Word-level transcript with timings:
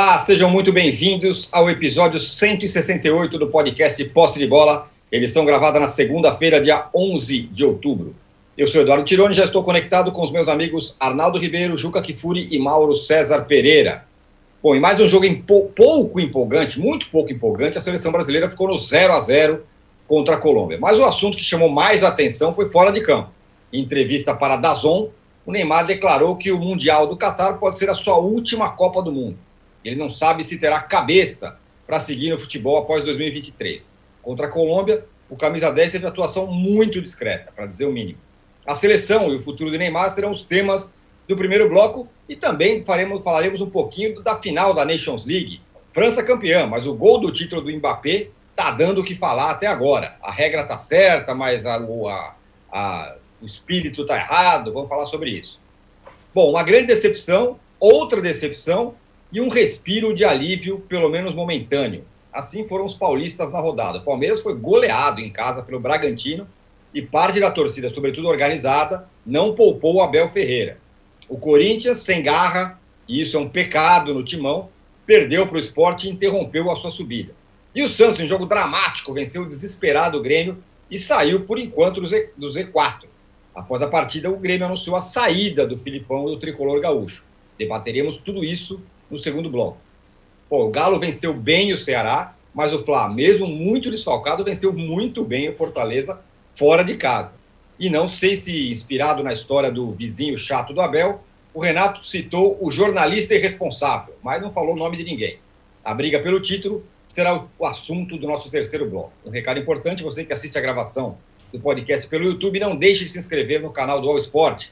Olá, 0.00 0.16
sejam 0.20 0.48
muito 0.48 0.72
bem-vindos 0.72 1.48
ao 1.50 1.68
episódio 1.68 2.20
168 2.20 3.36
do 3.36 3.48
podcast 3.48 4.04
Posse 4.04 4.38
de 4.38 4.46
Bola, 4.46 4.88
edição 5.10 5.44
gravada 5.44 5.80
na 5.80 5.88
segunda-feira, 5.88 6.62
dia 6.62 6.86
11 6.94 7.40
de 7.50 7.64
outubro. 7.64 8.14
Eu 8.56 8.68
sou 8.68 8.80
Eduardo 8.80 9.04
Tironi, 9.04 9.34
já 9.34 9.42
estou 9.42 9.64
conectado 9.64 10.12
com 10.12 10.22
os 10.22 10.30
meus 10.30 10.46
amigos 10.46 10.94
Arnaldo 11.00 11.36
Ribeiro, 11.36 11.76
Juca 11.76 12.00
Kifuri 12.00 12.46
e 12.48 12.60
Mauro 12.60 12.94
César 12.94 13.40
Pereira. 13.46 14.04
Bom, 14.62 14.72
em 14.76 14.78
mais 14.78 15.00
um 15.00 15.08
jogo 15.08 15.26
pouco 15.74 16.20
empolgante, 16.20 16.78
muito 16.78 17.08
pouco 17.10 17.32
empolgante, 17.32 17.76
a 17.76 17.80
seleção 17.80 18.12
brasileira 18.12 18.48
ficou 18.48 18.68
no 18.68 18.76
0 18.76 19.12
a 19.12 19.18
0 19.18 19.64
contra 20.06 20.36
a 20.36 20.38
Colômbia. 20.38 20.78
Mas 20.80 20.96
o 20.96 21.04
assunto 21.04 21.36
que 21.36 21.42
chamou 21.42 21.68
mais 21.68 22.04
atenção 22.04 22.54
foi 22.54 22.70
fora 22.70 22.92
de 22.92 23.00
campo. 23.00 23.30
Em 23.72 23.82
entrevista 23.82 24.32
para 24.32 24.54
a 24.54 24.58
Dazon, 24.58 25.08
o 25.44 25.50
Neymar 25.50 25.86
declarou 25.86 26.36
que 26.36 26.52
o 26.52 26.58
Mundial 26.60 27.08
do 27.08 27.16
Catar 27.16 27.54
pode 27.54 27.76
ser 27.76 27.90
a 27.90 27.94
sua 27.94 28.16
última 28.16 28.70
Copa 28.70 29.02
do 29.02 29.10
Mundo. 29.10 29.47
Ele 29.84 29.96
não 29.96 30.10
sabe 30.10 30.44
se 30.44 30.58
terá 30.58 30.80
cabeça 30.80 31.58
para 31.86 32.00
seguir 32.00 32.30
no 32.30 32.38
futebol 32.38 32.76
após 32.76 33.04
2023. 33.04 33.96
Contra 34.22 34.46
a 34.46 34.50
Colômbia, 34.50 35.06
o 35.30 35.36
camisa 35.36 35.70
10 35.70 35.92
teve 35.92 36.06
atuação 36.06 36.46
muito 36.46 37.00
discreta, 37.00 37.52
para 37.54 37.66
dizer 37.66 37.86
o 37.86 37.92
mínimo. 37.92 38.18
A 38.66 38.74
seleção 38.74 39.32
e 39.32 39.36
o 39.36 39.42
futuro 39.42 39.70
de 39.70 39.78
Neymar 39.78 40.10
serão 40.10 40.30
os 40.30 40.44
temas 40.44 40.94
do 41.26 41.36
primeiro 41.36 41.68
bloco 41.68 42.08
e 42.28 42.36
também 42.36 42.84
faremos, 42.84 43.22
falaremos 43.22 43.60
um 43.60 43.70
pouquinho 43.70 44.20
da 44.22 44.36
final 44.36 44.74
da 44.74 44.84
Nations 44.84 45.24
League. 45.24 45.60
França 45.92 46.22
campeã, 46.22 46.66
mas 46.66 46.86
o 46.86 46.94
gol 46.94 47.18
do 47.18 47.32
título 47.32 47.62
do 47.62 47.74
Mbappé 47.74 48.28
tá 48.54 48.70
dando 48.70 49.00
o 49.00 49.04
que 49.04 49.14
falar 49.14 49.50
até 49.50 49.66
agora. 49.66 50.16
A 50.22 50.30
regra 50.30 50.64
tá 50.64 50.78
certa, 50.78 51.34
mas 51.34 51.64
a, 51.64 51.76
a, 51.76 52.34
a, 52.70 53.16
o 53.40 53.46
espírito 53.46 54.04
tá 54.04 54.16
errado. 54.16 54.72
Vamos 54.72 54.88
falar 54.88 55.06
sobre 55.06 55.30
isso. 55.30 55.58
Bom, 56.34 56.50
uma 56.50 56.62
grande 56.62 56.86
decepção, 56.86 57.58
outra 57.80 58.20
decepção 58.20 58.94
e 59.32 59.40
um 59.40 59.48
respiro 59.48 60.14
de 60.14 60.24
alívio, 60.24 60.80
pelo 60.88 61.08
menos 61.08 61.34
momentâneo. 61.34 62.04
Assim 62.32 62.66
foram 62.66 62.84
os 62.84 62.94
paulistas 62.94 63.52
na 63.52 63.60
rodada. 63.60 63.98
O 63.98 64.04
Palmeiras 64.04 64.40
foi 64.40 64.54
goleado 64.54 65.20
em 65.20 65.30
casa 65.30 65.62
pelo 65.62 65.80
Bragantino 65.80 66.46
e 66.92 67.02
parte 67.02 67.40
da 67.40 67.50
torcida, 67.50 67.88
sobretudo 67.88 68.28
organizada, 68.28 69.08
não 69.24 69.54
poupou 69.54 69.96
o 69.96 70.02
Abel 70.02 70.30
Ferreira. 70.30 70.78
O 71.28 71.36
Corinthians, 71.36 71.98
sem 71.98 72.22
garra, 72.22 72.80
e 73.06 73.20
isso 73.20 73.36
é 73.36 73.40
um 73.40 73.48
pecado 73.48 74.14
no 74.14 74.24
timão, 74.24 74.70
perdeu 75.04 75.46
para 75.46 75.56
o 75.56 75.60
esporte 75.60 76.06
e 76.06 76.10
interrompeu 76.10 76.70
a 76.70 76.76
sua 76.76 76.90
subida. 76.90 77.34
E 77.74 77.82
o 77.82 77.88
Santos, 77.88 78.20
em 78.20 78.26
jogo 78.26 78.46
dramático, 78.46 79.12
venceu 79.12 79.42
o 79.42 79.48
desesperado 79.48 80.22
Grêmio 80.22 80.62
e 80.90 80.98
saiu, 80.98 81.40
por 81.40 81.58
enquanto, 81.58 82.00
do, 82.00 82.06
Z, 82.06 82.32
do 82.36 82.48
Z4. 82.48 83.04
Após 83.54 83.82
a 83.82 83.88
partida, 83.88 84.30
o 84.30 84.38
Grêmio 84.38 84.66
anunciou 84.66 84.96
a 84.96 85.00
saída 85.00 85.66
do 85.66 85.78
Filipão 85.78 86.26
do 86.26 86.38
tricolor 86.38 86.80
gaúcho. 86.80 87.24
Debateremos 87.58 88.16
tudo 88.18 88.44
isso 88.44 88.80
no 89.10 89.18
segundo 89.18 89.50
bloco. 89.50 89.78
Pô, 90.48 90.66
o 90.66 90.70
Galo 90.70 90.98
venceu 90.98 91.34
bem 91.34 91.72
o 91.72 91.78
Ceará, 91.78 92.34
mas 92.54 92.72
o 92.72 92.84
Flá, 92.84 93.08
mesmo 93.08 93.46
muito 93.46 93.90
desfalcado, 93.90 94.44
venceu 94.44 94.72
muito 94.72 95.24
bem 95.24 95.48
o 95.48 95.54
Fortaleza 95.54 96.20
fora 96.56 96.82
de 96.82 96.96
casa. 96.96 97.34
E 97.78 97.88
não 97.88 98.08
sei 98.08 98.34
se 98.34 98.70
inspirado 98.70 99.22
na 99.22 99.32
história 99.32 99.70
do 99.70 99.92
vizinho 99.92 100.36
chato 100.36 100.72
do 100.72 100.80
Abel, 100.80 101.22
o 101.54 101.60
Renato 101.60 102.04
citou 102.06 102.58
o 102.60 102.70
jornalista 102.70 103.34
irresponsável, 103.34 104.14
mas 104.22 104.42
não 104.42 104.52
falou 104.52 104.74
o 104.74 104.78
nome 104.78 104.96
de 104.96 105.04
ninguém. 105.04 105.38
A 105.84 105.94
briga 105.94 106.20
pelo 106.20 106.40
título 106.40 106.84
será 107.08 107.44
o 107.58 107.66
assunto 107.66 108.16
do 108.16 108.26
nosso 108.26 108.50
terceiro 108.50 108.88
bloco. 108.88 109.12
Um 109.24 109.30
recado 109.30 109.58
importante: 109.58 110.02
você 110.02 110.24
que 110.24 110.32
assiste 110.32 110.58
a 110.58 110.60
gravação 110.60 111.18
do 111.52 111.58
podcast 111.58 112.06
pelo 112.08 112.24
YouTube, 112.24 112.60
não 112.60 112.76
deixe 112.76 113.04
de 113.04 113.10
se 113.10 113.18
inscrever 113.18 113.62
no 113.62 113.70
canal 113.70 114.00
do 114.00 114.08
All 114.08 114.18
Sport. 114.18 114.68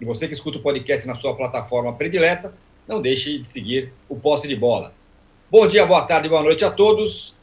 E 0.00 0.04
você 0.04 0.26
que 0.26 0.34
escuta 0.34 0.58
o 0.58 0.62
podcast 0.62 1.06
na 1.06 1.16
sua 1.16 1.34
plataforma 1.34 1.92
predileta, 1.92 2.54
não 2.86 3.00
deixe 3.00 3.38
de 3.38 3.46
seguir 3.46 3.92
o 4.08 4.16
posse 4.16 4.46
de 4.46 4.54
bola. 4.54 4.92
Bom 5.50 5.66
dia, 5.66 5.86
boa 5.86 6.02
tarde, 6.02 6.28
boa 6.28 6.42
noite 6.42 6.64
a 6.64 6.70
todos. 6.70 7.34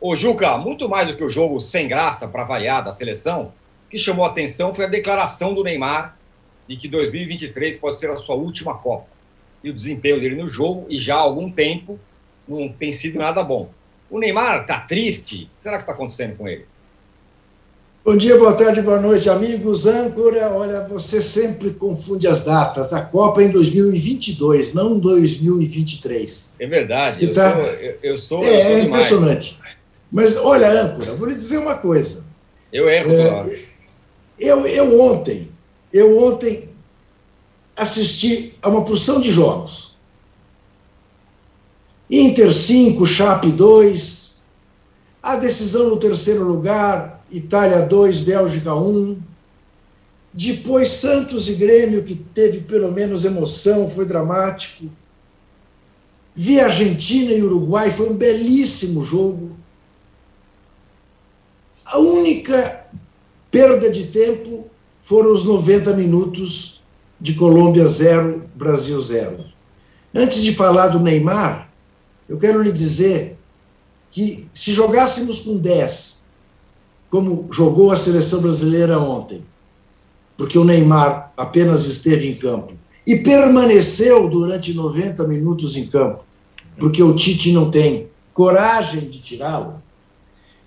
Ô 0.00 0.14
Juca, 0.14 0.56
muito 0.58 0.88
mais 0.88 1.08
do 1.08 1.16
que 1.16 1.24
o 1.24 1.30
jogo 1.30 1.60
sem 1.60 1.88
graça 1.88 2.28
para 2.28 2.44
variar 2.44 2.84
da 2.84 2.92
seleção, 2.92 3.52
o 3.86 3.90
que 3.90 3.98
chamou 3.98 4.24
a 4.24 4.28
atenção 4.28 4.74
foi 4.74 4.84
a 4.84 4.88
declaração 4.88 5.54
do 5.54 5.64
Neymar 5.64 6.16
de 6.68 6.76
que 6.76 6.88
2023 6.88 7.78
pode 7.78 7.98
ser 7.98 8.10
a 8.10 8.16
sua 8.16 8.34
última 8.34 8.76
Copa. 8.76 9.06
E 9.62 9.70
o 9.70 9.74
desempenho 9.74 10.20
dele 10.20 10.36
no 10.36 10.48
jogo, 10.48 10.86
e 10.90 10.98
já 10.98 11.16
há 11.16 11.20
algum 11.20 11.50
tempo, 11.50 11.98
não 12.46 12.68
tem 12.68 12.92
sido 12.92 13.18
nada 13.18 13.42
bom. 13.42 13.70
O 14.10 14.18
Neymar 14.18 14.62
está 14.62 14.80
triste? 14.80 15.44
O 15.44 15.56
que 15.56 15.62
será 15.62 15.76
que 15.76 15.82
está 15.82 15.92
acontecendo 15.92 16.36
com 16.36 16.46
ele? 16.46 16.66
Bom 18.04 18.18
dia, 18.18 18.36
boa 18.36 18.52
tarde, 18.52 18.82
boa 18.82 19.00
noite, 19.00 19.30
amigos. 19.30 19.86
Âncora, 19.86 20.52
olha, 20.52 20.86
você 20.86 21.22
sempre 21.22 21.70
confunde 21.70 22.28
as 22.28 22.44
datas. 22.44 22.92
A 22.92 23.00
Copa 23.00 23.40
é 23.40 23.46
em 23.46 23.50
2022, 23.50 24.74
não 24.74 24.98
2023. 24.98 26.54
É 26.60 26.66
verdade. 26.66 27.24
Eu, 27.24 27.32
tá... 27.32 27.54
sou, 27.54 27.64
eu, 27.64 27.98
eu 28.02 28.18
sou. 28.18 28.44
É, 28.44 28.60
eu 28.60 28.62
sou 28.62 28.76
é 28.76 28.80
impressionante. 28.82 29.58
Mas, 30.12 30.36
olha, 30.36 30.68
Âncora, 30.82 31.14
vou 31.14 31.26
lhe 31.26 31.34
dizer 31.34 31.56
uma 31.56 31.76
coisa. 31.76 32.26
Eu 32.70 32.90
erro, 32.90 33.10
é, 33.10 33.64
eu, 34.38 34.66
eu 34.66 35.00
ontem, 35.00 35.48
eu 35.90 36.22
ontem 36.22 36.68
assisti 37.74 38.52
a 38.60 38.68
uma 38.68 38.84
porção 38.84 39.18
de 39.18 39.32
jogos. 39.32 39.96
Inter 42.10 42.52
5, 42.52 43.06
Chape 43.06 43.50
2, 43.50 44.36
a 45.22 45.36
decisão 45.36 45.88
no 45.88 45.96
terceiro 45.96 46.44
lugar, 46.44 47.13
Itália 47.30 47.82
2, 47.82 48.20
Bélgica 48.20 48.74
1. 48.74 49.18
Depois 50.32 50.88
Santos 50.90 51.48
e 51.48 51.54
Grêmio, 51.54 52.02
que 52.02 52.14
teve 52.14 52.60
pelo 52.60 52.90
menos 52.90 53.24
emoção, 53.24 53.88
foi 53.88 54.04
dramático. 54.04 54.90
Vi 56.34 56.60
Argentina 56.60 57.32
e 57.32 57.42
Uruguai, 57.42 57.90
foi 57.92 58.10
um 58.10 58.16
belíssimo 58.16 59.04
jogo. 59.04 59.52
A 61.84 61.98
única 61.98 62.84
perda 63.50 63.88
de 63.88 64.06
tempo 64.06 64.68
foram 65.00 65.32
os 65.32 65.44
90 65.44 65.94
minutos 65.94 66.82
de 67.20 67.34
Colômbia 67.34 67.86
0, 67.86 68.50
Brasil 68.54 69.00
0. 69.00 69.44
Antes 70.12 70.42
de 70.42 70.54
falar 70.54 70.88
do 70.88 70.98
Neymar, 70.98 71.70
eu 72.28 72.38
quero 72.38 72.60
lhe 72.62 72.72
dizer 72.72 73.36
que 74.10 74.48
se 74.52 74.72
jogássemos 74.72 75.40
com 75.40 75.56
10 75.56 76.13
como 77.14 77.46
jogou 77.52 77.92
a 77.92 77.96
seleção 77.96 78.40
brasileira 78.40 78.98
ontem, 78.98 79.40
porque 80.36 80.58
o 80.58 80.64
Neymar 80.64 81.32
apenas 81.36 81.86
esteve 81.86 82.28
em 82.28 82.34
campo 82.34 82.72
e 83.06 83.18
permaneceu 83.18 84.28
durante 84.28 84.74
90 84.74 85.22
minutos 85.22 85.76
em 85.76 85.86
campo, 85.86 86.24
porque 86.76 87.00
o 87.04 87.14
Tite 87.14 87.52
não 87.52 87.70
tem 87.70 88.08
coragem 88.32 89.08
de 89.08 89.20
tirá-lo. 89.20 89.80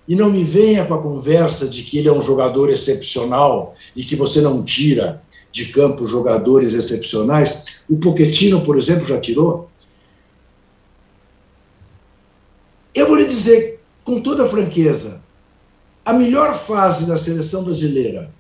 E 0.08 0.16
não 0.16 0.32
me 0.32 0.42
venha 0.42 0.86
com 0.86 0.94
a 0.94 1.02
conversa 1.02 1.68
de 1.68 1.84
que 1.84 1.98
ele 1.98 2.08
é 2.08 2.14
um 2.14 2.22
jogador 2.22 2.70
excepcional 2.70 3.76
e 3.94 4.02
que 4.02 4.16
você 4.16 4.40
não 4.40 4.64
tira 4.64 5.22
de 5.52 5.66
campo 5.66 6.08
jogadores 6.08 6.74
excepcionais. 6.74 7.82
O 7.90 7.98
Pochettino, 7.98 8.62
por 8.62 8.78
exemplo, 8.78 9.06
já 9.06 9.20
tirou. 9.20 9.70
Eu 12.96 13.06
vou 13.06 13.18
lhe 13.18 13.26
dizer 13.26 13.82
com 14.06 14.22
toda 14.22 14.48
franqueza, 14.48 15.27
a 16.08 16.14
melhor 16.14 16.54
fase 16.54 17.06
da 17.06 17.18
seleção 17.18 17.66
brasileira, 17.66 18.34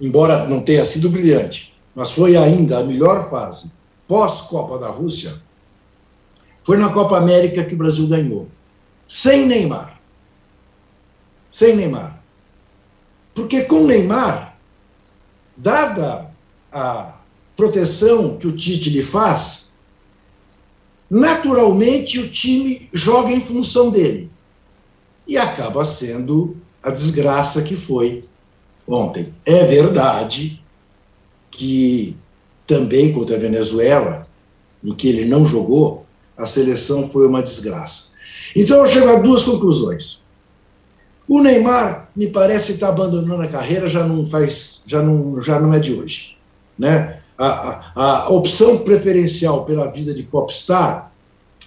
embora 0.00 0.48
não 0.48 0.60
tenha 0.60 0.84
sido 0.84 1.08
brilhante, 1.08 1.72
mas 1.94 2.10
foi 2.10 2.36
ainda 2.36 2.80
a 2.80 2.82
melhor 2.82 3.30
fase 3.30 3.70
pós-Copa 4.08 4.80
da 4.80 4.88
Rússia, 4.88 5.40
foi 6.60 6.76
na 6.76 6.92
Copa 6.92 7.16
América 7.16 7.62
que 7.62 7.76
o 7.76 7.78
Brasil 7.78 8.08
ganhou. 8.08 8.48
Sem 9.06 9.46
Neymar. 9.46 10.00
Sem 11.52 11.76
Neymar. 11.76 12.20
Porque 13.32 13.62
com 13.62 13.84
Neymar, 13.84 14.58
dada 15.56 16.32
a 16.72 17.14
proteção 17.56 18.36
que 18.38 18.48
o 18.48 18.56
Tite 18.56 18.90
lhe 18.90 19.04
faz, 19.04 19.78
naturalmente 21.08 22.18
o 22.18 22.28
time 22.28 22.88
joga 22.92 23.30
em 23.30 23.40
função 23.40 23.88
dele. 23.88 24.28
E 25.28 25.38
acaba 25.38 25.84
sendo 25.84 26.56
a 26.82 26.90
desgraça 26.90 27.62
que 27.62 27.76
foi 27.76 28.24
ontem. 28.86 29.34
É 29.44 29.64
verdade 29.64 30.62
que 31.50 32.16
também 32.66 33.12
contra 33.12 33.36
a 33.36 33.38
Venezuela, 33.38 34.26
em 34.84 34.94
que 34.94 35.08
ele 35.08 35.24
não 35.24 35.44
jogou, 35.44 36.06
a 36.36 36.46
seleção 36.46 37.08
foi 37.08 37.26
uma 37.26 37.42
desgraça. 37.42 38.16
Então 38.54 38.78
eu 38.78 38.86
chego 38.86 39.08
a 39.08 39.16
duas 39.16 39.44
conclusões. 39.44 40.22
O 41.28 41.40
Neymar 41.40 42.10
me 42.16 42.28
parece 42.28 42.72
estar 42.72 42.88
abandonando 42.88 43.42
a 43.42 43.48
carreira, 43.48 43.88
já 43.88 44.06
não 44.06 44.26
faz, 44.26 44.82
já 44.86 45.02
não, 45.02 45.40
já 45.40 45.60
não 45.60 45.74
é 45.74 45.78
de 45.78 45.92
hoje, 45.92 46.38
né? 46.78 47.20
A, 47.36 47.92
a, 47.94 48.22
a 48.24 48.28
opção 48.30 48.78
preferencial 48.78 49.64
pela 49.64 49.90
vida 49.92 50.14
de 50.14 50.22
popstar, 50.22 51.12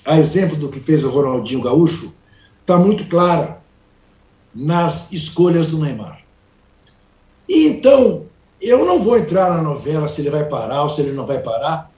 a 0.04 0.19
exemplo 0.19 0.58
do 0.58 0.68
que 0.68 0.80
fez 0.80 1.04
o 1.04 1.10
Ronaldinho 1.10 1.62
Gaúcho, 1.62 2.12
está 2.62 2.78
muito 2.78 3.06
clara 3.06 3.61
nas 4.53 5.12
escolhas 5.12 5.68
do 5.68 5.77
Neymar. 5.77 6.21
E 7.48 7.68
então, 7.68 8.25
eu 8.62 8.86
não 8.86 9.00
vou 9.00 9.18
entrar 9.18 9.50
na 9.50 9.62
novela 9.62 10.07
se 10.07 10.21
ele 10.21 10.30
vai 10.30 10.45
parar 10.45 10.83
ou 10.83 10.89
se 10.89 11.01
ele 11.01 11.12
não 11.12 11.25
vai 11.25 11.39
parar, 11.39 11.92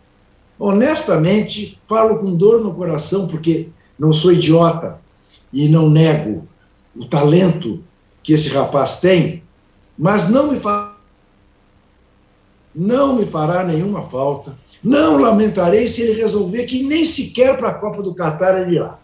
honestamente, 0.57 1.79
falo 1.88 2.19
com 2.19 2.35
dor 2.35 2.61
no 2.61 2.73
coração, 2.73 3.27
porque 3.27 3.69
não 3.97 4.13
sou 4.13 4.31
idiota 4.31 5.00
e 5.51 5.67
não 5.67 5.89
nego 5.89 6.47
o 6.95 7.05
talento 7.05 7.83
que 8.21 8.33
esse 8.33 8.50
rapaz 8.50 9.00
tem, 9.00 9.44
mas 9.97 10.29
não 10.29 10.51
me 10.51 10.59
fa... 10.59 10.95
não 12.73 13.15
me 13.15 13.25
fará 13.25 13.63
nenhuma 13.63 14.03
falta. 14.03 14.57
Não 14.83 15.17
lamentarei 15.17 15.88
se 15.88 16.01
ele 16.01 16.21
resolver 16.21 16.65
que 16.65 16.83
nem 16.83 17.05
sequer 17.05 17.57
para 17.57 17.69
a 17.69 17.73
Copa 17.73 18.01
do 18.01 18.13
Catar 18.13 18.61
ele 18.61 18.75
irá. 18.75 19.00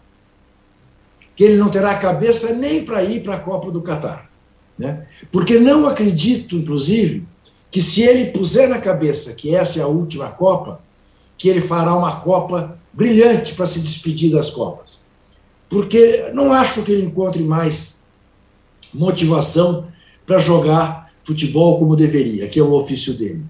Que 1.40 1.44
ele 1.44 1.56
não 1.56 1.70
terá 1.70 1.94
cabeça 1.94 2.52
nem 2.52 2.84
para 2.84 3.02
ir 3.02 3.22
para 3.22 3.36
a 3.36 3.40
Copa 3.40 3.70
do 3.70 3.80
Catar. 3.80 4.30
Né? 4.78 5.06
Porque 5.32 5.58
não 5.58 5.86
acredito, 5.86 6.54
inclusive, 6.54 7.26
que 7.70 7.80
se 7.80 8.02
ele 8.02 8.30
puser 8.30 8.68
na 8.68 8.78
cabeça 8.78 9.32
que 9.32 9.54
essa 9.54 9.80
é 9.80 9.82
a 9.82 9.86
última 9.86 10.28
Copa, 10.28 10.82
que 11.38 11.48
ele 11.48 11.62
fará 11.62 11.96
uma 11.96 12.20
Copa 12.20 12.78
brilhante 12.92 13.54
para 13.54 13.64
se 13.64 13.80
despedir 13.80 14.30
das 14.30 14.50
Copas. 14.50 15.06
Porque 15.66 16.30
não 16.34 16.52
acho 16.52 16.82
que 16.82 16.92
ele 16.92 17.06
encontre 17.06 17.42
mais 17.42 17.98
motivação 18.92 19.88
para 20.26 20.40
jogar 20.40 21.10
futebol 21.22 21.78
como 21.78 21.96
deveria, 21.96 22.48
que 22.48 22.60
é 22.60 22.62
o 22.62 22.74
ofício 22.74 23.14
dele. 23.14 23.44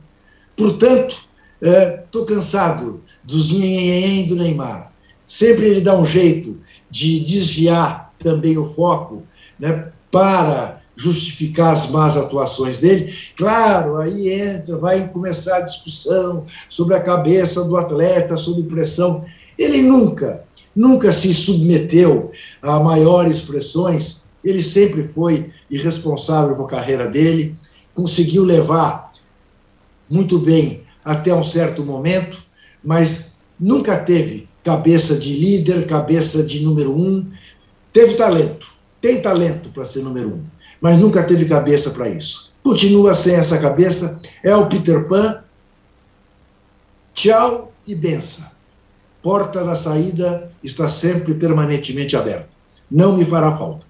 Portanto, 0.56 1.16
estou 1.60 2.22
é, 2.22 2.26
cansado 2.28 3.02
dos 3.24 3.50
nhenhenhen 3.50 4.28
do 4.28 4.36
Neymar. 4.36 4.92
Sempre 5.26 5.66
ele 5.66 5.80
dá 5.80 5.98
um 5.98 6.06
jeito 6.06 6.56
de 6.90 7.20
desviar 7.20 8.12
também 8.18 8.58
o 8.58 8.64
foco 8.64 9.22
né, 9.58 9.90
para 10.10 10.80
justificar 11.00 11.72
as 11.72 11.88
más 11.88 12.16
atuações 12.16 12.78
dele. 12.78 13.14
Claro, 13.36 13.96
aí 13.96 14.28
entra, 14.28 14.76
vai 14.76 15.08
começar 15.08 15.56
a 15.56 15.62
discussão 15.62 16.44
sobre 16.68 16.94
a 16.94 17.00
cabeça 17.00 17.64
do 17.64 17.76
atleta, 17.76 18.36
sobre 18.36 18.64
pressão. 18.64 19.24
Ele 19.58 19.80
nunca, 19.80 20.44
nunca 20.76 21.10
se 21.12 21.32
submeteu 21.32 22.32
a 22.60 22.78
maiores 22.80 23.40
pressões, 23.40 24.24
ele 24.44 24.62
sempre 24.62 25.04
foi 25.08 25.50
irresponsável 25.70 26.54
com 26.54 26.64
a 26.64 26.68
carreira 26.68 27.08
dele, 27.08 27.56
conseguiu 27.94 28.44
levar 28.44 29.12
muito 30.08 30.38
bem 30.38 30.84
até 31.02 31.34
um 31.34 31.44
certo 31.44 31.82
momento, 31.82 32.42
mas 32.84 33.36
nunca 33.58 33.96
teve 33.96 34.49
cabeça 34.62 35.16
de 35.16 35.34
líder, 35.34 35.86
cabeça 35.86 36.42
de 36.42 36.60
número 36.60 36.96
um. 36.96 37.26
Teve 37.92 38.14
talento, 38.14 38.68
tem 39.00 39.20
talento 39.20 39.70
para 39.70 39.84
ser 39.84 40.02
número 40.02 40.28
um 40.28 40.44
mas 40.80 40.96
nunca 40.96 41.22
teve 41.22 41.44
cabeça 41.44 41.90
para 41.90 42.08
isso. 42.08 42.52
Continua 42.62 43.14
sem 43.14 43.34
essa 43.34 43.60
cabeça, 43.60 44.20
é 44.42 44.54
o 44.54 44.66
Peter 44.66 45.06
Pan. 45.06 45.44
Tchau 47.12 47.72
e 47.86 47.94
benção. 47.94 48.48
Porta 49.22 49.62
da 49.62 49.76
saída 49.76 50.50
está 50.64 50.88
sempre 50.88 51.34
permanentemente 51.34 52.16
aberta. 52.16 52.48
Não 52.90 53.16
me 53.16 53.24
fará 53.24 53.52
falta. 53.52 53.86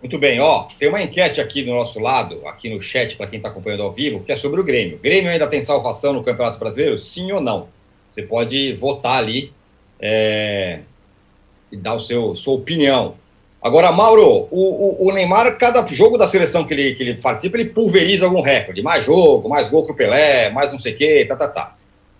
Muito 0.00 0.18
bem, 0.18 0.38
ó, 0.38 0.66
tem 0.78 0.88
uma 0.88 1.02
enquete 1.02 1.40
aqui 1.40 1.62
do 1.62 1.70
nosso 1.70 1.98
lado, 1.98 2.46
aqui 2.46 2.68
no 2.68 2.80
chat, 2.80 3.16
para 3.16 3.26
quem 3.26 3.38
está 3.38 3.48
acompanhando 3.48 3.82
ao 3.82 3.92
vivo, 3.92 4.22
que 4.22 4.32
é 4.32 4.36
sobre 4.36 4.60
o 4.60 4.64
Grêmio. 4.64 4.98
Grêmio 5.02 5.30
ainda 5.30 5.46
tem 5.46 5.62
salvação 5.62 6.12
no 6.12 6.22
Campeonato 6.22 6.58
Brasileiro? 6.58 6.98
Sim 6.98 7.32
ou 7.32 7.40
não? 7.40 7.68
Você 8.14 8.22
pode 8.22 8.74
votar 8.74 9.18
ali 9.18 9.52
é, 10.00 10.78
e 11.72 11.76
dar 11.76 11.94
o 11.94 12.00
seu 12.00 12.36
sua 12.36 12.54
opinião. 12.54 13.16
Agora, 13.60 13.90
Mauro, 13.90 14.46
o, 14.52 15.02
o, 15.02 15.08
o, 15.08 15.12
Neymar, 15.12 15.58
cada 15.58 15.84
jogo 15.92 16.16
da 16.16 16.28
seleção 16.28 16.64
que 16.64 16.72
ele, 16.72 16.94
que 16.94 17.02
ele 17.02 17.14
participa, 17.14 17.56
ele 17.58 17.70
pulveriza 17.70 18.24
algum 18.24 18.40
recorde. 18.40 18.82
Mais 18.82 19.04
jogo, 19.04 19.48
mais 19.48 19.68
gol 19.68 19.84
que 19.84 19.90
o 19.90 19.96
Pelé, 19.96 20.48
mais 20.50 20.70
não 20.70 20.78
sei 20.78 20.92
o 20.92 20.96
quê, 20.96 21.24
tá, 21.26 21.34
tá, 21.34 21.48
tá. 21.48 21.76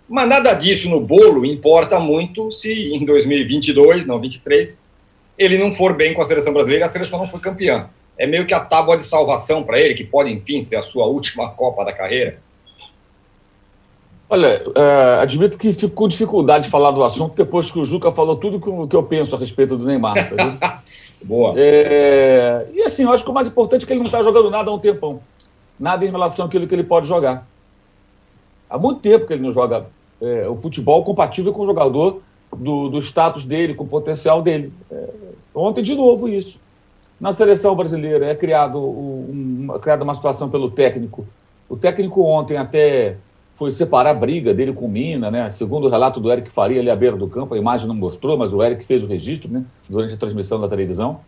Mas 0.09 0.27
nada 0.27 0.53
disso 0.53 0.89
no 0.89 0.99
bolo 0.99 1.45
importa 1.45 1.97
muito 1.97 2.51
se 2.51 2.93
em 2.93 3.05
2022, 3.05 4.05
não 4.05 4.19
23, 4.19 4.83
ele 5.37 5.57
não 5.57 5.73
for 5.73 5.95
bem 5.95 6.13
com 6.13 6.21
a 6.21 6.25
seleção 6.25 6.51
brasileira 6.51 6.83
e 6.83 6.87
a 6.87 6.91
seleção 6.91 7.19
não 7.19 7.27
for 7.27 7.39
campeã. 7.39 7.89
É 8.17 8.27
meio 8.27 8.45
que 8.45 8.53
a 8.53 8.59
tábua 8.59 8.97
de 8.97 9.05
salvação 9.05 9.63
para 9.63 9.79
ele, 9.79 9.93
que 9.93 10.03
pode, 10.03 10.29
enfim, 10.29 10.61
ser 10.61 10.75
a 10.75 10.81
sua 10.81 11.05
última 11.05 11.51
Copa 11.51 11.85
da 11.85 11.93
carreira. 11.93 12.43
Olha, 14.27 14.63
é, 14.73 15.19
admito 15.21 15.57
que 15.57 15.71
fico 15.71 15.93
com 15.93 16.07
dificuldade 16.07 16.65
de 16.65 16.71
falar 16.71 16.91
do 16.91 17.03
assunto 17.03 17.35
depois 17.35 17.71
que 17.71 17.79
o 17.79 17.85
Juca 17.85 18.11
falou 18.11 18.35
tudo 18.35 18.57
o 18.57 18.87
que 18.87 18.95
eu 18.95 19.03
penso 19.03 19.35
a 19.35 19.39
respeito 19.39 19.77
do 19.77 19.85
Neymar. 19.85 20.15
Tá 20.29 20.83
Boa. 21.23 21.53
É, 21.57 22.67
e 22.73 22.81
assim, 22.81 23.03
eu 23.03 23.11
acho 23.11 23.23
que 23.23 23.29
o 23.29 23.33
mais 23.33 23.47
importante 23.47 23.83
é 23.83 23.87
que 23.87 23.93
ele 23.93 23.99
não 23.99 24.07
está 24.07 24.23
jogando 24.23 24.49
nada 24.49 24.69
há 24.69 24.73
um 24.73 24.79
tempão. 24.79 25.19
Nada 25.79 26.05
em 26.05 26.09
relação 26.09 26.45
àquilo 26.45 26.67
que 26.67 26.73
ele 26.73 26.83
pode 26.83 27.07
jogar. 27.07 27.47
Há 28.69 28.77
muito 28.77 28.99
tempo 29.01 29.25
que 29.27 29.33
ele 29.33 29.43
não 29.43 29.51
joga 29.51 29.85
é, 30.21 30.47
o 30.47 30.55
futebol 30.55 31.03
compatível 31.03 31.53
com 31.53 31.61
o 31.61 31.65
jogador 31.65 32.21
do, 32.55 32.89
do 32.89 32.97
status 32.99 33.45
dele, 33.45 33.73
com 33.75 33.83
o 33.83 33.87
potencial 33.87 34.41
dele. 34.41 34.73
É, 34.91 35.09
ontem, 35.53 35.83
de 35.83 35.95
novo, 35.95 36.27
isso. 36.27 36.61
Na 37.19 37.31
seleção 37.31 37.75
brasileira 37.75 38.25
é 38.25 38.35
criado 38.35 38.79
um, 38.79 39.67
criada 39.81 40.03
uma 40.03 40.15
situação 40.15 40.49
pelo 40.49 40.69
técnico. 40.69 41.25
O 41.69 41.77
técnico 41.77 42.23
ontem 42.23 42.57
até 42.57 43.17
foi 43.55 43.71
separar 43.71 44.11
a 44.11 44.13
briga 44.13 44.53
dele 44.53 44.73
com 44.73 44.87
Mina, 44.87 45.31
né? 45.31 45.49
Segundo 45.49 45.87
o 45.87 45.89
relato 45.89 46.19
do 46.19 46.29
Eric 46.31 46.51
Faria 46.51 46.81
ali 46.81 46.89
à 46.89 46.95
beira 46.95 47.15
do 47.15 47.27
campo, 47.27 47.55
a 47.55 47.57
imagem 47.57 47.87
não 47.87 47.95
mostrou, 47.95 48.37
mas 48.37 48.53
o 48.53 48.61
Eric 48.61 48.85
fez 48.85 49.01
o 49.03 49.07
registro, 49.07 49.49
né? 49.49 49.63
Durante 49.89 50.13
a 50.13 50.17
transmissão 50.17 50.59
da 50.59 50.67
televisão. 50.67 51.21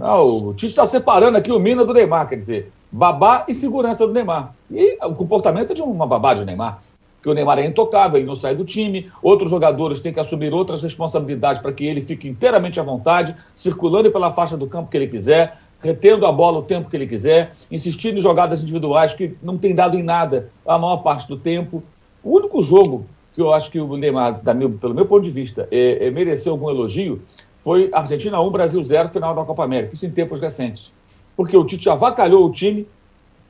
Ah, 0.00 0.20
o 0.20 0.54
Tite 0.54 0.66
está 0.66 0.86
separando 0.86 1.36
aqui 1.36 1.52
o 1.52 1.58
Mina 1.58 1.84
do 1.84 1.92
Neymar, 1.92 2.28
quer 2.28 2.36
dizer, 2.36 2.72
babá 2.90 3.44
e 3.46 3.54
segurança 3.54 4.06
do 4.06 4.12
Neymar. 4.12 4.54
E 4.70 4.98
o 5.04 5.14
comportamento 5.14 5.74
de 5.74 5.82
uma 5.82 6.06
babá 6.06 6.34
de 6.34 6.44
Neymar. 6.44 6.82
Que 7.22 7.28
o 7.28 7.34
Neymar 7.34 7.58
é 7.58 7.66
intocável, 7.66 8.18
ele 8.18 8.26
não 8.26 8.36
sai 8.36 8.54
do 8.54 8.64
time, 8.64 9.10
outros 9.22 9.50
jogadores 9.50 10.00
têm 10.00 10.12
que 10.12 10.20
assumir 10.20 10.54
outras 10.54 10.82
responsabilidades 10.82 11.60
para 11.60 11.72
que 11.72 11.84
ele 11.84 12.00
fique 12.00 12.28
inteiramente 12.28 12.80
à 12.80 12.82
vontade, 12.82 13.36
circulando 13.54 14.10
pela 14.10 14.32
faixa 14.32 14.56
do 14.56 14.66
campo 14.66 14.90
que 14.90 14.96
ele 14.96 15.08
quiser, 15.08 15.58
retendo 15.80 16.26
a 16.26 16.32
bola 16.32 16.58
o 16.58 16.62
tempo 16.62 16.90
que 16.90 16.96
ele 16.96 17.06
quiser, 17.06 17.54
insistindo 17.70 18.18
em 18.18 18.20
jogadas 18.20 18.62
individuais 18.62 19.14
que 19.14 19.36
não 19.42 19.56
tem 19.56 19.74
dado 19.74 19.96
em 19.96 20.02
nada 20.02 20.50
a 20.66 20.78
maior 20.78 20.98
parte 20.98 21.28
do 21.28 21.36
tempo. 21.36 21.82
O 22.22 22.36
único 22.36 22.60
jogo 22.60 23.06
que 23.32 23.40
eu 23.40 23.52
acho 23.52 23.70
que 23.70 23.80
o 23.80 23.96
Neymar, 23.96 24.40
meu, 24.56 24.70
pelo 24.70 24.94
meu 24.94 25.06
ponto 25.06 25.22
de 25.22 25.30
vista, 25.30 25.68
é, 25.70 26.06
é, 26.06 26.10
mereceu 26.10 26.52
algum 26.52 26.68
elogio 26.68 27.22
foi 27.56 27.88
Argentina 27.92 28.40
1, 28.40 28.50
Brasil 28.50 28.82
0, 28.82 29.08
final 29.08 29.34
da 29.34 29.44
Copa 29.44 29.64
América, 29.64 29.94
isso 29.94 30.06
em 30.06 30.10
tempos 30.10 30.40
recentes. 30.40 30.92
Porque 31.36 31.56
o 31.56 31.64
Tite 31.64 31.88
avacalhou 31.88 32.46
o 32.46 32.52
time, 32.52 32.86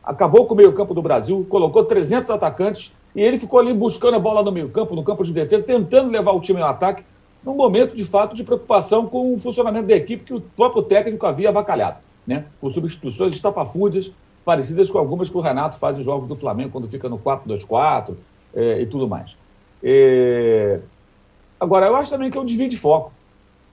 acabou 0.03 0.47
com 0.47 0.55
o 0.55 0.57
meio-campo 0.57 0.95
do 0.95 1.03
Brasil, 1.03 1.47
colocou 1.49 1.85
300 1.85 2.31
atacantes 2.31 2.95
e 3.15 3.21
ele 3.21 3.39
ficou 3.39 3.61
ali 3.61 3.73
buscando 3.73 4.15
a 4.15 4.19
bola 4.19 4.43
no 4.43 4.53
meio-campo, 4.53 4.95
no 4.95 5.03
campo 5.03 5.25
de 5.25 5.33
defesa, 5.33 5.63
tentando 5.63 6.11
levar 6.11 6.33
o 6.33 6.41
time 6.41 6.61
ao 6.61 6.69
ataque, 6.69 7.05
num 7.45 7.55
momento 7.55 7.95
de 7.95 8.05
fato 8.05 8.35
de 8.35 8.45
preocupação 8.45 9.07
com 9.07 9.35
o 9.35 9.39
funcionamento 9.39 9.87
da 9.87 9.97
equipe 9.97 10.25
que 10.25 10.35
o 10.35 10.41
próprio 10.41 10.83
técnico 10.83 11.27
havia 11.27 11.51
avacalhado 11.51 12.08
né, 12.29 12.45
com 12.61 12.69
substituições 12.69 13.35
estapafúrdias, 13.35 14.13
parecidas 14.45 14.91
com 14.91 14.99
algumas 14.99 15.31
que 15.31 15.37
o 15.37 15.41
Renato 15.41 15.79
faz 15.79 15.99
em 15.99 16.03
jogos 16.03 16.29
do 16.29 16.37
Flamengo, 16.37 16.71
quando 16.71 16.87
fica 16.87 17.09
no 17.09 17.19
4-2-4 17.19 18.15
é, 18.55 18.83
e 18.83 18.87
tudo 18.87 19.09
mais. 19.09 19.37
É... 19.83 20.79
Agora, 21.59 21.87
eu 21.87 21.97
acho 21.97 22.11
também 22.11 22.31
que 22.31 22.37
é 22.37 22.41
um 22.41 22.45
desvio 22.45 22.69
de 22.69 22.77
foco. 22.77 23.13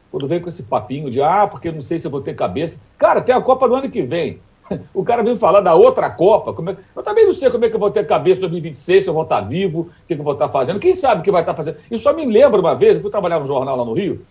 Quando 0.10 0.26
vem 0.26 0.40
com 0.40 0.48
esse 0.48 0.64
papinho 0.64 1.12
de, 1.12 1.22
ah, 1.22 1.46
porque 1.46 1.70
não 1.70 1.82
sei 1.82 2.00
se 2.00 2.08
eu 2.08 2.12
vou 2.12 2.22
ter 2.22 2.34
cabeça. 2.34 2.82
Cara, 2.98 3.22
tem 3.22 3.36
a 3.36 3.42
Copa 3.42 3.68
do 3.68 3.76
ano 3.76 3.90
que 3.90 4.02
vem. 4.02 4.40
O 4.96 5.04
cara 5.04 5.22
vem 5.22 5.38
falar 5.38 5.60
da 5.60 5.76
outra 5.76 6.10
Copa. 6.10 6.54
Como 6.54 6.70
é... 6.70 6.78
Eu 6.96 7.04
também 7.04 7.26
não 7.26 7.34
sei 7.34 7.52
como 7.52 7.66
é 7.66 7.70
que 7.70 7.76
eu 7.76 7.80
vou 7.80 7.92
ter 7.92 8.08
cabeça 8.08 8.38
em 8.38 8.42
2026, 8.42 9.04
se 9.04 9.10
eu 9.10 9.14
vou 9.14 9.24
estar 9.24 9.42
vivo, 9.42 9.82
o 9.82 10.08
que, 10.08 10.14
eu 10.14 10.24
vou 10.24 10.34
estar 10.34 10.48
fazendo. 10.48 10.80
Quem 10.80 10.96
sabe 10.96 11.22
o 11.22 11.24
que 11.24 11.30
vai 11.30 11.42
estar 11.42 11.54
fazendo? 11.54 11.78
Isso 11.92 12.04
só 12.04 12.14
me 12.14 12.26
lembra 12.26 12.60
uma 12.60 12.74
vez, 12.74 12.96
eu 12.96 13.02
fui 13.02 13.12
trabalhar 13.12 13.40
no 13.40 13.46
jornal 13.46 13.76
lá 13.76 13.86
no 13.86 13.94
Rio, 13.94 14.26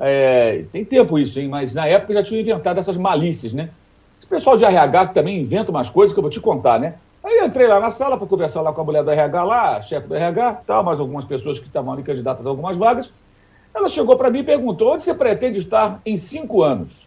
é, 0.00 0.64
tem 0.72 0.84
tempo 0.84 1.18
isso, 1.18 1.38
hein? 1.38 1.48
mas 1.48 1.74
na 1.74 1.86
época 1.86 2.14
já 2.14 2.22
tinham 2.22 2.40
inventado 2.40 2.78
essas 2.78 2.96
malícias, 2.96 3.52
né? 3.52 3.68
O 4.24 4.26
pessoal 4.26 4.56
de 4.56 4.64
RH 4.64 5.08
também 5.08 5.38
inventa 5.38 5.70
umas 5.70 5.90
coisas 5.90 6.14
que 6.14 6.18
eu 6.18 6.22
vou 6.22 6.30
te 6.30 6.40
contar, 6.40 6.80
né? 6.80 6.94
Aí 7.22 7.36
eu 7.36 7.46
entrei 7.46 7.66
lá 7.66 7.78
na 7.78 7.90
sala 7.90 8.16
para 8.16 8.26
conversar 8.26 8.62
lá 8.62 8.72
com 8.72 8.80
a 8.80 8.84
mulher 8.84 9.04
do 9.04 9.10
RH 9.10 9.44
lá, 9.44 9.82
chefe 9.82 10.08
do 10.08 10.14
RH, 10.14 10.62
tal, 10.66 10.82
mais 10.82 10.98
algumas 10.98 11.26
pessoas 11.26 11.58
que 11.58 11.66
estavam 11.66 11.92
ali 11.92 12.02
candidatas 12.02 12.46
a 12.46 12.48
algumas 12.48 12.76
vagas. 12.76 13.12
Ela 13.74 13.88
chegou 13.88 14.16
para 14.16 14.30
mim 14.30 14.38
e 14.38 14.44
perguntou: 14.44 14.94
onde 14.94 15.02
você 15.02 15.12
pretende 15.12 15.58
estar 15.58 16.00
em 16.06 16.16
cinco 16.16 16.62
anos? 16.62 17.06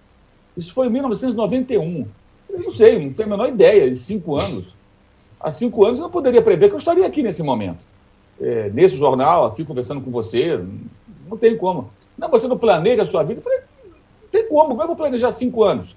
Isso 0.56 0.72
foi 0.74 0.88
em 0.88 0.92
1991. 0.92 2.06
Eu 2.48 2.60
não 2.60 2.70
sei, 2.70 3.04
não 3.04 3.12
tenho 3.12 3.28
a 3.28 3.32
menor 3.32 3.50
ideia, 3.50 3.90
em 3.90 3.96
cinco 3.96 4.40
anos. 4.40 4.76
Há 5.40 5.50
cinco 5.50 5.84
anos 5.84 5.98
eu 5.98 6.04
não 6.04 6.12
poderia 6.12 6.42
prever 6.42 6.70
que 6.70 6.76
eu 6.76 6.78
estaria 6.78 7.06
aqui 7.06 7.24
nesse 7.24 7.42
momento. 7.42 7.80
É, 8.40 8.70
nesse 8.72 8.96
jornal, 8.96 9.46
aqui 9.46 9.66
conversando 9.66 10.00
com 10.00 10.12
você, 10.12 10.64
não 11.28 11.38
tem 11.38 11.58
como. 11.58 11.90
Não, 12.18 12.30
você 12.30 12.48
não 12.48 12.58
planeja 12.58 13.04
a 13.04 13.06
sua 13.06 13.24
vida? 13.24 13.40
Eu 13.40 13.44
falei, 13.44 13.60
tem 14.32 14.48
como, 14.48 14.70
como 14.70 14.82
é 14.82 14.84
eu 14.84 14.88
vou 14.88 14.96
planejar 14.96 15.32
cinco 15.32 15.64
anos? 15.64 15.96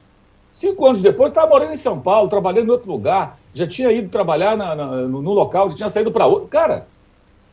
Cinco 0.52 0.86
anos 0.86 1.00
depois, 1.00 1.30
estava 1.30 1.48
morando 1.48 1.72
em 1.72 1.76
São 1.76 2.00
Paulo, 2.00 2.28
trabalhando 2.28 2.68
em 2.68 2.70
outro 2.70 2.90
lugar, 2.90 3.38
já 3.52 3.66
tinha 3.66 3.92
ido 3.92 4.08
trabalhar 4.08 4.56
na, 4.56 4.74
na, 4.74 4.86
no, 4.86 5.20
no, 5.22 5.32
local, 5.32 5.70
já 5.70 5.76
tinha 5.76 5.90
saído 5.90 6.10
para 6.10 6.26
outro. 6.26 6.48
Cara, 6.48 6.86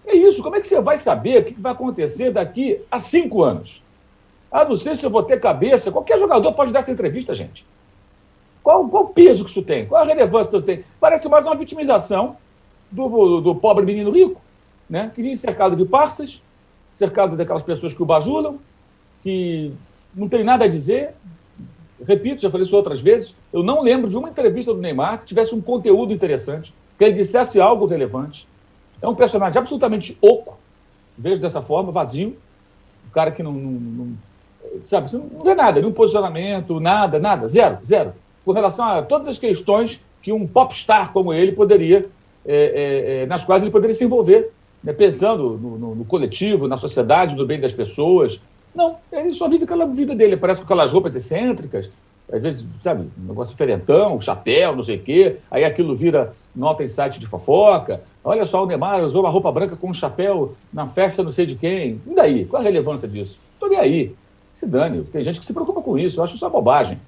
é 0.05 0.15
isso. 0.15 0.41
Como 0.41 0.55
é 0.55 0.62
que 0.62 0.67
você 0.67 0.79
vai 0.79 0.98
saber 0.98 1.41
o 1.41 1.46
que 1.46 1.53
vai 1.60 1.72
acontecer 1.72 2.32
daqui 2.32 2.82
a 2.89 3.00
cinco 3.00 3.43
anos? 3.43 3.84
Ah, 4.51 4.63
não 4.63 4.75
sei 4.75 4.96
se 4.96 5.05
eu 5.05 5.10
vou 5.10 5.24
ter 5.24 5.39
cabeça. 5.39 5.91
Qualquer 5.91 6.17
jogador 6.20 6.51
pode 6.53 6.72
dar 6.72 6.79
essa 6.79 6.91
entrevista, 6.91 7.34
gente. 7.34 7.65
Qual, 8.62 8.88
qual 8.88 9.03
o 9.03 9.10
peso 9.10 9.43
que 9.43 9.50
isso 9.50 9.63
tem? 9.63 9.86
Qual 9.86 10.01
a 10.01 10.05
relevância 10.05 10.51
que 10.51 10.58
isso 10.58 10.65
tem? 10.65 10.86
Parece 11.00 11.27
mais 11.27 11.46
uma 11.46 11.55
vitimização 11.55 12.38
do, 12.91 13.10
do, 13.10 13.41
do 13.41 13.55
pobre 13.55 13.86
menino 13.86 14.12
rico 14.12 14.39
né? 14.89 15.12
que 15.13 15.24
vive 15.24 15.36
cercado 15.36 15.75
de 15.75 15.86
parças, 15.86 16.42
cercado 16.95 17.35
daquelas 17.35 17.63
pessoas 17.63 17.93
que 17.93 18.01
o 18.01 18.05
bajulam, 18.05 18.59
que 19.21 19.71
não 20.13 20.27
tem 20.27 20.43
nada 20.43 20.65
a 20.65 20.67
dizer. 20.67 21.15
Repito, 22.05 22.41
já 22.41 22.50
falei 22.50 22.65
isso 22.65 22.75
outras 22.75 23.00
vezes, 23.00 23.35
eu 23.51 23.63
não 23.63 23.81
lembro 23.81 24.09
de 24.09 24.17
uma 24.17 24.29
entrevista 24.29 24.73
do 24.73 24.81
Neymar 24.81 25.19
que 25.19 25.27
tivesse 25.27 25.55
um 25.55 25.62
conteúdo 25.62 26.12
interessante, 26.12 26.73
que 26.97 27.03
ele 27.05 27.13
dissesse 27.13 27.62
algo 27.62 27.85
relevante. 27.85 28.47
É 29.01 29.07
um 29.07 29.15
personagem 29.15 29.57
absolutamente 29.57 30.17
oco, 30.21 30.57
vejo 31.17 31.41
dessa 31.41 31.62
forma, 31.62 31.91
vazio, 31.91 32.35
um 33.07 33.09
cara 33.12 33.31
que 33.31 33.41
não, 33.41 33.53
não, 33.53 33.71
não 33.71 34.17
sabe, 34.85 35.09
não 35.13 35.43
vê 35.43 35.55
nada, 35.55 35.79
nenhum 35.79 35.93
posicionamento, 35.93 36.79
nada, 36.79 37.19
nada, 37.19 37.47
zero, 37.47 37.79
zero. 37.85 38.13
Com 38.43 38.51
relação 38.51 38.85
a 38.85 39.01
todas 39.01 39.27
as 39.27 39.38
questões 39.38 40.03
que 40.21 40.31
um 40.31 40.47
popstar 40.47 41.12
como 41.12 41.33
ele 41.33 41.51
poderia, 41.51 42.09
é, 42.45 43.21
é, 43.21 43.25
nas 43.25 43.43
quais 43.43 43.62
ele 43.62 43.71
poderia 43.71 43.95
se 43.95 44.03
envolver, 44.03 44.51
né, 44.83 44.93
pensando 44.93 45.57
no, 45.57 45.77
no, 45.77 45.95
no, 45.95 46.05
coletivo, 46.05 46.67
na 46.67 46.77
sociedade, 46.77 47.35
no 47.35 47.45
bem 47.45 47.59
das 47.59 47.73
pessoas. 47.73 48.41
Não, 48.75 48.97
ele 49.11 49.33
só 49.33 49.47
vive 49.47 49.63
aquela 49.63 49.85
vida 49.85 50.13
dele, 50.15 50.35
parece 50.35 50.61
com 50.61 50.65
aquelas 50.65 50.91
roupas 50.91 51.15
excêntricas, 51.15 51.89
às 52.31 52.41
vezes, 52.41 52.65
sabe, 52.81 53.07
um 53.17 53.27
negócio 53.27 53.51
diferentão, 53.51 54.19
chapéu, 54.19 54.75
não 54.75 54.83
sei 54.83 54.95
o 54.95 55.01
quê, 55.01 55.37
aí 55.51 55.63
aquilo 55.63 55.95
vira 55.95 56.33
nota 56.55 56.83
em 56.83 56.87
site 56.87 57.19
de 57.19 57.27
fofoca. 57.27 58.01
Olha 58.23 58.45
só, 58.45 58.63
o 58.63 58.65
Neymar 58.65 59.03
usou 59.03 59.21
uma 59.21 59.29
roupa 59.29 59.51
branca 59.51 59.75
com 59.75 59.89
um 59.89 59.93
chapéu 59.93 60.55
na 60.71 60.87
festa 60.87 61.23
não 61.23 61.31
sei 61.31 61.45
de 61.45 61.55
quem. 61.55 62.01
E 62.07 62.15
daí? 62.15 62.45
Qual 62.45 62.61
a 62.61 62.63
relevância 62.63 63.07
disso? 63.07 63.37
Estou 63.53 63.69
nem 63.69 63.77
aí. 63.77 64.15
Se 64.53 64.65
dane. 64.65 65.03
Tem 65.03 65.23
gente 65.23 65.39
que 65.39 65.45
se 65.45 65.53
preocupa 65.53 65.81
com 65.81 65.97
isso. 65.97 66.19
Eu 66.19 66.23
acho 66.23 66.35
isso 66.35 66.45
uma 66.45 66.51
bobagem. 66.51 66.99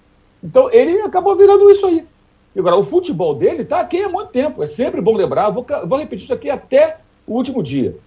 Então, 0.44 0.70
ele 0.72 1.00
acabou 1.02 1.36
virando 1.36 1.70
isso 1.70 1.86
aí. 1.86 2.06
E 2.56 2.60
agora, 2.60 2.76
o 2.76 2.84
futebol 2.84 3.36
dele 3.36 3.62
está 3.62 3.80
aqui 3.80 4.04
há 4.04 4.10
muito 4.10 4.30
tempo. 4.30 4.62
É 4.64 4.68
sempre 4.68 5.00
bom 5.00 5.16
lembrar. 5.16 5.50
Vou, 5.52 5.66
vou 5.86 6.00
repetir 6.00 6.26
isso 6.26 6.34
aqui 6.34 6.50
até 6.50 6.98
o 7.28 7.34
último 7.34 7.62
dia. 7.62 7.98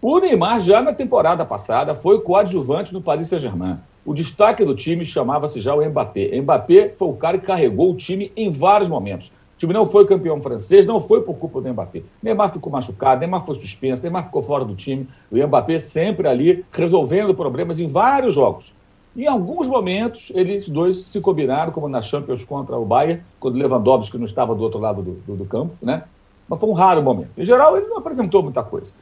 O 0.00 0.18
Neymar, 0.18 0.60
já 0.60 0.82
na 0.82 0.92
temporada 0.92 1.44
passada, 1.44 1.94
foi 1.94 2.20
coadjuvante 2.20 2.92
no 2.92 3.00
Paris 3.00 3.28
Saint-Germain. 3.28 3.78
O 4.04 4.12
destaque 4.12 4.64
do 4.64 4.74
time 4.74 5.04
chamava-se 5.04 5.60
já 5.60 5.74
o 5.74 5.82
Mbappé. 5.82 6.38
Mbappé 6.40 6.90
foi 6.90 7.08
o 7.08 7.14
cara 7.14 7.38
que 7.38 7.46
carregou 7.46 7.90
o 7.90 7.96
time 7.96 8.30
em 8.36 8.50
vários 8.50 8.86
momentos. 8.86 9.28
O 9.28 9.58
time 9.58 9.72
não 9.72 9.86
foi 9.86 10.04
campeão 10.04 10.42
francês, 10.42 10.84
não 10.84 11.00
foi 11.00 11.22
por 11.22 11.36
culpa 11.36 11.60
do 11.60 11.72
Mbappé. 11.72 12.02
Neymar 12.22 12.52
ficou 12.52 12.70
machucado, 12.70 13.20
Neymar 13.20 13.46
foi 13.46 13.54
suspenso, 13.54 14.02
Neymar 14.02 14.26
ficou 14.26 14.42
fora 14.42 14.64
do 14.64 14.74
time. 14.74 15.08
O 15.30 15.36
Mbappé 15.36 15.80
sempre 15.80 16.28
ali 16.28 16.64
resolvendo 16.70 17.34
problemas 17.34 17.78
em 17.78 17.88
vários 17.88 18.34
jogos. 18.34 18.74
Em 19.16 19.28
alguns 19.28 19.68
momentos, 19.68 20.32
eles 20.34 20.68
dois 20.68 20.98
se 20.98 21.20
combinaram, 21.20 21.72
como 21.72 21.88
na 21.88 22.02
Champions 22.02 22.44
contra 22.44 22.76
o 22.76 22.84
Bayern, 22.84 23.22
quando 23.38 23.56
Lewandowski 23.56 24.18
não 24.18 24.24
estava 24.26 24.54
do 24.54 24.62
outro 24.62 24.80
lado 24.80 25.02
do, 25.02 25.12
do, 25.12 25.36
do 25.36 25.44
campo, 25.44 25.72
né? 25.80 26.02
Mas 26.48 26.60
foi 26.60 26.68
um 26.68 26.72
raro 26.72 27.02
momento. 27.02 27.30
Em 27.36 27.44
geral, 27.44 27.76
ele 27.76 27.86
não 27.86 27.98
apresentou 27.98 28.42
muita 28.42 28.62
coisa. 28.62 28.94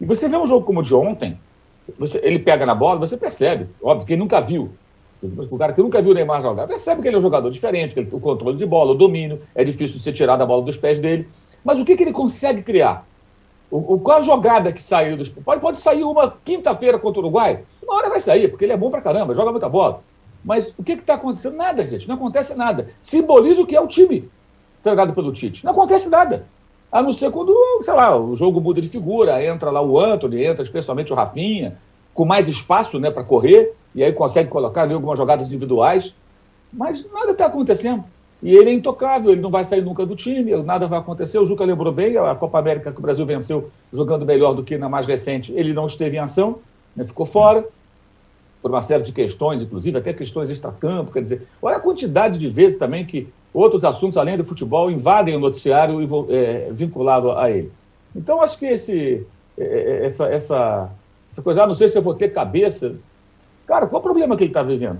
E 0.00 0.04
você 0.04 0.28
vê 0.28 0.36
um 0.36 0.46
jogo 0.46 0.66
como 0.66 0.80
o 0.80 0.82
de 0.82 0.94
ontem, 0.94 1.38
você, 1.98 2.20
ele 2.22 2.38
pega 2.38 2.66
na 2.66 2.74
bola, 2.74 3.00
você 3.00 3.16
percebe, 3.16 3.68
óbvio, 3.82 4.06
que 4.06 4.12
ele 4.12 4.20
nunca 4.20 4.40
viu. 4.40 4.70
O 5.50 5.56
cara 5.56 5.72
que 5.72 5.80
nunca 5.80 6.02
viu 6.02 6.10
o 6.10 6.14
Neymar 6.14 6.42
jogar, 6.42 6.66
percebe 6.66 7.00
que 7.00 7.08
ele 7.08 7.16
é 7.16 7.18
um 7.18 7.22
jogador 7.22 7.48
diferente, 7.50 7.94
que 7.94 8.00
ele 8.00 8.08
o 8.10 8.18
controle 8.18 8.56
de 8.56 8.66
bola, 8.66 8.90
o 8.90 8.94
domínio, 8.94 9.40
é 9.54 9.62
difícil 9.62 9.96
de 9.96 10.02
ser 10.02 10.12
tirado 10.12 10.42
a 10.42 10.46
bola 10.46 10.62
dos 10.62 10.76
pés 10.76 10.98
dele. 10.98 11.28
Mas 11.64 11.80
o 11.80 11.84
que, 11.84 11.96
que 11.96 12.02
ele 12.02 12.12
consegue 12.12 12.62
criar? 12.62 13.06
O, 13.70 13.94
o, 13.94 14.00
qual 14.00 14.18
a 14.18 14.20
jogada 14.20 14.72
que 14.72 14.82
saiu 14.82 15.16
dos. 15.16 15.28
Pode, 15.28 15.60
pode 15.60 15.78
sair 15.78 16.02
uma 16.02 16.34
quinta-feira 16.44 16.98
contra 16.98 17.20
o 17.20 17.24
Uruguai? 17.24 17.60
Uma 17.82 17.94
hora 17.94 18.10
vai 18.10 18.20
sair, 18.20 18.48
porque 18.48 18.64
ele 18.64 18.72
é 18.72 18.76
bom 18.76 18.90
pra 18.90 19.00
caramba, 19.00 19.34
joga 19.34 19.52
muita 19.52 19.68
bola. 19.68 20.02
Mas 20.44 20.74
o 20.76 20.82
que 20.82 20.92
está 20.92 21.14
acontecendo? 21.14 21.56
Nada, 21.56 21.86
gente. 21.86 22.08
Não 22.08 22.16
acontece 22.16 22.54
nada. 22.54 22.90
Simboliza 23.00 23.62
o 23.62 23.66
que 23.66 23.76
é 23.76 23.80
o 23.80 23.86
time 23.86 24.28
treinado 24.82 25.12
pelo 25.12 25.32
Tite. 25.32 25.64
Não 25.64 25.72
acontece 25.72 26.08
nada. 26.08 26.46
A 26.92 27.02
não 27.02 27.10
ser 27.10 27.30
quando, 27.30 27.56
sei 27.80 27.94
lá, 27.94 28.14
o 28.14 28.34
jogo 28.34 28.60
muda 28.60 28.82
de 28.82 28.86
figura, 28.86 29.42
entra 29.42 29.70
lá 29.70 29.80
o 29.80 29.98
Anthony, 29.98 30.44
entra 30.44 30.62
especialmente 30.62 31.10
o 31.10 31.16
Rafinha, 31.16 31.78
com 32.12 32.26
mais 32.26 32.46
espaço 32.48 33.00
né, 33.00 33.10
para 33.10 33.24
correr, 33.24 33.72
e 33.94 34.04
aí 34.04 34.12
consegue 34.12 34.50
colocar 34.50 34.82
ali 34.82 34.92
algumas 34.92 35.18
jogadas 35.18 35.46
individuais. 35.46 36.14
Mas 36.70 37.10
nada 37.10 37.32
está 37.32 37.46
acontecendo. 37.46 38.04
E 38.42 38.54
ele 38.54 38.70
é 38.70 38.72
intocável, 38.74 39.32
ele 39.32 39.40
não 39.40 39.50
vai 39.50 39.64
sair 39.64 39.80
nunca 39.80 40.04
do 40.04 40.14
time, 40.14 40.54
nada 40.62 40.86
vai 40.86 40.98
acontecer. 40.98 41.38
O 41.38 41.46
Juca 41.46 41.64
lembrou 41.64 41.92
bem, 41.92 42.16
a 42.18 42.34
Copa 42.34 42.58
América 42.58 42.92
que 42.92 42.98
o 42.98 43.02
Brasil 43.02 43.24
venceu 43.24 43.70
jogando 43.90 44.26
melhor 44.26 44.52
do 44.52 44.62
que 44.62 44.76
na 44.76 44.88
mais 44.88 45.06
recente, 45.06 45.50
ele 45.54 45.72
não 45.72 45.86
esteve 45.86 46.16
em 46.16 46.20
ação, 46.20 46.58
né, 46.94 47.06
ficou 47.06 47.24
fora, 47.24 47.64
por 48.60 48.70
uma 48.70 48.82
série 48.82 49.02
de 49.02 49.12
questões, 49.12 49.62
inclusive 49.62 49.96
até 49.96 50.12
questões 50.12 50.50
extra-campo. 50.50 51.10
Quer 51.10 51.22
dizer, 51.22 51.48
olha 51.62 51.76
a 51.76 51.80
quantidade 51.80 52.38
de 52.38 52.48
vezes 52.48 52.78
também 52.78 53.06
que 53.06 53.28
outros 53.52 53.84
assuntos 53.84 54.16
além 54.16 54.36
do 54.36 54.44
futebol 54.44 54.90
invadem 54.90 55.36
o 55.36 55.40
noticiário 55.40 56.00
é, 56.30 56.68
vinculado 56.70 57.32
a 57.32 57.50
ele. 57.50 57.70
Então, 58.14 58.40
acho 58.40 58.58
que 58.58 58.66
esse, 58.66 59.26
é, 59.58 59.64
é, 59.64 60.06
essa, 60.06 60.26
essa, 60.26 60.90
essa 61.30 61.42
coisa, 61.42 61.62
ah, 61.62 61.66
não 61.66 61.74
sei 61.74 61.88
se 61.88 61.98
eu 61.98 62.02
vou 62.02 62.14
ter 62.14 62.30
cabeça. 62.30 62.96
Cara, 63.66 63.86
qual 63.86 64.00
o 64.00 64.02
problema 64.02 64.36
que 64.36 64.44
ele 64.44 64.50
está 64.50 64.62
vivendo? 64.62 64.98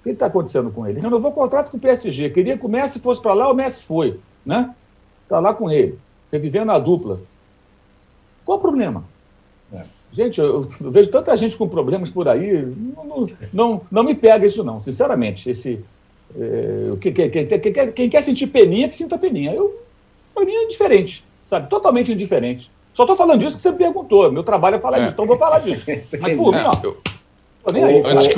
O 0.00 0.02
que 0.04 0.10
está 0.10 0.26
acontecendo 0.26 0.70
com 0.70 0.86
ele? 0.86 1.00
Renovou 1.00 1.30
o 1.30 1.34
contrato 1.34 1.70
com 1.70 1.76
o 1.76 1.80
PSG. 1.80 2.30
Queria 2.30 2.56
que 2.56 2.64
o 2.64 2.68
Messi 2.68 3.00
fosse 3.00 3.20
para 3.20 3.34
lá, 3.34 3.50
o 3.50 3.54
Messi 3.54 3.82
foi. 3.82 4.18
Né? 4.44 4.74
Está 5.24 5.40
lá 5.40 5.52
com 5.52 5.70
ele, 5.70 5.98
revivendo 6.32 6.72
a 6.72 6.78
dupla. 6.78 7.20
Qual 8.44 8.56
o 8.56 8.60
problema? 8.60 9.04
É. 9.72 9.82
Gente, 10.10 10.40
eu, 10.40 10.66
eu, 10.80 10.90
vejo 10.90 11.10
tanta 11.10 11.36
gente 11.36 11.56
com 11.56 11.68
problemas 11.68 12.08
por 12.08 12.28
aí, 12.28 12.64
não, 12.96 13.04
não, 13.04 13.30
não, 13.52 13.80
não 13.90 14.02
me 14.02 14.14
pega 14.14 14.46
isso 14.46 14.64
não, 14.64 14.80
sinceramente. 14.80 15.50
Esse, 15.50 15.84
é, 16.36 16.96
quem, 17.00 17.12
quem, 17.12 17.30
quem, 17.30 17.92
quem, 17.92 18.08
quer 18.08 18.22
sentir 18.22 18.48
peninha, 18.48 18.88
que 18.88 18.96
sinta 18.96 19.18
peninha. 19.18 19.52
Eu, 19.52 19.82
mim 20.44 20.52
é 20.52 20.64
indiferente, 20.64 21.24
sabe? 21.44 21.68
Totalmente 21.68 22.12
indiferente. 22.12 22.70
Só 22.92 23.04
estou 23.04 23.16
falando 23.16 23.40
disso 23.40 23.56
que 23.56 23.62
você 23.62 23.70
me 23.70 23.78
perguntou. 23.78 24.30
Meu 24.30 24.42
trabalho 24.42 24.76
é 24.76 24.80
falar 24.80 24.98
é. 24.98 25.00
disso, 25.00 25.12
então 25.12 25.26
vou 25.26 25.38
falar 25.38 25.60
disso. 25.60 25.84
Mas 26.20 26.36
por 26.36 26.54
mim, 26.54 26.60
ó. 26.64 26.94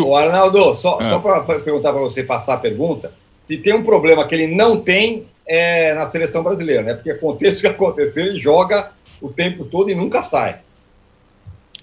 O, 0.03 0.09
o, 0.09 0.17
Arnaldo, 0.17 0.75
só, 0.75 1.01
é. 1.01 1.05
só 1.05 1.19
para 1.19 1.41
perguntar 1.41 1.93
para 1.93 2.03
você 2.03 2.23
passar 2.23 2.55
a 2.55 2.59
pergunta, 2.59 3.13
se 3.47 3.57
tem 3.57 3.73
um 3.73 3.85
problema 3.85 4.27
que 4.27 4.35
ele 4.35 4.55
não 4.55 4.81
tem 4.81 5.27
é 5.47 5.95
na 5.95 6.07
seleção 6.07 6.45
brasileira, 6.45 6.83
né? 6.83 6.95
Porque 6.95 7.11
aconteça 7.11 7.59
o 7.59 7.61
que 7.63 7.67
acontecer, 7.67 8.21
ele 8.21 8.37
joga 8.37 8.93
o 9.21 9.29
tempo 9.29 9.65
todo 9.65 9.91
e 9.91 9.95
nunca 9.97 10.23
sai. 10.23 10.61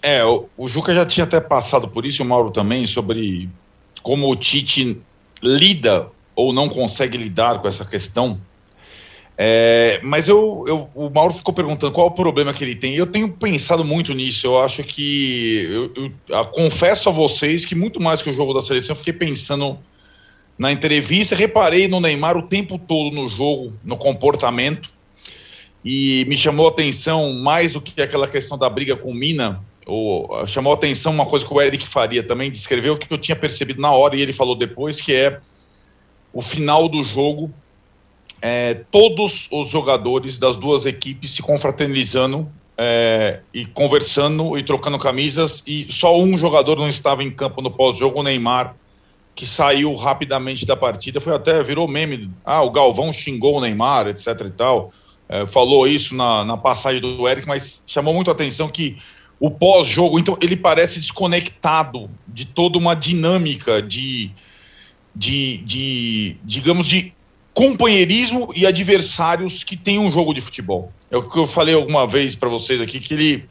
É, 0.02 0.24
o, 0.24 0.48
o 0.58 0.68
Juca 0.68 0.94
já 0.94 1.06
tinha 1.06 1.26
até 1.26 1.42
passado 1.42 1.90
por 1.90 2.06
isso, 2.06 2.24
o 2.24 2.26
Mauro 2.26 2.50
também, 2.50 2.86
sobre 2.86 3.50
como 4.02 4.32
o 4.32 4.36
Tite 4.38 5.02
lida 5.42 6.10
ou 6.36 6.54
não 6.54 6.70
consegue 6.70 7.18
lidar 7.18 7.62
com 7.62 7.68
essa 7.68 7.84
questão. 7.84 8.40
É, 9.40 10.00
mas 10.04 10.28
eu, 10.28 10.66
eu, 10.68 10.90
o 10.96 11.12
Mauro 11.12 11.32
ficou 11.32 11.54
perguntando 11.54 11.94
qual 11.94 12.08
é 12.08 12.10
o 12.10 12.14
problema 12.14 12.54
que 12.54 12.64
ele 12.64 12.76
tem. 12.76 12.96
Eu 12.96 13.06
tenho 13.06 13.32
pensado 13.32 13.86
muito 13.86 14.14
nisso. 14.14 14.48
Eu 14.48 14.60
acho 14.60 14.84
que. 14.84 15.92
Eu, 15.96 16.12
eu, 16.28 16.46
confesso 16.46 17.10
a 17.10 17.12
vocês 17.12 17.64
que, 17.64 17.76
muito 17.76 18.02
mais 18.02 18.22
que 18.22 18.30
o 18.30 18.34
jogo 18.34 18.54
da 18.54 18.62
seleção, 18.62 18.96
eu 18.96 18.98
fiquei 18.98 19.14
pensando 19.14 19.78
na 20.58 20.72
entrevista. 20.72 21.36
Reparei 21.36 21.88
no 21.88 22.00
Neymar 22.00 22.36
o 22.36 22.42
tempo 22.42 22.80
todo 22.80 23.16
no 23.16 23.28
jogo, 23.28 23.72
no 23.84 23.96
comportamento. 23.96 24.92
E 25.86 26.26
me 26.28 26.36
chamou 26.36 26.68
a 26.68 26.72
atenção 26.72 27.34
mais 27.34 27.74
do 27.74 27.82
que 27.82 28.02
aquela 28.02 28.28
questão 28.28 28.58
da 28.58 28.70
briga 28.70 28.96
com 28.96 29.12
o 29.12 29.14
Mina. 29.14 29.64
Ou, 29.88 30.46
chamou 30.46 30.74
a 30.74 30.76
atenção 30.76 31.14
uma 31.14 31.26
coisa 31.26 31.46
que 31.46 31.54
o 31.54 31.62
Eric 31.62 31.88
Faria 31.88 32.22
também 32.22 32.52
descreveu, 32.52 32.98
que 32.98 33.12
eu 33.12 33.18
tinha 33.18 33.36
percebido 33.36 33.82
na 33.82 33.92
hora 33.92 34.16
e 34.16 34.22
ele 34.22 34.34
falou 34.34 34.56
depois, 34.56 35.00
que 35.00 35.14
é 35.14 35.40
o 36.34 36.42
final 36.42 36.90
do 36.90 37.04
jogo 37.04 37.52
é, 38.42 38.76
todos 38.92 39.48
os 39.52 39.70
jogadores 39.70 40.38
das 40.38 40.58
duas 40.58 40.86
equipes 40.86 41.32
se 41.32 41.42
confraternizando 41.42 42.48
é, 42.78 43.40
e 43.54 43.66
conversando 43.66 44.58
e 44.58 44.64
trocando 44.64 45.00
camisas, 45.00 45.64
e 45.66 45.88
só 45.90 46.18
um 46.20 46.38
jogador 46.38 46.78
não 46.78 46.88
estava 46.88 47.24
em 47.24 47.32
campo 47.32 47.62
no 47.62 47.72
pós-jogo, 47.72 48.20
o 48.20 48.24
Neymar, 48.24 48.76
que 49.34 49.46
saiu 49.46 49.96
rapidamente 49.96 50.66
da 50.66 50.76
partida, 50.76 51.20
foi 51.20 51.34
até, 51.34 51.64
virou 51.64 51.88
meme, 51.88 52.30
ah, 52.46 52.62
o 52.62 52.70
Galvão 52.70 53.12
xingou 53.12 53.58
o 53.58 53.62
Neymar, 53.62 54.08
etc 54.08 54.28
e 54.46 54.52
tal, 54.52 54.92
é, 55.28 55.48
falou 55.48 55.88
isso 55.88 56.16
na, 56.16 56.46
na 56.46 56.58
passagem 56.58 57.02
do 57.02 57.28
Eric, 57.28 57.48
mas 57.48 57.82
chamou 57.88 58.14
muito 58.14 58.30
a 58.30 58.34
atenção 58.34 58.68
que 58.68 58.98
o 59.40 59.52
pós-jogo, 59.52 60.18
então 60.18 60.38
ele 60.42 60.56
parece 60.56 61.00
desconectado 61.00 62.10
de 62.28 62.46
toda 62.46 62.78
uma 62.78 62.96
dinâmica 62.96 63.82
de, 63.82 64.32
de, 65.16 65.58
de 65.58 66.38
digamos, 66.44 66.88
de 66.88 67.14
companheirismo 67.54 68.50
e 68.56 68.66
adversários 68.66 69.64
que 69.64 69.76
tem 69.76 70.00
um 70.00 70.12
jogo 70.12 70.34
de 70.34 70.42
futebol. 70.42 70.92
É 71.10 71.18
o 71.18 71.28
que 71.28 71.38
eu 71.38 71.48
falei 71.48 71.76
alguma 71.76 72.06
vez 72.06 72.36
para 72.36 72.50
vocês 72.50 72.82
aqui, 72.82 73.00
que 73.00 73.14
ele, 73.14 73.46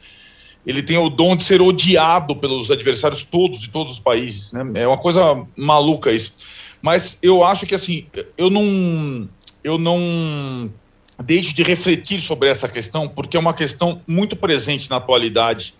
ele 0.65 0.83
tem 0.83 0.97
o 0.97 1.09
dom 1.09 1.35
de 1.35 1.43
ser 1.43 1.61
odiado 1.61 2.35
pelos 2.35 2.69
adversários 2.69 3.23
todos 3.23 3.61
de 3.61 3.69
todos 3.69 3.93
os 3.93 3.99
países. 3.99 4.51
Né? 4.51 4.81
É 4.81 4.87
uma 4.87 4.97
coisa 4.97 5.45
maluca 5.55 6.11
isso. 6.11 6.33
Mas 6.81 7.17
eu 7.21 7.43
acho 7.43 7.65
que 7.65 7.75
assim, 7.75 8.05
eu 8.37 8.49
não, 8.49 9.27
eu 9.63 9.77
não 9.77 10.71
deixo 11.23 11.53
de 11.53 11.63
refletir 11.63 12.21
sobre 12.21 12.49
essa 12.49 12.67
questão, 12.67 13.07
porque 13.07 13.37
é 13.37 13.39
uma 13.39 13.53
questão 13.53 14.01
muito 14.07 14.35
presente 14.35 14.89
na 14.89 14.97
atualidade 14.97 15.73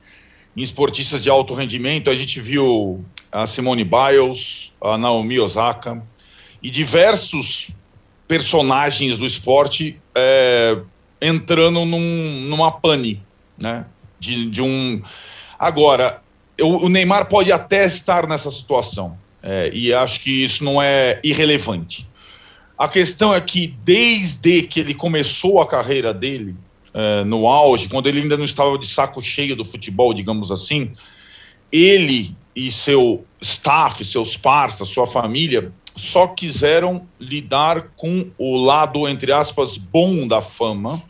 em 0.56 0.62
esportistas 0.62 1.22
de 1.22 1.30
alto 1.30 1.54
rendimento. 1.54 2.10
A 2.10 2.16
gente 2.16 2.42
viu 2.42 3.06
a 3.32 3.46
Simone 3.46 3.84
Biles, 3.84 4.74
a 4.82 4.98
Naomi 4.98 5.40
Osaka 5.40 6.02
e 6.62 6.70
diversos 6.70 7.70
personagens 8.28 9.18
do 9.18 9.26
esporte 9.26 10.00
é, 10.16 10.78
entrando 11.22 11.86
num, 11.86 12.46
numa 12.50 12.72
pane, 12.72 13.24
né? 13.58 13.86
De, 14.20 14.50
de 14.50 14.62
um. 14.62 15.02
Agora, 15.60 16.22
eu, 16.58 16.70
o 16.70 16.90
Neymar 16.90 17.28
pode 17.28 17.52
até 17.52 17.86
estar 17.86 18.28
nessa 18.28 18.50
situação. 18.50 19.18
É, 19.42 19.70
e 19.72 19.94
acho 19.94 20.20
que 20.22 20.44
isso 20.44 20.64
não 20.64 20.82
é 20.82 21.20
irrelevante. 21.24 22.08
A 22.78 22.88
questão 22.88 23.34
é 23.34 23.42
que, 23.42 23.76
desde 23.84 24.62
que 24.64 24.80
ele 24.80 24.94
começou 24.94 25.60
a 25.60 25.68
carreira 25.68 26.14
dele, 26.14 26.56
é, 26.94 27.24
no 27.24 27.48
auge, 27.48 27.90
quando 27.90 28.08
ele 28.08 28.22
ainda 28.22 28.38
não 28.38 28.46
estava 28.46 28.78
de 28.78 28.88
saco 28.88 29.22
cheio 29.22 29.56
do 29.56 29.66
futebol, 29.66 30.14
digamos 30.14 30.52
assim, 30.52 30.92
ele 31.72 32.36
e 32.56 32.72
seu 32.72 33.26
staff, 33.42 34.04
seus 34.04 34.36
parceiros, 34.36 34.90
sua 34.90 35.06
família, 35.06 35.72
só 35.96 36.28
quiseram 36.28 37.08
lidar 37.20 37.90
com 37.96 38.30
o 38.38 38.58
lado, 38.58 39.08
entre 39.08 39.32
aspas, 39.32 39.78
bom 39.78 40.28
da 40.28 40.42
fama 40.42 41.02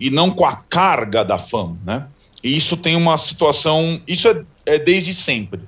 e 0.00 0.10
não 0.10 0.30
com 0.30 0.44
a 0.44 0.56
carga 0.56 1.24
da 1.24 1.38
fama, 1.38 1.78
né? 1.84 2.06
E 2.42 2.56
isso 2.56 2.76
tem 2.76 2.96
uma 2.96 3.16
situação, 3.16 4.00
isso 4.06 4.28
é, 4.28 4.44
é 4.66 4.78
desde 4.78 5.14
sempre. 5.14 5.60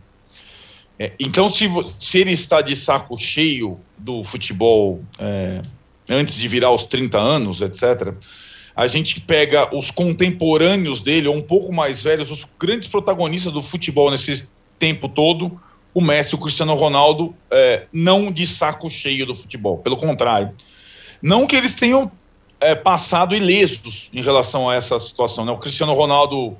É, 0.98 1.12
então, 1.18 1.48
se, 1.48 1.68
se 1.98 2.18
ele 2.18 2.32
está 2.32 2.60
de 2.60 2.76
saco 2.76 3.18
cheio 3.18 3.80
do 3.98 4.22
futebol 4.22 5.02
é, 5.18 5.62
antes 6.08 6.36
de 6.36 6.46
virar 6.46 6.70
os 6.70 6.86
30 6.86 7.18
anos, 7.18 7.60
etc., 7.60 8.14
a 8.76 8.86
gente 8.86 9.20
pega 9.20 9.74
os 9.74 9.90
contemporâneos 9.90 11.00
dele, 11.00 11.28
ou 11.28 11.36
um 11.36 11.42
pouco 11.42 11.72
mais 11.72 12.02
velhos, 12.02 12.30
os 12.30 12.46
grandes 12.58 12.88
protagonistas 12.88 13.52
do 13.52 13.62
futebol 13.62 14.10
nesse 14.10 14.48
tempo 14.78 15.08
todo, 15.08 15.60
o 15.92 16.00
Messi 16.00 16.34
e 16.34 16.36
o 16.36 16.40
Cristiano 16.40 16.74
Ronaldo, 16.74 17.34
é, 17.50 17.86
não 17.92 18.32
de 18.32 18.46
saco 18.46 18.90
cheio 18.90 19.24
do 19.26 19.36
futebol, 19.36 19.78
pelo 19.78 19.96
contrário. 19.96 20.52
Não 21.22 21.46
que 21.46 21.54
eles 21.54 21.74
tenham 21.74 22.10
é, 22.60 22.74
passado 22.74 23.34
ilesos 23.34 24.10
em 24.12 24.20
relação 24.20 24.68
a 24.68 24.74
essa 24.74 24.98
situação. 24.98 25.44
Né? 25.44 25.52
O 25.52 25.58
Cristiano 25.58 25.94
Ronaldo 25.94 26.56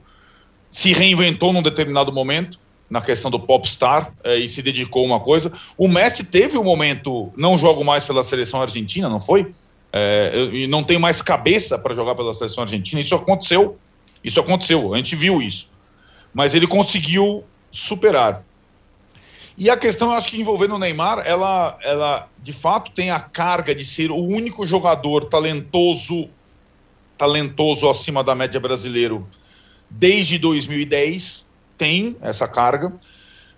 se 0.71 0.93
reinventou 0.93 1.53
num 1.53 1.63
determinado 1.63 2.13
momento, 2.13 2.61
na 2.89 3.01
questão 3.01 3.31
do 3.31 3.41
popstar, 3.41 4.13
é, 4.23 4.37
e 4.37 4.49
se 4.49 4.63
dedicou 4.63 5.03
a 5.03 5.07
uma 5.07 5.21
coisa. 5.21 5.53
O 5.77 5.89
Messi 5.89 6.25
teve 6.25 6.59
um 6.59 6.65
momento, 6.65 7.33
não 7.37 7.59
jogo 7.59 7.85
mais 7.85 8.05
pela 8.05 8.23
seleção 8.23 8.61
argentina, 8.61 9.09
não 9.09 9.21
foi? 9.21 9.55
É, 9.93 10.49
e 10.53 10.67
não 10.67 10.83
tem 10.83 10.99
mais 10.99 11.23
cabeça 11.23 11.79
para 11.79 11.95
jogar 11.95 12.15
pela 12.15 12.35
seleção 12.35 12.63
argentina. 12.63 13.01
Isso 13.01 13.15
aconteceu. 13.15 13.79
Isso 14.23 14.41
aconteceu, 14.41 14.95
a 14.95 14.97
gente 14.97 15.15
viu 15.15 15.43
isso. 15.43 15.69
Mas 16.33 16.55
ele 16.55 16.67
conseguiu 16.67 17.45
superar. 17.71 18.43
E 19.57 19.71
a 19.71 19.77
questão, 19.77 20.11
eu 20.11 20.15
acho 20.17 20.29
que 20.29 20.41
envolvendo 20.41 20.75
o 20.75 20.79
Neymar, 20.79 21.23
ela, 21.25 21.79
ela 21.83 22.29
de 22.43 22.53
fato 22.53 22.91
tem 22.91 23.11
a 23.11 23.21
carga 23.21 23.75
de 23.75 23.85
ser 23.85 24.11
o 24.11 24.17
único 24.17 24.67
jogador 24.67 25.27
talentoso, 25.27 26.29
talentoso 27.17 27.89
acima 27.89 28.25
da 28.25 28.35
média 28.35 28.59
brasileiro 28.59 29.29
desde 29.89 30.39
2010. 30.39 31.44
Tem 31.77 32.17
essa 32.21 32.47
carga, 32.47 32.93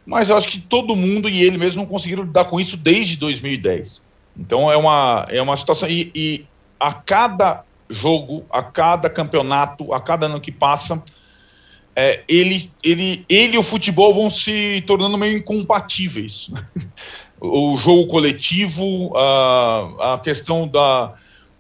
mas 0.05 0.29
eu 0.29 0.37
acho 0.37 0.49
que 0.49 0.61
todo 0.61 0.97
mundo 0.97 1.29
e 1.29 1.43
ele 1.43 1.59
mesmo 1.59 1.83
não 1.83 1.89
conseguiram 1.89 2.23
lidar 2.23 2.45
com 2.45 2.61
isso 2.61 2.77
desde 2.77 3.17
2010. 3.17 4.01
Então 4.39 4.71
é 4.71 4.77
uma, 4.77 5.27
é 5.31 5.41
uma 5.43 5.57
situação. 5.57 5.89
E, 5.89 6.11
e 6.15 6.47
a 6.79 6.93
cada 6.93 7.65
jogo, 7.89 8.45
a 8.51 8.63
cada 8.63 9.09
campeonato, 9.09 9.93
a 9.93 10.01
cada 10.01 10.27
ano 10.27 10.41
que 10.41 10.53
passa, 10.53 11.03
é, 11.95 12.23
ele, 12.29 12.71
ele, 12.83 13.25
ele 13.29 13.55
e 13.55 13.59
o 13.59 13.63
futebol 13.63 14.13
vão 14.13 14.31
se 14.31 14.83
tornando 14.87 15.17
meio 15.17 15.39
incompatíveis. 15.39 16.51
o 17.41 17.77
jogo 17.77 18.07
coletivo, 18.07 19.17
a, 19.17 20.15
a 20.15 20.19
questão 20.19 20.69
da, 20.69 21.15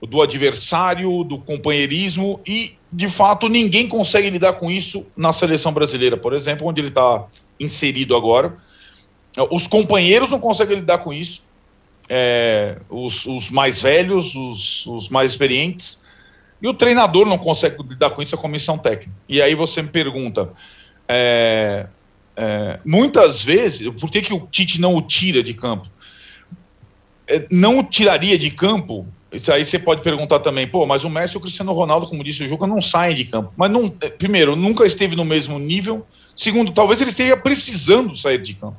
do 0.08 0.22
adversário, 0.22 1.24
do 1.24 1.38
companheirismo, 1.38 2.40
e 2.46 2.76
de 2.92 3.08
fato 3.08 3.48
ninguém 3.48 3.88
consegue 3.88 4.30
lidar 4.30 4.54
com 4.54 4.70
isso 4.70 5.06
na 5.16 5.32
seleção 5.32 5.72
brasileira, 5.72 6.16
por 6.16 6.32
exemplo, 6.32 6.66
onde 6.66 6.80
ele 6.80 6.88
está 6.88 7.26
inserido 7.58 8.16
agora. 8.16 8.56
Os 9.50 9.66
companheiros 9.66 10.30
não 10.30 10.40
conseguem 10.40 10.76
lidar 10.76 10.98
com 10.98 11.12
isso, 11.12 11.42
é, 12.08 12.78
os, 12.88 13.26
os, 13.26 13.50
mais 13.50 13.82
velhos, 13.82 14.34
os, 14.34 14.86
os 14.86 15.08
mais 15.08 15.32
experientes. 15.32 16.00
E 16.62 16.66
o 16.66 16.72
treinador 16.72 17.26
não 17.26 17.36
consegue 17.36 17.82
lidar 17.82 18.10
com 18.10 18.22
isso, 18.22 18.34
a 18.34 18.38
comissão 18.38 18.78
técnica. 18.78 19.12
E 19.28 19.42
aí 19.42 19.54
você 19.54 19.82
me 19.82 19.88
pergunta, 19.88 20.50
é, 21.06 21.86
é, 22.34 22.80
muitas 22.84 23.42
vezes, 23.42 23.88
por 24.00 24.10
que, 24.10 24.22
que 24.22 24.32
o 24.32 24.46
Tite 24.46 24.80
não 24.80 24.94
o 24.94 25.02
tira 25.02 25.42
de 25.42 25.52
campo? 25.52 25.88
É, 27.28 27.46
não 27.50 27.80
o 27.80 27.82
tiraria 27.82 28.38
de 28.38 28.50
campo, 28.50 29.06
isso 29.36 29.52
aí 29.52 29.64
você 29.64 29.78
pode 29.78 30.02
perguntar 30.02 30.40
também, 30.40 30.66
pô, 30.66 30.86
mas 30.86 31.04
o 31.04 31.10
Messi 31.10 31.34
e 31.34 31.38
o 31.38 31.40
Cristiano 31.40 31.72
Ronaldo, 31.72 32.06
como 32.06 32.24
disse 32.24 32.42
o 32.42 32.48
Juca, 32.48 32.66
não 32.66 32.80
saem 32.80 33.14
de 33.14 33.24
campo. 33.24 33.52
Mas, 33.56 33.70
não, 33.70 33.94
é, 34.00 34.08
primeiro, 34.08 34.56
nunca 34.56 34.84
esteve 34.84 35.14
no 35.14 35.24
mesmo 35.24 35.58
nível. 35.58 36.06
Segundo, 36.34 36.72
talvez 36.72 37.00
ele 37.00 37.10
esteja 37.10 37.36
precisando 37.36 38.16
sair 38.16 38.40
de 38.40 38.54
campo. 38.54 38.76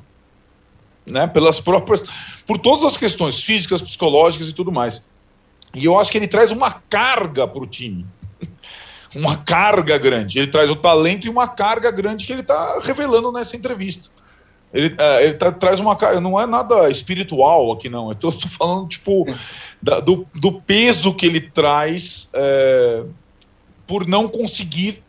Né, 1.06 1.26
pelas 1.26 1.58
próprias, 1.58 2.02
por 2.46 2.58
todas 2.58 2.84
as 2.84 2.98
questões 2.98 3.42
físicas, 3.42 3.80
psicológicas 3.80 4.48
e 4.48 4.52
tudo 4.52 4.70
mais. 4.70 5.02
E 5.74 5.86
eu 5.86 5.98
acho 5.98 6.10
que 6.10 6.18
ele 6.18 6.28
traz 6.28 6.50
uma 6.50 6.70
carga 6.70 7.48
para 7.48 7.62
o 7.62 7.66
time. 7.66 8.04
uma 9.16 9.36
carga 9.38 9.96
grande. 9.96 10.38
Ele 10.38 10.48
traz 10.48 10.68
o 10.68 10.76
talento 10.76 11.26
e 11.26 11.30
uma 11.30 11.48
carga 11.48 11.90
grande 11.90 12.26
que 12.26 12.32
ele 12.32 12.42
está 12.42 12.80
revelando 12.82 13.32
nessa 13.32 13.56
entrevista. 13.56 14.10
Ele, 14.72 14.94
é, 14.98 15.24
ele 15.24 15.34
tá, 15.34 15.50
traz 15.50 15.80
uma 15.80 15.96
não 16.20 16.40
é 16.40 16.46
nada 16.46 16.90
espiritual 16.90 17.72
aqui, 17.72 17.88
não. 17.88 18.10
Eu 18.10 18.14
tô 18.14 18.30
falando, 18.32 18.88
tipo, 18.88 19.26
da, 19.80 20.00
do, 20.00 20.26
do, 20.34 20.60
peso 20.60 21.14
que 21.14 21.24
ele 21.24 21.40
traz 21.40 22.28
é, 22.34 23.02
por 23.86 24.06
não 24.06 24.28
conseguir 24.28 25.02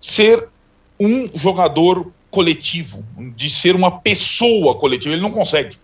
ser 0.00 0.48
um 0.98 1.28
jogador 1.38 2.12
coletivo, 2.30 3.04
de 3.36 3.48
ser 3.48 3.76
uma 3.76 4.00
pessoa 4.00 4.74
coletiva. 4.74 5.14
Ele 5.14 5.22
não 5.22 5.30
consegue. 5.30 5.76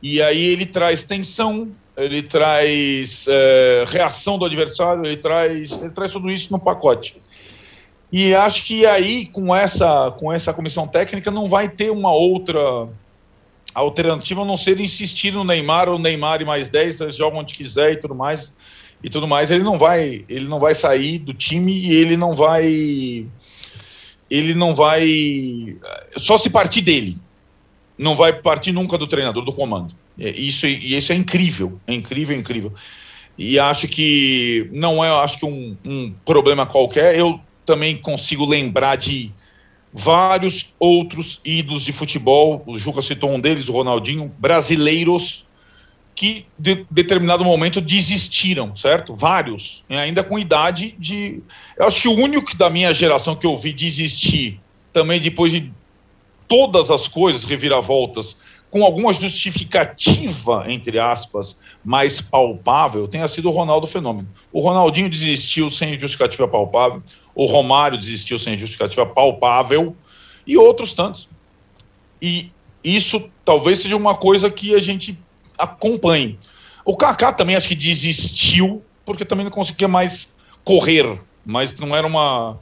E 0.00 0.22
aí 0.22 0.40
ele 0.40 0.64
traz 0.64 1.04
tensão, 1.04 1.72
ele 1.96 2.22
traz 2.22 3.26
é, 3.28 3.84
reação 3.88 4.38
do 4.38 4.44
adversário, 4.44 5.04
ele 5.04 5.16
traz, 5.16 5.72
ele 5.72 5.90
traz 5.90 6.12
tudo 6.12 6.30
isso 6.30 6.52
no 6.52 6.58
pacote. 6.58 7.20
E 8.12 8.34
acho 8.34 8.64
que 8.64 8.84
aí, 8.86 9.26
com 9.26 9.54
essa, 9.54 10.10
com 10.18 10.32
essa 10.32 10.52
comissão 10.52 10.86
técnica, 10.86 11.30
não 11.30 11.46
vai 11.46 11.68
ter 11.68 11.90
uma 11.90 12.12
outra 12.12 12.88
alternativa 13.72 14.42
a 14.42 14.44
não 14.44 14.56
ser 14.56 14.80
insistir 14.80 15.32
no 15.32 15.44
Neymar, 15.44 15.88
ou 15.88 15.98
Neymar 15.98 16.42
e 16.42 16.44
mais 16.44 16.68
10, 16.68 17.14
joga 17.14 17.38
onde 17.38 17.54
quiser 17.54 17.92
e 17.92 17.96
tudo 17.96 18.14
mais. 18.14 18.52
E 19.02 19.08
tudo 19.08 19.26
mais, 19.26 19.50
ele 19.50 19.62
não 19.62 19.78
vai, 19.78 20.24
ele 20.28 20.46
não 20.46 20.58
vai 20.58 20.74
sair 20.74 21.18
do 21.18 21.32
time 21.32 21.72
e 21.72 21.92
ele 21.92 22.16
não 22.16 22.34
vai 22.34 23.26
ele 24.30 24.54
não 24.54 24.74
vai 24.74 25.76
só 26.16 26.38
se 26.38 26.50
partir 26.50 26.82
dele. 26.82 27.18
Não 27.98 28.14
vai 28.14 28.32
partir 28.32 28.72
nunca 28.72 28.96
do 28.96 29.06
treinador, 29.06 29.44
do 29.44 29.52
comando. 29.52 29.94
É, 30.18 30.30
isso, 30.30 30.66
e 30.66 30.96
isso 30.96 31.12
é 31.12 31.16
incrível, 31.16 31.80
é 31.86 31.92
incrível, 31.92 32.36
é 32.36 32.38
incrível. 32.38 32.72
E 33.36 33.58
acho 33.58 33.88
que 33.88 34.68
não 34.72 35.04
é, 35.04 35.10
acho 35.22 35.38
que 35.38 35.46
um, 35.46 35.76
um 35.84 36.14
problema 36.24 36.64
qualquer. 36.64 37.18
Eu 37.18 37.40
também 37.70 37.96
consigo 37.96 38.44
lembrar 38.44 38.96
de 38.96 39.32
vários 39.92 40.74
outros 40.78 41.40
ídolos 41.44 41.84
de 41.84 41.92
futebol. 41.92 42.64
O 42.66 42.76
Juca 42.76 43.00
citou 43.00 43.30
um 43.30 43.38
deles, 43.38 43.68
o 43.68 43.72
Ronaldinho, 43.72 44.34
brasileiros 44.38 45.46
que 46.16 46.44
de 46.58 46.84
determinado 46.90 47.44
momento 47.44 47.80
desistiram, 47.80 48.74
certo? 48.74 49.14
Vários, 49.14 49.84
ainda 49.88 50.22
com 50.22 50.38
idade 50.38 50.94
de. 50.98 51.40
Eu 51.78 51.86
acho 51.86 52.00
que 52.00 52.08
o 52.08 52.12
único 52.12 52.54
da 52.56 52.68
minha 52.68 52.92
geração 52.92 53.36
que 53.36 53.46
eu 53.46 53.56
vi 53.56 53.72
desistir, 53.72 54.60
também 54.92 55.20
depois 55.20 55.52
de 55.52 55.72
todas 56.48 56.90
as 56.90 57.06
coisas, 57.06 57.44
reviravoltas, 57.44 58.36
com 58.70 58.84
alguma 58.84 59.12
justificativa, 59.12 60.64
entre 60.68 60.98
aspas, 60.98 61.58
mais 61.84 62.20
palpável, 62.20 63.08
tenha 63.08 63.26
sido 63.26 63.48
o 63.48 63.52
Ronaldo 63.52 63.86
Fenômeno. 63.86 64.28
O 64.52 64.60
Ronaldinho 64.60 65.10
desistiu 65.10 65.68
sem 65.70 65.98
justificativa 65.98 66.46
palpável, 66.46 67.02
o 67.34 67.46
Romário 67.46 67.98
desistiu 67.98 68.38
sem 68.38 68.56
justificativa 68.56 69.04
palpável, 69.04 69.96
e 70.46 70.56
outros 70.56 70.92
tantos. 70.92 71.28
E 72.20 72.50
isso 72.82 73.30
talvez 73.44 73.80
seja 73.80 73.96
uma 73.96 74.16
coisa 74.16 74.50
que 74.50 74.74
a 74.74 74.80
gente 74.80 75.18
acompanhe. 75.58 76.38
O 76.84 76.96
Kaká 76.96 77.32
também 77.32 77.56
acho 77.56 77.68
que 77.68 77.74
desistiu, 77.74 78.82
porque 79.04 79.24
também 79.24 79.44
não 79.44 79.50
conseguia 79.50 79.88
mais 79.88 80.34
correr, 80.64 81.20
mas 81.44 81.78
não 81.78 81.94
era 81.94 82.06
uma 82.06 82.58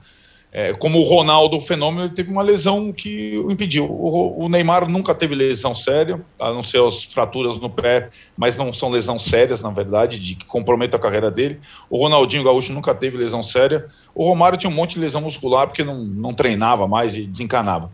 é, 0.51 0.73
como 0.73 0.99
o 0.99 1.03
Ronaldo, 1.03 1.59
o 1.59 1.61
fenômeno, 1.61 2.09
teve 2.09 2.31
uma 2.31 2.41
lesão 2.43 2.91
que 2.91 3.37
o 3.39 3.51
impediu. 3.51 3.85
O, 3.85 4.45
o, 4.45 4.49
Neymar 4.49 4.89
nunca 4.89 5.15
teve 5.15 5.35
lesão 5.35 5.75
séria, 5.75 6.21
a 6.39 6.53
não 6.53 6.63
ser 6.63 6.83
as 6.83 7.05
fraturas 7.05 7.59
no 7.59 7.69
pé, 7.69 8.09
mas 8.37 8.57
não 8.57 8.73
são 8.73 8.89
lesões 8.89 9.25
sérias, 9.25 9.63
na 9.63 9.71
verdade, 9.71 10.19
de 10.19 10.35
que 10.37 10.47
comprometem 10.47 10.99
a 10.99 11.03
carreira 11.03 11.31
dele. 11.31 11.61
O 11.91 11.99
Ronaldinho 11.99 12.45
Gaúcho 12.45 12.73
nunca 12.73 12.95
teve 12.95 13.19
lesão 13.19 13.43
séria. 13.43 13.89
O 14.15 14.25
Romário 14.25 14.57
tinha 14.57 14.71
um 14.71 14.75
monte 14.75 14.95
de 14.95 15.01
lesão 15.01 15.21
muscular 15.21 15.67
porque 15.67 15.85
não, 15.85 16.03
não 16.03 16.33
treinava 16.33 16.89
mais 16.89 17.15
e 17.15 17.27
desencanava. 17.27 17.91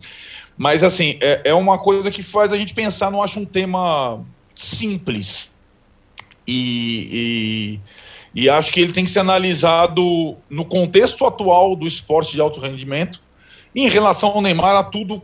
Mas, 0.57 0.81
assim, 0.81 1.17
é, 1.21 1.41
é 1.43 1.53
uma 1.53 1.77
coisa 1.77 2.09
que 2.09 2.23
faz 2.23 2.53
a 2.53 2.57
gente 2.57 2.73
pensar, 2.73 3.11
não 3.11 3.21
acho 3.21 3.37
um 3.37 3.45
tema 3.45 4.23
simples. 4.55 5.53
e, 6.47 7.79
e, 7.81 8.04
e 8.35 8.49
acho 8.49 8.71
que 8.73 8.81
ele 8.81 8.91
tem 8.91 9.05
que 9.05 9.11
ser 9.11 9.19
analisado 9.19 10.35
no 10.49 10.65
contexto 10.65 11.25
atual 11.25 11.73
do 11.73 11.87
esporte 11.87 12.33
de 12.33 12.41
alto 12.41 12.59
rendimento. 12.59 13.23
em 13.73 13.89
relação 13.89 14.29
ao 14.29 14.41
Neymar, 14.41 14.75
a 14.75 14.83
tudo 14.83 15.21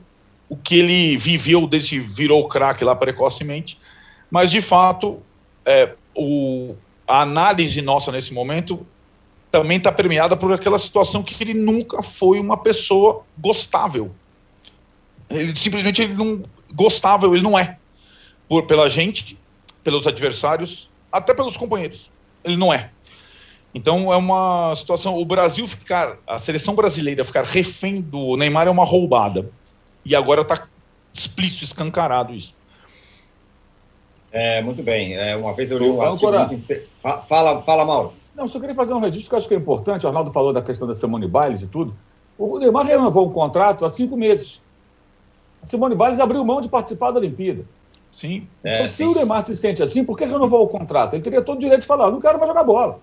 o 0.50 0.56
que 0.56 0.76
ele 0.76 1.18
viveu 1.18 1.68
desde 1.68 2.00
virou 2.00 2.48
craque 2.48 2.84
lá 2.84 2.96
precocemente, 2.96 3.78
mas 4.30 4.52
de 4.52 4.62
fato 4.62 5.22
é, 5.66 5.94
o, 6.16 6.76
a 7.08 7.22
análise 7.22 7.82
nossa 7.82 8.12
nesse 8.12 8.34
momento 8.34 8.86
também 9.50 9.78
está 9.78 9.92
permeada 9.92 10.36
por 10.36 10.54
aquela 10.54 10.80
situação 10.80 11.24
que 11.24 11.42
ele 11.44 11.54
nunca 11.54 12.02
foi 12.02 12.40
uma 12.40 12.58
pessoa 12.58 13.24
gostável. 13.38 14.12
Ele 15.30 15.56
simplesmente 15.56 16.02
ele 16.02 16.14
não 16.14 16.42
gostável, 16.74 17.34
ele 17.34 17.44
não 17.44 17.60
é. 17.60 17.78
Por, 18.48 18.64
pela 18.64 18.90
gente, 18.90 19.38
pelos 19.84 20.08
adversários, 20.08 20.90
até 21.12 21.34
pelos 21.34 21.58
companheiros. 21.58 22.10
Ele 22.44 22.58
não 22.58 22.74
é. 22.74 22.90
Então 23.74 24.12
é 24.12 24.18
uma 24.18 24.74
situação. 24.76 25.18
O 25.18 25.26
Brasil 25.26 25.68
ficar, 25.68 26.18
a 26.28 26.40
seleção 26.40 26.76
brasileira 26.76 27.24
ficar 27.24 27.44
refém 27.44 28.02
do 28.02 28.36
Neymar 28.36 28.68
é 28.68 28.70
uma 28.70 28.84
roubada. 28.84 29.50
E 30.06 30.16
agora 30.16 30.42
está 30.42 30.68
explícito, 31.14 31.64
escancarado 31.64 32.34
isso. 32.34 32.56
É, 34.32 34.62
muito 34.62 34.82
bem. 34.82 35.16
É, 35.16 35.36
uma 35.36 35.54
vez 35.54 35.70
eu 35.70 35.78
li 35.78 35.90
um 35.90 36.02
artigo. 36.02 36.32
Muito... 36.32 36.82
Fala, 37.28 37.62
fala, 37.62 37.86
Mauro. 37.86 38.14
Não, 38.36 38.48
só 38.48 38.60
queria 38.60 38.76
fazer 38.76 38.94
um 38.94 39.00
registro 39.00 39.30
que 39.30 39.36
eu 39.36 39.40
acho 39.40 39.48
que 39.48 39.54
é 39.54 39.58
importante. 39.58 40.06
O 40.06 40.10
Arnaldo 40.10 40.32
falou 40.32 40.54
da 40.54 40.62
questão 40.62 40.88
da 40.88 40.96
Simone 40.96 41.28
Biles 41.28 41.62
e 41.62 41.68
tudo. 41.68 41.94
O 42.38 42.58
Neymar 42.58 42.86
renovou 42.86 43.28
um 43.28 43.32
contrato 43.32 43.86
há 43.86 43.90
cinco 43.90 44.18
meses. 44.18 44.62
A 45.62 45.66
Simone 45.66 45.96
Biles 45.96 46.20
abriu 46.20 46.44
mão 46.44 46.62
de 46.62 46.70
participar 46.70 47.12
da 47.12 47.20
Olimpíada. 47.20 47.66
Sim. 48.12 48.48
É, 48.64 48.76
então, 48.76 48.88
se 48.88 48.96
sim. 48.96 49.06
o 49.06 49.14
Neymar 49.14 49.46
se 49.46 49.56
sente 49.56 49.84
assim, 49.84 50.04
por 50.04 50.18
que 50.18 50.26
renovou 50.26 50.64
o 50.64 50.68
contrato? 50.68 51.14
Ele 51.14 51.24
teria 51.24 51.42
todo 51.42 51.58
o 51.58 51.60
direito 51.60 51.82
de 51.82 51.88
falar: 51.88 52.10
não 52.10 52.20
quero 52.20 52.38
mais 52.38 52.48
jogar 52.48 52.64
bola. 52.64 53.00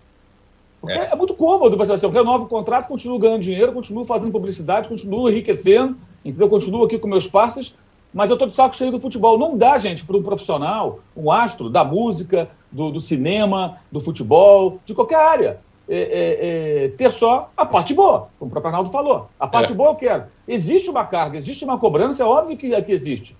É, 0.86 1.12
é 1.12 1.16
muito 1.16 1.34
cômodo 1.34 1.76
você 1.76 1.92
assim, 1.92 2.06
eu 2.06 2.12
renovo 2.12 2.44
o 2.44 2.48
contrato, 2.48 2.86
continuo 2.86 3.18
ganhando 3.18 3.42
dinheiro, 3.42 3.72
continuo 3.72 4.04
fazendo 4.04 4.30
publicidade, 4.30 4.88
continuo 4.88 5.28
enriquecendo, 5.28 5.96
entendeu? 6.24 6.48
Continuo 6.48 6.84
aqui 6.84 6.98
com 6.98 7.08
meus 7.08 7.26
parceiros, 7.26 7.74
mas 8.14 8.30
eu 8.30 8.34
estou 8.34 8.48
de 8.48 8.54
saco 8.54 8.76
cheio 8.76 8.92
do 8.92 9.00
futebol. 9.00 9.38
Não 9.38 9.56
dá, 9.56 9.76
gente, 9.78 10.04
para 10.04 10.16
um 10.16 10.22
profissional, 10.22 11.00
um 11.16 11.32
astro 11.32 11.68
da 11.68 11.84
música, 11.84 12.48
do, 12.70 12.90
do 12.90 13.00
cinema, 13.00 13.78
do 13.90 14.00
futebol, 14.00 14.78
de 14.84 14.94
qualquer 14.94 15.18
área. 15.18 15.60
É, 15.90 15.96
é, 15.96 16.84
é, 16.84 16.88
ter 16.90 17.10
só 17.10 17.50
a 17.56 17.64
parte 17.64 17.94
boa, 17.94 18.28
como 18.38 18.50
o 18.50 18.52
próprio 18.52 18.68
Arnaldo 18.68 18.90
falou. 18.90 19.30
A 19.40 19.46
parte 19.46 19.72
é. 19.72 19.74
boa 19.74 19.90
eu 19.90 19.94
quero. 19.94 20.24
Existe 20.46 20.90
uma 20.90 21.04
carga, 21.06 21.38
existe 21.38 21.64
uma 21.64 21.78
cobrança, 21.78 22.22
é 22.22 22.26
óbvio 22.26 22.58
que, 22.58 22.82
que 22.82 22.92
existe. 22.92 23.34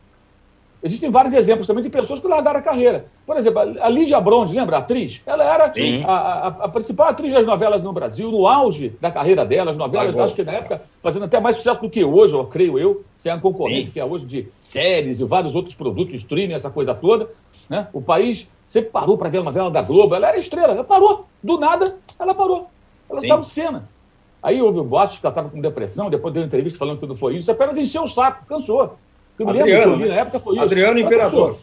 Existem 0.80 1.10
vários 1.10 1.34
exemplos 1.34 1.66
também 1.66 1.82
de 1.82 1.90
pessoas 1.90 2.20
que 2.20 2.28
largaram 2.28 2.60
a 2.60 2.62
carreira. 2.62 3.06
Por 3.26 3.36
exemplo, 3.36 3.60
a 3.60 3.88
Lídia 3.88 4.20
Bronde, 4.20 4.54
lembra? 4.54 4.76
A 4.76 4.78
atriz? 4.78 5.22
Ela 5.26 5.42
era 5.42 5.72
a, 6.06 6.12
a, 6.12 6.46
a, 6.46 6.68
principal 6.68 7.08
atriz 7.08 7.32
das 7.32 7.44
novelas 7.44 7.82
no 7.82 7.92
Brasil, 7.92 8.30
no 8.30 8.46
auge 8.46 8.96
da 9.00 9.10
carreira 9.10 9.44
dela. 9.44 9.72
As 9.72 9.76
novelas, 9.76 10.16
acho 10.16 10.36
que 10.36 10.44
na 10.44 10.52
época, 10.52 10.82
fazendo 11.02 11.24
até 11.24 11.40
mais 11.40 11.56
sucesso 11.56 11.80
do 11.80 11.90
que 11.90 12.04
hoje, 12.04 12.34
eu 12.34 12.44
creio 12.46 12.78
eu, 12.78 13.04
sem 13.16 13.32
a 13.32 13.38
concorrência 13.38 13.86
Sim. 13.86 13.92
que 13.92 14.00
é 14.00 14.04
hoje 14.04 14.24
de 14.24 14.48
séries 14.60 15.18
e 15.18 15.24
vários 15.24 15.54
outros 15.56 15.74
produtos, 15.74 16.14
streaming, 16.14 16.54
essa 16.54 16.70
coisa 16.70 16.94
toda. 16.94 17.28
Né? 17.68 17.88
O 17.92 18.00
país 18.00 18.48
sempre 18.64 18.90
parou 18.90 19.18
para 19.18 19.28
ver 19.28 19.38
a 19.38 19.42
novela 19.42 19.70
da 19.72 19.82
Globo. 19.82 20.14
Ela 20.14 20.28
era 20.28 20.38
estrela, 20.38 20.74
ela 20.74 20.84
parou. 20.84 21.26
Do 21.42 21.58
nada, 21.58 21.92
ela 22.20 22.34
parou. 22.34 22.68
Ela 23.10 23.20
Sim. 23.20 23.28
saiu 23.28 23.40
de 23.40 23.48
cena. 23.48 23.88
Aí 24.40 24.62
houve 24.62 24.78
o 24.78 24.84
boato 24.84 25.18
que 25.18 25.26
ela 25.26 25.32
estava 25.32 25.48
com 25.48 25.60
depressão, 25.60 26.08
depois 26.08 26.32
deu 26.32 26.42
uma 26.42 26.46
entrevista 26.46 26.78
falando 26.78 27.00
que 27.00 27.06
não 27.06 27.16
foi 27.16 27.36
isso. 27.36 27.50
Apenas 27.50 27.76
encheu 27.76 28.04
o 28.04 28.08
saco, 28.08 28.46
cansou. 28.46 28.96
Eu 29.38 29.46
me 29.46 29.60
Adriano, 29.60 29.92
lembro 29.92 29.96
que 29.96 30.02
eu 30.02 30.06
li 30.06 30.14
na 30.14 30.20
época 30.20 30.40
foi 30.40 30.54
isso. 30.54 30.62
Adriano 30.64 30.98
Imperador. 30.98 31.56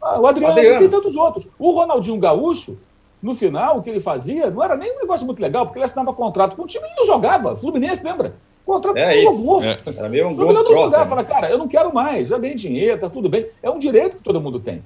Ah, 0.00 0.20
o 0.20 0.26
Adriano, 0.26 0.52
Adriano. 0.52 0.78
tem 0.78 0.88
tantos 0.88 1.16
outros. 1.16 1.48
O 1.58 1.70
Ronaldinho 1.72 2.18
Gaúcho, 2.18 2.78
no 3.22 3.34
final, 3.34 3.78
o 3.78 3.82
que 3.82 3.88
ele 3.88 4.00
fazia 4.00 4.50
não 4.50 4.62
era 4.62 4.76
nem 4.76 4.92
um 4.92 5.00
negócio 5.00 5.24
muito 5.24 5.40
legal, 5.40 5.64
porque 5.64 5.78
ele 5.78 5.84
assinava 5.84 6.12
contrato 6.12 6.54
com 6.54 6.62
o 6.62 6.66
time 6.66 6.86
e 6.86 6.96
não 6.96 7.06
jogava. 7.06 7.56
Fluminense, 7.56 8.04
lembra? 8.04 8.34
Contrato 8.66 8.96
é, 8.96 9.16
não 9.16 9.22
jogou. 9.22 9.62
É. 9.62 9.78
Era 9.96 10.08
meio 10.08 10.28
um 10.28 10.36
gol 10.36 10.52
não 10.52 10.66
jogava. 10.66 11.06
Fala, 11.06 11.24
cara, 11.24 11.50
eu 11.50 11.58
não 11.58 11.66
quero 11.66 11.92
mais, 11.92 12.28
já 12.28 12.38
dei 12.38 12.54
dinheiro, 12.54 13.00
tá 13.00 13.08
tudo 13.08 13.28
bem. 13.28 13.46
É 13.62 13.70
um 13.70 13.78
direito 13.78 14.18
que 14.18 14.22
todo 14.22 14.40
mundo 14.40 14.60
tem. 14.60 14.82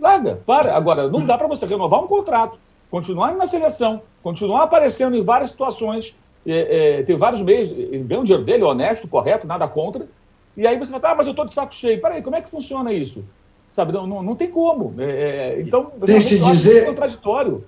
Larga, 0.00 0.40
para. 0.44 0.74
Agora, 0.74 1.08
não 1.08 1.24
dá 1.24 1.38
para 1.38 1.46
você 1.46 1.64
renovar 1.64 2.02
um 2.02 2.06
contrato, 2.06 2.58
continuar 2.90 3.34
na 3.34 3.46
seleção, 3.46 4.02
continuar 4.22 4.64
aparecendo 4.64 5.16
em 5.16 5.22
várias 5.22 5.50
situações, 5.50 6.16
é, 6.46 6.98
é, 6.98 7.02
tem 7.02 7.14
vários 7.14 7.40
meios, 7.40 7.70
ganha 8.04 8.20
o 8.20 8.24
dinheiro 8.24 8.44
dele, 8.44 8.64
honesto, 8.64 9.06
correto, 9.06 9.46
nada 9.46 9.68
contra, 9.68 10.06
e 10.56 10.66
aí 10.66 10.78
você 10.78 10.90
fala, 10.90 11.10
ah, 11.10 11.14
mas 11.14 11.26
eu 11.26 11.30
estou 11.30 11.46
de 11.46 11.52
saco 11.52 11.74
cheio. 11.74 12.00
Peraí, 12.00 12.22
como 12.22 12.36
é 12.36 12.42
que 12.42 12.50
funciona 12.50 12.92
isso? 12.92 13.24
Sabe, 13.70 13.92
não, 13.92 14.06
não, 14.06 14.22
não 14.22 14.36
tem 14.36 14.50
como. 14.50 14.94
É, 15.00 15.04
é 15.04 15.60
então, 15.62 15.92
tem 16.04 16.20
se 16.20 16.38
dizer, 16.38 16.86
contraditório. 16.86 17.64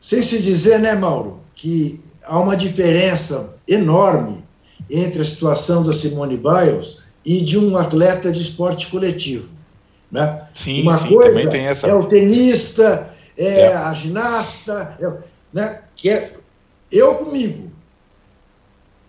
Sem 0.00 0.22
se 0.22 0.40
dizer, 0.40 0.78
né, 0.78 0.94
Mauro, 0.94 1.40
que 1.54 2.00
há 2.22 2.38
uma 2.38 2.56
diferença 2.56 3.56
enorme 3.66 4.44
entre 4.88 5.22
a 5.22 5.24
situação 5.24 5.82
da 5.82 5.92
Simone 5.92 6.36
Biles 6.36 7.02
e 7.24 7.40
de 7.40 7.58
um 7.58 7.76
atleta 7.76 8.30
de 8.30 8.42
esporte 8.42 8.88
coletivo. 8.88 9.48
Né? 10.10 10.46
Sim, 10.54 10.82
uma 10.82 10.96
sim, 10.98 11.08
coisa 11.08 11.56
essa... 11.56 11.88
é 11.88 11.94
o 11.94 12.04
tenista, 12.04 13.12
é, 13.36 13.60
é. 13.62 13.74
a 13.74 13.92
ginasta, 13.92 14.96
é, 15.00 15.12
né? 15.52 15.80
que 15.96 16.08
é 16.08 16.34
eu 16.92 17.16
comigo. 17.16 17.72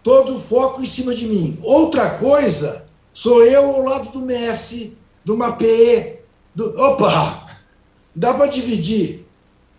Todo 0.01 0.37
o 0.37 0.39
foco 0.39 0.81
em 0.81 0.85
cima 0.85 1.13
de 1.13 1.27
mim. 1.27 1.59
Outra 1.61 2.09
coisa 2.11 2.84
Sou 3.15 3.41
eu 3.45 3.63
ao 3.63 3.81
lado 3.81 4.11
do 4.11 4.19
Messi, 4.19 4.97
do 5.23 5.37
Mapé, 5.37 6.19
do. 6.53 6.77
Opa! 6.77 7.47
Dá 8.13 8.33
para 8.33 8.47
dividir. 8.47 9.25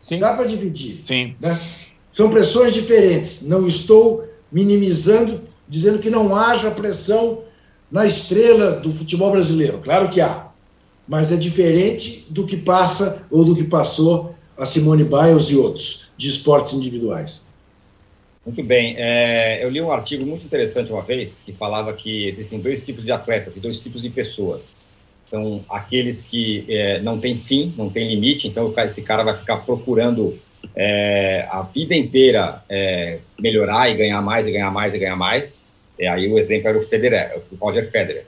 Sim. 0.00 0.18
Dá 0.18 0.32
para 0.32 0.46
dividir. 0.46 1.02
Sim. 1.04 1.36
Né? 1.38 1.60
São 2.10 2.30
pressões 2.30 2.72
diferentes. 2.72 3.42
Não 3.42 3.66
estou 3.66 4.26
minimizando, 4.50 5.42
dizendo 5.68 5.98
que 5.98 6.08
não 6.08 6.34
haja 6.34 6.70
pressão 6.70 7.42
na 7.92 8.06
estrela 8.06 8.80
do 8.80 8.90
futebol 8.90 9.30
brasileiro. 9.30 9.82
Claro 9.84 10.08
que 10.08 10.22
há. 10.22 10.48
Mas 11.06 11.30
é 11.30 11.36
diferente 11.36 12.26
do 12.30 12.46
que 12.46 12.56
passa 12.56 13.26
ou 13.30 13.44
do 13.44 13.54
que 13.54 13.64
passou 13.64 14.34
a 14.56 14.64
Simone 14.64 15.04
Biles 15.04 15.50
e 15.50 15.56
outros 15.56 16.10
de 16.16 16.30
esportes 16.30 16.72
individuais. 16.72 17.45
Muito 18.46 18.62
bem. 18.62 18.94
É, 18.96 19.58
eu 19.62 19.68
li 19.68 19.80
um 19.80 19.90
artigo 19.90 20.24
muito 20.24 20.44
interessante 20.44 20.92
uma 20.92 21.02
vez 21.02 21.42
que 21.44 21.52
falava 21.52 21.92
que 21.92 22.28
existem 22.28 22.60
dois 22.60 22.86
tipos 22.86 23.04
de 23.04 23.10
atletas 23.10 23.56
e 23.56 23.60
dois 23.60 23.82
tipos 23.82 24.00
de 24.00 24.08
pessoas. 24.08 24.76
São 25.24 25.64
aqueles 25.68 26.22
que 26.22 26.64
é, 26.68 27.00
não 27.00 27.18
têm 27.18 27.40
fim, 27.40 27.74
não 27.76 27.90
têm 27.90 28.08
limite, 28.08 28.46
então 28.46 28.72
esse 28.78 29.02
cara 29.02 29.24
vai 29.24 29.36
ficar 29.36 29.56
procurando 29.58 30.38
é, 30.76 31.44
a 31.50 31.62
vida 31.62 31.96
inteira 31.96 32.62
é, 32.68 33.18
melhorar 33.36 33.90
e 33.90 33.96
ganhar 33.96 34.22
mais 34.22 34.46
e 34.46 34.52
ganhar 34.52 34.70
mais 34.70 34.94
e 34.94 34.98
ganhar 34.98 35.16
mais. 35.16 35.60
E 35.98 36.06
aí 36.06 36.32
o 36.32 36.38
exemplo 36.38 36.68
era 36.68 36.78
o 36.78 36.82
Federer, 36.82 37.40
o 37.50 37.56
Roger 37.56 37.90
Federer, 37.90 38.26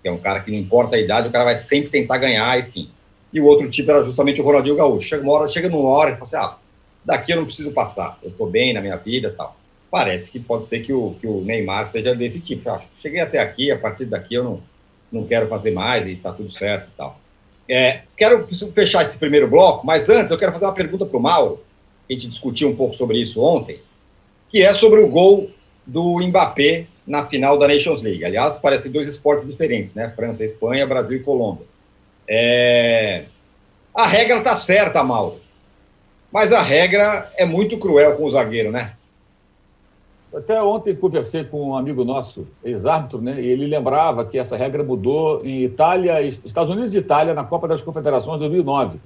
que 0.00 0.08
é 0.08 0.12
um 0.12 0.18
cara 0.18 0.38
que 0.38 0.52
não 0.52 0.58
importa 0.58 0.94
a 0.94 1.00
idade, 1.00 1.26
o 1.26 1.32
cara 1.32 1.44
vai 1.44 1.56
sempre 1.56 1.90
tentar 1.90 2.18
ganhar, 2.18 2.56
enfim. 2.60 2.88
E 3.32 3.40
o 3.40 3.44
outro 3.44 3.68
tipo 3.68 3.90
era 3.90 4.04
justamente 4.04 4.40
o 4.40 4.44
Ronaldinho 4.44 4.76
Gaúcho. 4.76 5.08
Chega 5.08 5.24
uma 5.24 5.32
hora, 5.32 5.48
chega 5.48 5.68
numa 5.68 5.88
hora 5.88 6.10
e 6.10 6.12
fala 6.12 6.22
assim, 6.22 6.36
ah, 6.36 6.56
daqui 7.06 7.32
eu 7.32 7.36
não 7.36 7.46
preciso 7.46 7.70
passar, 7.70 8.18
eu 8.22 8.30
estou 8.30 8.50
bem 8.50 8.74
na 8.74 8.80
minha 8.80 8.96
vida 8.96 9.32
tal. 9.34 9.56
Parece 9.88 10.30
que 10.30 10.40
pode 10.40 10.66
ser 10.66 10.80
que 10.80 10.92
o, 10.92 11.14
que 11.20 11.26
o 11.26 11.40
Neymar 11.40 11.86
seja 11.86 12.14
desse 12.14 12.40
tipo. 12.40 12.68
Ah, 12.68 12.82
cheguei 12.98 13.20
até 13.20 13.38
aqui, 13.38 13.70
a 13.70 13.78
partir 13.78 14.04
daqui 14.06 14.34
eu 14.34 14.42
não, 14.42 14.60
não 15.12 15.24
quero 15.24 15.46
fazer 15.46 15.70
mais 15.70 16.04
e 16.06 16.12
está 16.12 16.32
tudo 16.32 16.50
certo 16.50 16.88
e 16.92 16.96
tal. 16.96 17.20
É, 17.68 18.02
quero 18.16 18.46
fechar 18.74 19.02
esse 19.02 19.16
primeiro 19.16 19.48
bloco, 19.48 19.86
mas 19.86 20.10
antes 20.10 20.32
eu 20.32 20.38
quero 20.38 20.52
fazer 20.52 20.66
uma 20.66 20.74
pergunta 20.74 21.06
para 21.06 21.16
o 21.16 21.22
Mauro, 21.22 21.64
a 22.08 22.12
gente 22.12 22.28
discutiu 22.28 22.68
um 22.68 22.76
pouco 22.76 22.94
sobre 22.94 23.18
isso 23.18 23.40
ontem, 23.40 23.80
que 24.48 24.62
é 24.62 24.74
sobre 24.74 25.00
o 25.00 25.08
gol 25.08 25.50
do 25.84 26.18
Mbappé 26.20 26.86
na 27.06 27.26
final 27.26 27.58
da 27.58 27.68
Nations 27.68 28.02
League. 28.02 28.24
Aliás, 28.24 28.58
parecem 28.58 28.90
dois 28.90 29.08
esportes 29.08 29.46
diferentes, 29.46 29.94
né? 29.94 30.12
França, 30.14 30.44
Espanha, 30.44 30.86
Brasil 30.86 31.16
e 31.16 31.22
Colômbia. 31.22 31.66
É... 32.28 33.24
A 33.94 34.06
regra 34.06 34.38
está 34.38 34.54
certa, 34.54 35.02
Mauro. 35.02 35.40
Mas 36.32 36.52
a 36.52 36.60
regra 36.60 37.32
é 37.36 37.46
muito 37.46 37.78
cruel 37.78 38.16
com 38.16 38.24
o 38.24 38.30
zagueiro, 38.30 38.70
né? 38.70 38.94
Até 40.34 40.62
ontem 40.62 40.94
conversei 40.94 41.44
com 41.44 41.70
um 41.70 41.76
amigo 41.76 42.04
nosso, 42.04 42.46
ex-árbitro, 42.62 43.22
né? 43.22 43.40
E 43.40 43.46
ele 43.46 43.66
lembrava 43.66 44.24
que 44.24 44.38
essa 44.38 44.56
regra 44.56 44.82
mudou 44.82 45.40
em 45.44 45.62
Itália, 45.62 46.20
Estados 46.20 46.68
Unidos 46.68 46.94
e 46.94 46.98
Itália, 46.98 47.32
na 47.32 47.44
Copa 47.44 47.66
das 47.66 47.80
Confederações 47.80 48.34
de 48.34 48.48
2009, 48.48 48.98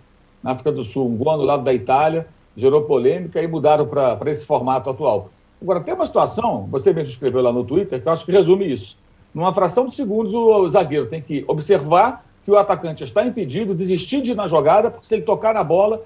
na 0.43 0.53
África 0.53 0.73
do 0.73 0.83
Sul. 0.83 1.09
Um 1.09 1.17
gol 1.17 1.37
no 1.37 1.45
lado 1.45 1.63
da 1.63 1.73
Itália, 1.73 2.27
gerou 2.57 2.83
polêmica 2.83 3.41
e 3.41 3.47
mudaram 3.47 3.87
para 3.87 4.31
esse 4.31 4.45
formato 4.45 4.91
atual. 4.91 5.31
Agora, 5.63 5.81
tem 5.81 5.95
uma 5.95 6.07
situação, 6.07 6.67
você 6.71 6.93
mesmo 6.93 7.11
escreveu 7.11 7.43
lá 7.43 7.53
no 7.53 7.63
Twitter, 7.65 8.01
que 8.01 8.09
eu 8.09 8.13
acho 8.13 8.25
que 8.25 8.33
resume 8.33 8.73
isso. 8.73 8.97
Numa 9.33 9.53
fração 9.53 9.87
de 9.87 9.95
segundos, 9.95 10.35
o 10.35 10.69
zagueiro 10.69 11.07
tem 11.07 11.21
que 11.23 11.45
observar 11.47 12.25
que 12.45 12.51
o 12.51 12.57
atacante 12.57 13.05
está 13.05 13.25
impedido, 13.25 13.75
desistir 13.75 14.23
de 14.23 14.33
ir 14.33 14.35
na 14.35 14.47
jogada, 14.47 14.91
porque 14.91 15.07
se 15.07 15.15
ele 15.15 15.23
tocar 15.23 15.55
na 15.55 15.63
bola, 15.63 16.03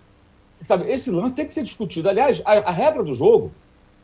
sabe, 0.61 0.91
esse 0.91 1.11
lance 1.11 1.35
tem 1.35 1.47
que 1.47 1.55
ser 1.55 1.63
discutido. 1.63 2.09
Aliás, 2.09 2.43
a, 2.45 2.53
a 2.53 2.71
regra 2.71 3.03
do 3.03 3.15
jogo, 3.15 3.53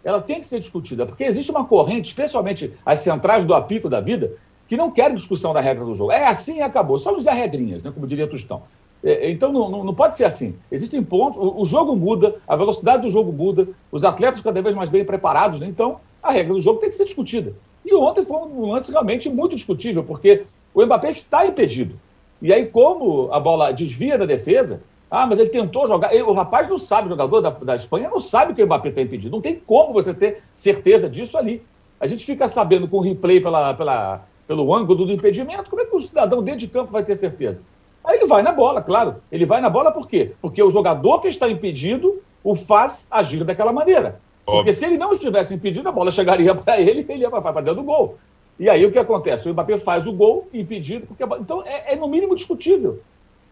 ela 0.04 0.20
tem 0.20 0.40
que 0.40 0.46
ser 0.46 0.58
discutida, 0.58 1.06
porque 1.06 1.24
existe 1.24 1.50
uma 1.50 1.64
corrente, 1.64 2.08
especialmente 2.08 2.72
as 2.84 3.00
centrais 3.00 3.44
do 3.44 3.54
apito 3.54 3.88
da 3.88 4.00
vida, 4.00 4.32
que 4.66 4.76
não 4.76 4.90
querem 4.90 5.14
discussão 5.14 5.52
da 5.52 5.60
regra 5.60 5.84
do 5.84 5.94
jogo. 5.94 6.12
É 6.12 6.26
assim 6.26 6.58
e 6.58 6.62
acabou. 6.62 6.96
Só 6.96 7.14
usar 7.14 7.32
regrinhas, 7.32 7.82
né, 7.82 7.90
como 7.92 8.06
diria 8.06 8.26
Tostão. 8.26 8.62
É, 9.02 9.30
então 9.30 9.52
não, 9.52 9.70
não, 9.70 9.84
não, 9.84 9.94
pode 9.94 10.14
ser 10.14 10.24
assim. 10.24 10.54
Existem 10.70 11.02
pontos, 11.02 11.38
o, 11.38 11.62
o, 11.62 11.66
jogo 11.66 11.96
muda, 11.96 12.36
a 12.46 12.54
velocidade 12.54 13.02
do 13.02 13.10
jogo 13.10 13.32
muda, 13.32 13.68
os 13.90 14.04
atletas 14.04 14.40
cada 14.40 14.60
vez 14.60 14.74
mais 14.74 14.90
bem 14.90 15.04
preparados, 15.04 15.60
né? 15.60 15.66
então 15.66 16.00
a 16.22 16.30
regra 16.30 16.52
do 16.52 16.60
jogo 16.60 16.80
tem 16.80 16.90
que 16.90 16.96
ser 16.96 17.04
discutida. 17.04 17.54
E 17.84 17.94
ontem 17.94 18.24
foi 18.24 18.36
um 18.36 18.70
lance 18.70 18.92
realmente 18.92 19.28
muito 19.28 19.56
discutível, 19.56 20.04
porque 20.04 20.44
o 20.74 20.84
Mbappé 20.84 21.10
está 21.10 21.46
impedido. 21.46 21.98
E 22.42 22.52
aí, 22.52 22.66
como 22.66 23.32
a 23.32 23.40
bola 23.40 23.72
desvia 23.72 24.16
da 24.16 24.24
defesa, 24.24 24.82
ah, 25.11 25.27
mas 25.27 25.38
ele 25.38 25.51
tentou 25.51 25.87
jogar. 25.87 26.14
O 26.14 26.33
rapaz 26.33 26.68
não 26.68 26.79
sabe, 26.79 27.07
o 27.07 27.09
jogador 27.09 27.40
da, 27.40 27.51
da 27.51 27.77
Espanha 27.77 28.09
não 28.09 28.20
sabe 28.20 28.55
que 28.55 28.62
o 28.62 28.66
Mbappé 28.66 28.90
está 28.90 29.03
impedido. 29.03 29.35
Não 29.35 29.42
tem 29.42 29.57
como 29.57 29.92
você 29.92 30.14
ter 30.14 30.42
certeza 30.55 31.09
disso 31.09 31.37
ali. 31.37 31.62
A 31.99 32.07
gente 32.07 32.25
fica 32.25 32.46
sabendo 32.46 32.87
com 32.87 32.99
o 32.99 33.01
replay 33.01 33.40
pela, 33.40 33.75
pela, 33.75 34.25
pelo 34.46 34.73
ângulo 34.73 35.05
do 35.07 35.12
impedimento. 35.12 35.68
Como 35.68 35.83
é 35.83 35.85
que 35.85 35.96
o 35.96 36.01
cidadão 36.01 36.42
dentro 36.42 36.61
de 36.61 36.68
campo 36.68 36.92
vai 36.92 37.03
ter 37.03 37.16
certeza? 37.16 37.59
Aí 38.05 38.18
ele 38.18 38.27
vai 38.27 38.42
na 38.42 38.53
bola, 38.53 38.81
claro. 38.81 39.16
Ele 39.31 39.44
vai 39.44 39.61
na 39.61 39.68
bola 39.68 39.90
por 39.90 40.09
quê? 40.09 40.33
Porque 40.40 40.62
o 40.62 40.70
jogador 40.70 41.20
que 41.20 41.29
está 41.29 41.49
impedido 41.49 42.23
o 42.42 42.55
faz 42.55 43.07
agir 43.11 43.44
daquela 43.44 43.73
maneira. 43.73 44.20
Porque 44.44 44.73
se 44.73 44.85
ele 44.85 44.96
não 44.96 45.12
estivesse 45.12 45.55
impedido, 45.55 45.88
a 45.88 45.92
bola 45.92 46.11
chegaria 46.11 46.55
para 46.57 46.81
ele 46.81 47.07
e 47.07 47.12
ele 47.12 47.23
ia 47.23 47.31
para 47.31 47.61
dentro 47.61 47.77
do 47.77 47.83
gol. 47.83 48.16
E 48.59 48.68
aí 48.68 48.85
o 48.85 48.92
que 48.92 48.99
acontece? 48.99 49.49
O 49.49 49.53
Mbappé 49.53 49.79
faz 49.79 50.07
o 50.07 50.12
gol 50.12 50.49
impedido, 50.53 51.07
porque 51.07 51.25
então 51.40 51.62
é, 51.64 51.94
é, 51.94 51.96
no 51.96 52.09
mínimo 52.09 52.35
discutível. 52.35 53.01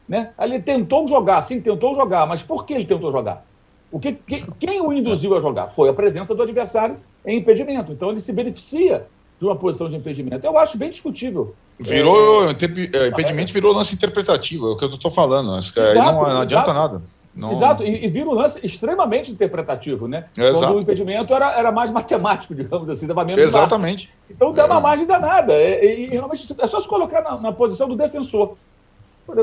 Né? 0.08 0.30
Ele 0.40 0.58
tentou 0.60 1.06
jogar, 1.06 1.42
sim, 1.42 1.60
tentou 1.60 1.94
jogar, 1.94 2.26
mas 2.26 2.42
por 2.42 2.64
que 2.64 2.72
ele 2.72 2.86
tentou 2.86 3.12
jogar? 3.12 3.44
O 3.90 3.98
que, 3.98 4.12
que, 4.12 4.44
quem 4.58 4.80
o 4.80 4.92
induziu 4.92 5.36
a 5.36 5.40
jogar? 5.40 5.68
Foi 5.68 5.88
a 5.88 5.92
presença 5.92 6.34
do 6.34 6.42
adversário 6.42 6.96
em 7.24 7.38
impedimento. 7.38 7.92
Então 7.92 8.10
ele 8.10 8.20
se 8.20 8.32
beneficia 8.32 9.06
de 9.38 9.44
uma 9.44 9.56
posição 9.56 9.88
de 9.88 9.96
impedimento. 9.96 10.46
Eu 10.46 10.58
acho 10.58 10.76
bem 10.76 10.90
discutível. 10.90 11.54
Virou 11.78 12.50
é... 12.50 12.50
é 12.50 13.08
impedimento, 13.08 13.52
virou 13.52 13.72
lance 13.72 13.94
interpretativo, 13.94 14.68
é 14.68 14.70
o 14.72 14.76
que 14.76 14.84
eu 14.84 14.90
estou 14.90 15.10
falando. 15.10 15.52
Acho 15.52 15.72
que 15.72 15.80
exato, 15.80 16.12
não, 16.12 16.22
não 16.22 16.40
adianta 16.40 16.72
nada. 16.72 17.02
Não... 17.34 17.52
Exato, 17.52 17.84
e, 17.84 18.04
e, 18.04 18.08
vira 18.08 18.28
um 18.28 18.32
lance 18.32 18.58
extremamente 18.64 19.30
interpretativo, 19.30 20.08
né? 20.08 20.24
Exato. 20.36 20.58
Quando 20.58 20.76
o 20.78 20.80
impedimento 20.80 21.32
era, 21.32 21.52
era 21.52 21.70
mais 21.70 21.88
matemático, 21.92 22.52
digamos 22.52 22.90
assim, 22.90 23.06
dava 23.06 23.24
menos. 23.24 23.40
Exatamente. 23.40 24.08
Margem. 24.08 24.26
Então 24.28 24.52
dá 24.52 24.64
é. 24.64 24.66
uma 24.66 24.80
margem 24.80 25.06
danada. 25.06 25.54
E, 25.54 26.06
e, 26.06 26.08
realmente 26.08 26.52
é 26.58 26.66
só 26.66 26.80
se 26.80 26.88
colocar 26.88 27.22
na, 27.22 27.38
na 27.38 27.52
posição 27.52 27.88
do 27.88 27.94
defensor. 27.94 28.56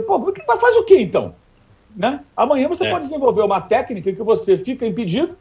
Pô, 0.05 0.33
mas 0.47 0.59
faz 0.59 0.75
o 0.77 0.83
quê 0.83 0.99
então? 0.99 1.35
Né? 1.95 2.21
Amanhã 2.35 2.67
você 2.67 2.85
é. 2.85 2.91
pode 2.91 3.03
desenvolver 3.03 3.41
uma 3.41 3.61
técnica 3.61 4.09
em 4.09 4.15
que 4.15 4.23
você 4.23 4.57
fica 4.57 4.85
impedido, 4.85 5.37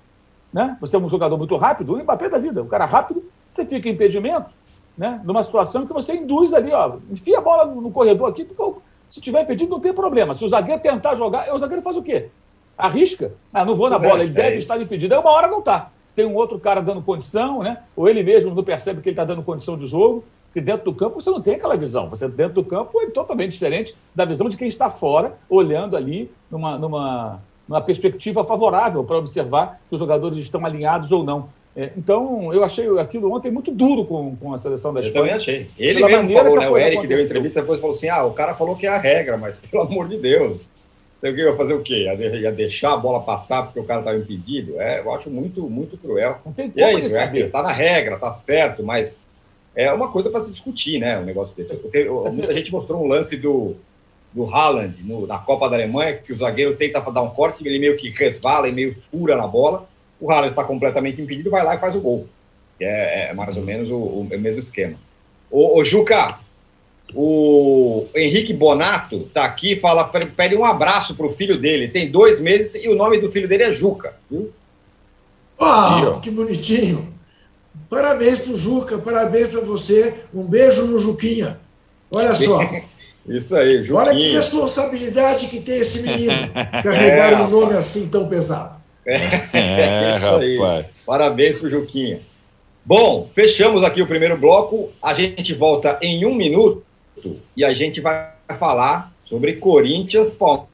né? 0.52 0.76
Você 0.80 0.94
é 0.94 0.98
um 0.98 1.09
jogador 1.09 1.37
muito 1.37 1.57
rápido, 1.57 1.94
o 1.94 1.98
Mbappé 1.98 2.28
da 2.28 2.38
vida, 2.38 2.62
um 2.62 2.68
cara 2.68 2.85
rápido, 2.85 3.24
você 3.48 3.64
fica 3.64 3.88
em 3.88 3.92
impedimento, 3.92 4.50
né? 4.96 5.20
Numa 5.24 5.42
situação 5.42 5.87
que 5.87 5.92
você 5.92 6.14
induz 6.14 6.54
ali, 6.54 6.72
ó, 6.72 6.96
enfia 7.11 7.38
a 7.38 7.42
bola 7.42 7.64
no 7.64 7.90
corredor 7.90 8.28
aqui, 8.28 8.44
porque 8.44 8.80
se 9.09 9.20
tiver 9.20 9.42
impedido 9.42 9.70
não 9.70 9.80
tem 9.80 9.92
problema. 9.92 10.35
Se 10.35 10.44
o 10.44 10.48
zagueiro 10.48 10.80
tentar 10.80 11.16
jogar, 11.16 11.52
o 11.52 11.59
zagueiro 11.59 11.83
faz 11.83 11.96
o 11.96 12.02
quê? 12.02 12.28
Arrisca? 12.78 13.33
Ah, 13.52 13.64
não 13.64 13.74
vou 13.74 13.90
na 13.90 13.98
bola, 13.98 14.22
ele 14.22 14.30
é, 14.30 14.35
deve 14.35 14.57
é 14.57 14.59
estar 14.59 14.80
impedido. 14.80 15.14
Aí 15.14 15.20
uma 15.20 15.30
hora 15.30 15.48
não 15.48 15.59
está. 15.59 15.90
Tem 16.14 16.24
um 16.24 16.35
outro 16.35 16.61
cara 16.61 16.80
dando 16.80 17.02
condição, 17.02 17.62
né? 17.62 17.83
Ou 17.96 18.09
ele 18.09 18.22
mesmo 18.22 18.54
não 18.54 18.62
percebe 18.62 19.00
que 19.00 19.09
ele 19.09 19.14
está 19.14 19.24
dando 19.24 19.42
condição 19.42 19.76
de 19.76 19.87
jogo. 19.87 20.24
Porque 20.55 20.61
dentro 20.61 20.85
do 20.85 20.95
campo 20.95 21.21
você 21.21 21.29
não 21.31 21.40
tem 21.40 21.57
aquela 21.57 21.75
visão. 21.75 22.09
Você 22.09 22.29
dentro 22.29 22.55
do 22.55 22.64
campo 22.64 23.01
é 23.01 23.07
totalmente 23.07 23.51
diferente 23.51 23.93
da 24.14 24.25
visão 24.25 24.49
de 24.49 24.57
quem 24.57 24.69
está 24.69 24.88
fora, 24.88 25.37
olhando 25.51 25.97
ali 25.97 26.31
numa, 26.49 26.79
numa, 26.79 27.43
numa 27.69 27.81
perspectiva 27.81 28.45
favorável 28.45 29.03
para 29.03 29.19
observar 29.19 29.81
que 29.88 29.97
os 29.97 29.99
jogadores 29.99 30.38
estão 30.38 30.64
alinhados 30.64 31.11
ou 31.11 31.25
não. 31.25 31.49
É, 31.77 31.90
então, 31.97 32.55
eu 32.55 32.62
achei 32.62 32.87
aquilo 33.01 33.35
ontem 33.35 33.51
muito 33.51 33.73
duro 33.73 34.05
com, 34.05 34.37
com 34.37 34.55
a 34.55 34.59
seleção 34.59 34.95
da 34.95 35.01
Espanha. 35.01 35.17
Eu 35.17 35.23
também 35.23 35.35
achei. 35.35 35.71
Ele 35.77 36.07
mesmo 36.07 36.33
falou, 36.33 36.61
né? 36.61 36.71
O 36.71 36.79
Eric 36.79 36.99
aconteceu. 36.99 37.17
deu 37.17 37.27
entrevista 37.27 37.61
depois 37.61 37.81
falou 37.81 37.97
assim: 37.97 38.09
ah, 38.09 38.23
o 38.23 38.33
cara 38.33 38.55
falou 38.55 38.77
que 38.77 38.87
é 38.87 38.90
a 38.90 38.99
regra, 38.99 39.37
mas 39.37 39.59
pelo 39.71 39.83
amor 39.83 40.07
de 40.07 40.19
Deus. 40.19 40.69
Eu 41.21 41.35
ia 41.37 41.57
fazer 41.57 41.75
o 41.75 41.83
quê? 41.83 42.05
Ia 42.05 42.53
deixar 42.53 42.93
a 42.93 42.97
bola 42.97 43.23
passar 43.23 43.64
porque 43.64 43.81
o 43.81 43.85
cara 43.85 44.01
estava 44.01 44.17
impedido? 44.19 44.81
É, 44.81 45.01
eu 45.01 45.12
acho 45.12 45.29
muito, 45.31 45.62
muito 45.69 45.97
cruel. 45.97 46.38
Não 46.47 46.53
tem 46.53 46.71
como 46.71 46.79
e 46.79 46.85
é 46.85 46.95
isso, 46.95 47.17
é, 47.17 47.49
tá 47.49 47.62
na 47.62 47.73
regra, 47.73 48.19
tá 48.19 48.31
certo, 48.31 48.85
mas 48.85 49.25
é 49.75 49.93
uma 49.93 50.09
coisa 50.09 50.31
para 50.31 50.41
se 50.41 50.53
discutir, 50.53 50.99
né? 50.99 51.19
Um 51.19 51.25
negócio 51.25 51.55
desse. 51.57 51.83
Muita 51.83 52.55
gente 52.55 52.71
mostrou 52.71 53.05
um 53.05 53.09
lance 53.09 53.37
do, 53.37 53.75
do 54.33 54.45
Haaland 54.47 55.03
no, 55.03 55.27
na 55.27 55.39
Copa 55.39 55.69
da 55.69 55.77
Alemanha, 55.77 56.15
que 56.15 56.33
o 56.33 56.37
zagueiro 56.37 56.77
tenta 56.77 57.01
dar 57.01 57.23
um 57.23 57.31
corte, 57.31 57.67
ele 57.67 57.79
meio 57.79 57.97
que 57.97 58.11
resvala 58.11 58.69
e 58.69 58.73
meio 58.73 58.97
fura 59.11 59.37
na 59.37 59.47
bola. 59.47 59.89
O 60.21 60.31
Haaland 60.31 60.51
está 60.51 60.65
completamente 60.65 61.21
impedido, 61.21 61.51
vai 61.51 61.65
lá 61.65 61.75
e 61.75 61.81
faz 61.81 61.95
o 61.95 62.01
gol. 62.01 62.29
É, 62.81 63.31
é 63.31 63.33
mais 63.33 63.57
ou 63.57 63.63
menos 63.63 63.89
o, 63.91 63.97
o, 63.97 64.25
mesmo 64.25 64.59
esquema. 64.59 64.97
O, 65.51 65.79
o 65.79 65.85
Juca, 65.85 66.39
o 67.15 68.07
Henrique 68.15 68.53
Bonato 68.53 69.17
está 69.27 69.45
aqui, 69.45 69.77
fala, 69.77 70.05
pede 70.05 70.57
um 70.57 70.65
abraço 70.65 71.15
para 71.15 71.27
o 71.27 71.35
filho 71.35 71.61
dele. 71.61 71.89
Tem 71.89 72.11
dois 72.11 72.41
meses 72.41 72.85
e 72.85 72.89
o 72.89 72.95
nome 72.95 73.21
do 73.21 73.31
filho 73.31 73.49
dele 73.49 73.65
é 73.65 73.73
Juca. 73.73 74.15
Viu? 74.31 74.53
Ah, 75.61 76.19
que 76.21 76.31
bonitinho. 76.31 77.13
Parabéns 77.89 78.39
para 78.39 78.53
o 78.53 78.57
Juca, 78.57 78.99
parabéns 78.99 79.49
para 79.49 79.61
você. 79.61 80.15
Um 80.33 80.45
beijo 80.45 80.87
no 80.87 80.99
Juquinha. 80.99 81.59
Olha 82.11 82.35
só. 82.35 82.61
Isso 83.29 83.57
aí, 83.57 83.85
Juquinha. 83.85 83.99
Olha 83.99 84.17
que 84.17 84.33
responsabilidade 84.33 85.47
que 85.47 85.61
tem 85.61 85.79
esse 85.79 86.03
menino 86.03 86.33
carregar 86.83 87.33
é, 87.33 87.37
um 87.37 87.49
nome 87.49 87.75
assim 87.75 88.09
tão 88.09 88.29
pesado. 88.29 88.77
É, 89.07 89.15
é 89.53 90.17
rapaz. 90.17 90.87
Parabéns 91.07 91.57
para 91.57 91.67
o 91.67 91.71
Juquinha. 91.71 92.21
Bom, 92.85 93.31
fechamos 93.35 93.83
aqui 93.83 94.03
o 94.03 94.07
primeiro 94.07 94.37
bloco. 94.37 94.91
A 95.03 95.15
gente 95.15 95.55
volta 95.55 95.99
em 96.03 96.27
um 96.27 96.35
minuto 96.35 96.85
e 97.57 97.65
a 97.65 97.73
gente 97.73 98.01
vai 98.01 98.33
falar 98.59 99.13
sobre 99.23 99.55
Corinthians, 99.55 100.33
Palmeiras 100.33 100.69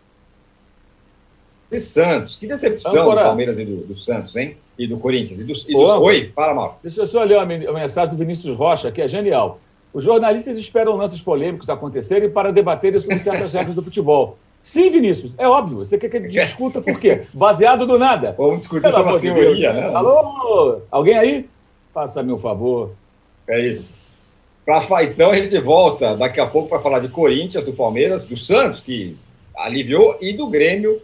e 1.71 1.79
Santos. 1.79 2.37
Que 2.37 2.47
decepção 2.47 2.93
do 2.93 3.15
Palmeiras 3.15 3.59
e 3.59 3.65
do, 3.65 3.77
do, 3.87 3.97
Santos, 3.97 4.35
hein? 4.35 4.57
E 4.81 4.87
do 4.87 4.97
Corinthians. 4.97 5.39
E 5.39 5.45
do, 5.45 5.53
e 5.53 5.73
do... 5.75 6.03
Oi, 6.03 6.33
fala, 6.35 6.55
mal. 6.55 6.81
Deixa 6.83 7.03
eu 7.03 7.07
só 7.07 7.23
ler 7.23 7.39
a 7.39 7.45
mensagem 7.45 8.09
do 8.09 8.17
Vinícius 8.17 8.57
Rocha, 8.57 8.91
que 8.91 9.03
é 9.03 9.07
genial. 9.07 9.61
Os 9.93 10.03
jornalistas 10.03 10.57
esperam 10.57 10.97
lances 10.97 11.21
polêmicos 11.21 11.69
acontecerem 11.69 12.31
para 12.31 12.51
debaterem 12.51 12.99
sobre 12.99 13.19
certas 13.19 13.53
regras 13.53 13.75
do 13.75 13.83
futebol. 13.83 14.39
Sim, 14.63 14.89
Vinícius, 14.89 15.35
é 15.37 15.47
óbvio. 15.47 15.79
Você 15.79 15.99
quer 15.99 16.09
que 16.09 16.17
a 16.17 16.21
gente 16.21 16.33
discuta 16.33 16.81
por 16.81 16.99
quê? 16.99 17.25
Baseado 17.35 17.87
no 17.87 17.99
nada. 17.99 18.35
Vamos 18.39 18.61
discutir 18.61 18.91
sobre 18.91 19.17
a 19.17 19.21
teoria, 19.21 19.73
né? 19.75 19.95
Alô? 19.95 20.81
Alguém 20.91 21.19
aí? 21.19 21.49
Faça-me 21.93 22.33
um 22.33 22.39
favor. 22.39 22.93
É 23.47 23.61
isso. 23.61 23.93
Para 24.65 25.05
então 25.05 25.31
a 25.31 25.37
gente 25.37 25.59
volta 25.59 26.17
daqui 26.17 26.41
a 26.41 26.47
pouco 26.47 26.71
para 26.71 26.81
falar 26.81 27.01
de 27.01 27.09
Corinthians, 27.09 27.67
do 27.67 27.75
Palmeiras, 27.75 28.25
do 28.25 28.39
Santos, 28.39 28.81
que 28.81 29.15
aliviou, 29.55 30.17
e 30.23 30.33
do 30.33 30.47
Grêmio. 30.47 31.03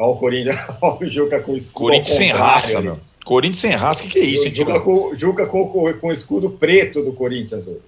Olha 0.00 0.12
o 0.12 0.16
Corinthians, 0.16 0.58
olha 0.80 1.06
o 1.06 1.10
Juca 1.10 1.40
com 1.40 1.54
escudo. 1.54 1.88
Corinthians 1.88 2.16
sem 2.16 2.30
raça, 2.30 2.80
meu. 2.80 2.98
Corinthians 3.22 3.58
sem 3.58 3.70
raça, 3.72 4.00
o 4.00 4.02
que, 4.04 4.12
que 4.14 4.18
é 4.18 4.24
isso, 4.24 4.48
hein, 4.48 4.54
Juca 4.56 4.80
com, 4.80 5.14
Juca 5.14 5.46
com, 5.46 5.68
com, 5.68 5.92
com 5.92 6.06
o 6.06 6.12
escudo 6.12 6.48
preto 6.48 7.02
do 7.02 7.12
Corinthians 7.12 7.66
hoje. 7.66 7.82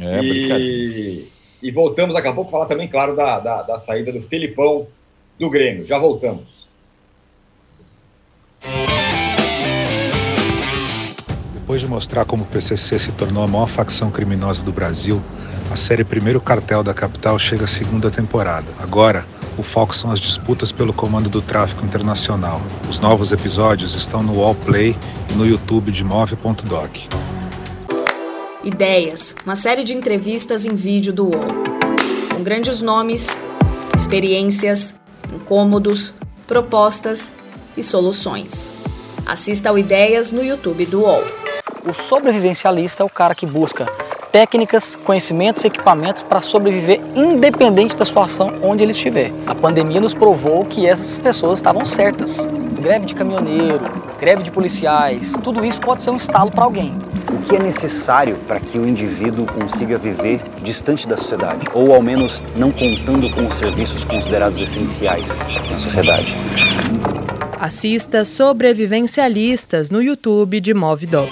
É, 0.00 0.20
e, 0.22 1.28
e 1.60 1.70
voltamos 1.72 2.14
daqui 2.14 2.28
a 2.28 2.32
pouco 2.32 2.50
para 2.50 2.60
falar 2.60 2.68
também, 2.68 2.86
claro, 2.86 3.16
da, 3.16 3.40
da, 3.40 3.62
da 3.62 3.78
saída 3.78 4.12
do 4.12 4.22
Felipão 4.22 4.86
do 5.40 5.50
Grêmio. 5.50 5.84
Já 5.84 5.98
voltamos. 5.98 6.44
Depois 11.52 11.80
de 11.80 11.88
mostrar 11.88 12.24
como 12.24 12.44
o 12.44 12.46
PCC 12.46 12.96
se 12.96 13.10
tornou 13.12 13.42
a 13.42 13.48
maior 13.48 13.66
facção 13.66 14.08
criminosa 14.12 14.62
do 14.62 14.70
Brasil, 14.70 15.20
a 15.68 15.74
série 15.74 16.04
Primeiro 16.04 16.40
Cartel 16.40 16.84
da 16.84 16.94
Capital 16.94 17.36
chega 17.40 17.64
à 17.64 17.66
segunda 17.66 18.08
temporada. 18.08 18.70
Agora, 18.78 19.26
o 19.58 19.62
foco 19.62 19.94
são 19.94 20.10
as 20.10 20.20
disputas 20.20 20.70
pelo 20.70 20.92
comando 20.92 21.28
do 21.28 21.40
tráfico 21.40 21.84
internacional. 21.84 22.60
Os 22.88 22.98
novos 22.98 23.32
episódios 23.32 23.94
estão 23.94 24.22
no 24.22 24.40
Wallplay 24.40 24.96
e 25.30 25.34
no 25.34 25.46
YouTube 25.46 25.90
de 25.90 26.04
Move.doc. 26.04 26.96
Ideias, 28.62 29.34
uma 29.44 29.56
série 29.56 29.84
de 29.84 29.94
entrevistas 29.94 30.66
em 30.66 30.74
vídeo 30.74 31.12
do 31.12 31.24
UOL. 31.24 31.46
Com 32.34 32.42
grandes 32.42 32.82
nomes, 32.82 33.36
experiências, 33.96 34.94
incômodos, 35.32 36.14
propostas 36.46 37.32
e 37.76 37.82
soluções. 37.82 38.72
Assista 39.24 39.70
ao 39.70 39.78
Ideias 39.78 40.30
no 40.30 40.44
YouTube 40.44 40.84
do 40.86 41.00
UOL. 41.02 41.24
O 41.88 41.94
sobrevivencialista 41.94 43.02
é 43.02 43.06
o 43.06 43.10
cara 43.10 43.34
que 43.34 43.46
busca 43.46 43.86
técnicas, 44.36 44.96
conhecimentos 44.96 45.64
e 45.64 45.68
equipamentos 45.68 46.22
para 46.22 46.42
sobreviver 46.42 47.00
independente 47.14 47.96
da 47.96 48.04
situação 48.04 48.52
onde 48.60 48.82
ele 48.82 48.92
estiver. 48.92 49.32
A 49.46 49.54
pandemia 49.54 49.98
nos 49.98 50.12
provou 50.12 50.62
que 50.66 50.86
essas 50.86 51.18
pessoas 51.18 51.56
estavam 51.56 51.86
certas. 51.86 52.46
Greve 52.78 53.06
de 53.06 53.14
caminhoneiro, 53.14 53.80
greve 54.20 54.42
de 54.42 54.50
policiais, 54.50 55.32
tudo 55.42 55.64
isso 55.64 55.80
pode 55.80 56.02
ser 56.02 56.10
um 56.10 56.16
estalo 56.16 56.50
para 56.50 56.64
alguém. 56.64 56.92
O 57.32 57.38
que 57.44 57.56
é 57.56 57.58
necessário 57.58 58.36
para 58.46 58.60
que 58.60 58.78
o 58.78 58.86
indivíduo 58.86 59.46
consiga 59.46 59.96
viver 59.96 60.42
distante 60.62 61.08
da 61.08 61.16
sociedade, 61.16 61.66
ou 61.72 61.94
ao 61.94 62.02
menos 62.02 62.38
não 62.54 62.70
contando 62.70 63.34
com 63.34 63.46
os 63.46 63.54
serviços 63.54 64.04
considerados 64.04 64.60
essenciais 64.60 65.30
na 65.70 65.78
sociedade? 65.78 66.36
Assista 67.58 68.22
Sobrevivencialistas 68.22 69.88
no 69.88 70.02
YouTube 70.02 70.60
de 70.60 70.74
Movidoc. 70.74 71.30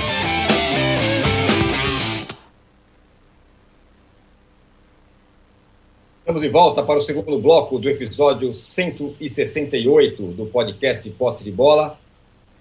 Estamos 6.25 6.41
de 6.41 6.49
volta 6.49 6.83
para 6.83 6.99
o 6.99 7.03
segundo 7.03 7.39
bloco 7.39 7.79
do 7.79 7.87
episódio 7.87 8.55
168 8.55 10.23
do 10.29 10.47
podcast 10.47 11.11
Posse 11.11 11.45
de 11.45 11.53
Bola. 11.53 11.99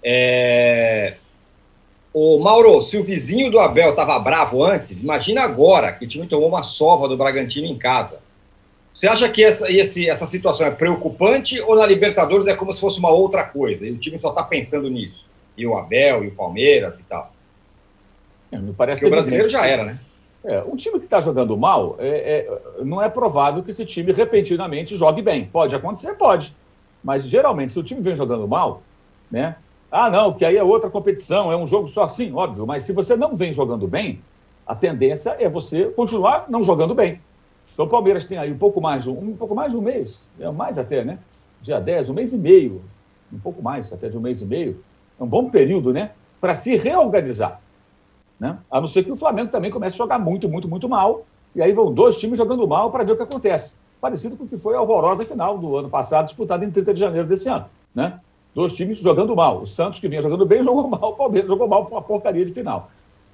É... 0.02 1.14
O 2.12 2.38
Mauro, 2.40 2.82
se 2.82 2.98
o 2.98 3.02
vizinho 3.02 3.50
do 3.50 3.58
Abel 3.58 3.88
estava 3.88 4.18
bravo 4.18 4.62
antes, 4.62 5.00
imagina 5.00 5.40
agora 5.40 5.92
que 5.92 6.04
o 6.04 6.06
time 6.06 6.26
tomou 6.26 6.46
uma 6.46 6.62
sova 6.62 7.08
do 7.08 7.16
Bragantino 7.16 7.66
em 7.66 7.78
casa. 7.78 8.20
Você 8.92 9.08
acha 9.08 9.30
que 9.30 9.42
essa, 9.42 9.72
esse, 9.72 10.10
essa 10.10 10.26
situação 10.26 10.66
é 10.66 10.70
preocupante 10.70 11.58
ou 11.62 11.74
na 11.74 11.86
Libertadores 11.86 12.46
é 12.46 12.54
como 12.54 12.70
se 12.70 12.78
fosse 12.78 12.98
uma 12.98 13.12
outra 13.12 13.44
coisa 13.44 13.86
e 13.86 13.92
o 13.92 13.96
time 13.96 14.18
só 14.18 14.28
está 14.28 14.42
pensando 14.42 14.90
nisso? 14.90 15.24
E 15.56 15.66
o 15.66 15.74
Abel 15.74 16.22
e 16.22 16.28
o 16.28 16.32
Palmeiras 16.32 16.98
e 16.98 17.02
tal? 17.04 17.32
É, 18.52 18.58
me 18.58 18.74
parece 18.74 19.00
Porque 19.00 19.10
o 19.10 19.16
brasileiro 19.16 19.48
já 19.48 19.66
era, 19.66 19.84
né? 19.84 19.98
É, 20.44 20.62
um 20.68 20.76
time 20.76 20.98
que 20.98 21.06
está 21.06 21.20
jogando 21.20 21.56
mal, 21.56 21.96
é, 21.98 22.08
é, 22.78 22.84
não 22.84 23.00
é 23.00 23.08
provável 23.08 23.62
que 23.62 23.70
esse 23.70 23.84
time 23.86 24.12
repentinamente 24.12 24.94
jogue 24.94 25.22
bem. 25.22 25.46
Pode 25.46 25.74
acontecer? 25.74 26.14
Pode. 26.14 26.54
Mas 27.02 27.24
geralmente, 27.24 27.72
se 27.72 27.78
o 27.80 27.82
time 27.82 28.02
vem 28.02 28.14
jogando 28.14 28.46
mal, 28.46 28.82
né? 29.30 29.56
Ah, 29.90 30.10
não, 30.10 30.32
que 30.32 30.44
aí 30.44 30.56
é 30.56 30.62
outra 30.62 30.90
competição, 30.90 31.50
é 31.50 31.56
um 31.56 31.66
jogo 31.66 31.88
só 31.88 32.04
assim, 32.04 32.32
óbvio. 32.32 32.66
Mas 32.66 32.84
se 32.84 32.92
você 32.92 33.16
não 33.16 33.34
vem 33.34 33.52
jogando 33.52 33.86
bem, 33.88 34.20
a 34.66 34.74
tendência 34.74 35.36
é 35.38 35.48
você 35.48 35.84
continuar 35.86 36.46
não 36.48 36.62
jogando 36.62 36.94
bem. 36.94 37.20
Então 37.72 37.86
o 37.86 37.88
Palmeiras 37.88 38.26
tem 38.26 38.36
aí 38.36 38.52
um 38.52 38.58
pouco 38.58 38.80
mais, 38.80 39.06
um, 39.06 39.12
um 39.12 39.36
pouco 39.36 39.54
mais 39.54 39.72
de 39.72 39.78
um 39.78 39.82
mês, 39.82 40.30
é 40.38 40.50
mais 40.50 40.78
até, 40.78 41.04
né? 41.04 41.18
Dia 41.62 41.80
10, 41.80 42.10
um 42.10 42.14
mês 42.14 42.32
e 42.32 42.36
meio, 42.36 42.82
um 43.32 43.38
pouco 43.38 43.62
mais, 43.62 43.92
até 43.92 44.08
de 44.08 44.18
um 44.18 44.20
mês 44.20 44.42
e 44.42 44.44
meio. 44.44 44.84
É 45.18 45.24
um 45.24 45.26
bom 45.26 45.48
período, 45.48 45.92
né? 45.92 46.10
Para 46.40 46.54
se 46.54 46.76
reorganizar. 46.76 47.60
Né? 48.38 48.58
A 48.70 48.80
não 48.80 48.88
ser 48.88 49.04
que 49.04 49.12
o 49.12 49.16
Flamengo 49.16 49.50
também 49.50 49.70
comece 49.70 49.96
a 49.96 49.98
jogar 49.98 50.18
muito, 50.18 50.48
muito, 50.48 50.68
muito 50.68 50.88
mal. 50.88 51.24
E 51.54 51.62
aí 51.62 51.72
vão 51.72 51.92
dois 51.92 52.18
times 52.18 52.38
jogando 52.38 52.66
mal 52.66 52.90
para 52.90 53.04
ver 53.04 53.12
o 53.12 53.16
que 53.16 53.22
acontece. 53.22 53.74
Parecido 54.00 54.36
com 54.36 54.44
o 54.44 54.48
que 54.48 54.56
foi 54.56 54.74
a 54.74 54.82
horrorosa 54.82 55.24
final 55.24 55.56
do 55.56 55.76
ano 55.76 55.88
passado, 55.88 56.26
disputada 56.26 56.64
em 56.64 56.70
30 56.70 56.94
de 56.94 57.00
janeiro 57.00 57.28
desse 57.28 57.48
ano. 57.48 57.66
Né? 57.94 58.18
Dois 58.54 58.74
times 58.74 58.98
jogando 58.98 59.34
mal. 59.34 59.62
O 59.62 59.66
Santos, 59.66 60.00
que 60.00 60.08
vinha 60.08 60.20
jogando 60.20 60.44
bem, 60.44 60.62
jogou 60.64 60.88
mal. 60.88 61.10
O 61.10 61.16
Palmeiras 61.16 61.48
jogou 61.48 61.68
mal, 61.68 61.84
foi 61.84 61.94
uma 61.94 62.02
porcaria 62.02 62.44
de 62.44 62.52
final. 62.52 62.90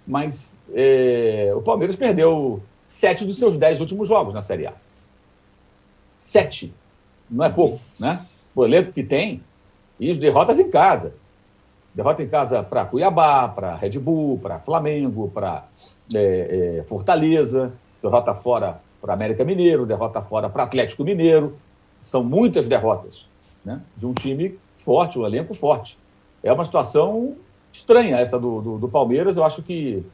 Mas 0.06 0.56
é, 0.72 1.52
o 1.54 1.62
Palmeiras 1.62 1.96
perdeu 1.96 2.62
sete 2.86 3.24
dos 3.24 3.38
seus 3.38 3.56
dez 3.56 3.80
últimos 3.80 4.08
jogos 4.08 4.34
na 4.34 4.42
Série 4.42 4.66
A. 4.66 4.72
Sete. 6.16 6.74
Não 7.30 7.44
é 7.44 7.48
pouco, 7.48 7.80
né? 7.98 8.26
O 8.54 8.64
elenco 8.64 8.92
que 8.92 9.02
tem, 9.02 9.42
e 10.00 10.10
as 10.10 10.18
derrotas 10.18 10.58
em 10.58 10.70
casa. 10.70 11.14
Derrota 11.94 12.22
em 12.22 12.28
casa 12.28 12.62
para 12.62 12.84
Cuiabá, 12.84 13.48
para 13.48 13.74
Red 13.76 13.98
Bull, 13.98 14.38
para 14.38 14.60
Flamengo, 14.60 15.30
para 15.34 15.64
é, 16.14 16.78
é, 16.78 16.82
Fortaleza, 16.84 17.72
derrota 18.02 18.34
fora 18.34 18.80
para 19.00 19.14
América 19.14 19.44
Mineiro, 19.44 19.86
derrota 19.86 20.22
fora 20.22 20.48
para 20.48 20.62
Atlético 20.62 21.02
Mineiro. 21.02 21.56
São 21.98 22.22
muitas 22.22 22.68
derrotas 22.68 23.26
né? 23.64 23.80
de 23.96 24.06
um 24.06 24.14
time 24.14 24.58
forte, 24.76 25.18
um 25.18 25.26
elenco 25.26 25.52
forte. 25.52 25.98
É 26.42 26.52
uma 26.52 26.64
situação 26.64 27.34
estranha 27.72 28.16
essa 28.18 28.38
do, 28.38 28.60
do, 28.60 28.78
do 28.78 28.88
Palmeiras. 28.88 29.36
Eu 29.36 29.44
acho 29.44 29.62
que 29.62 30.04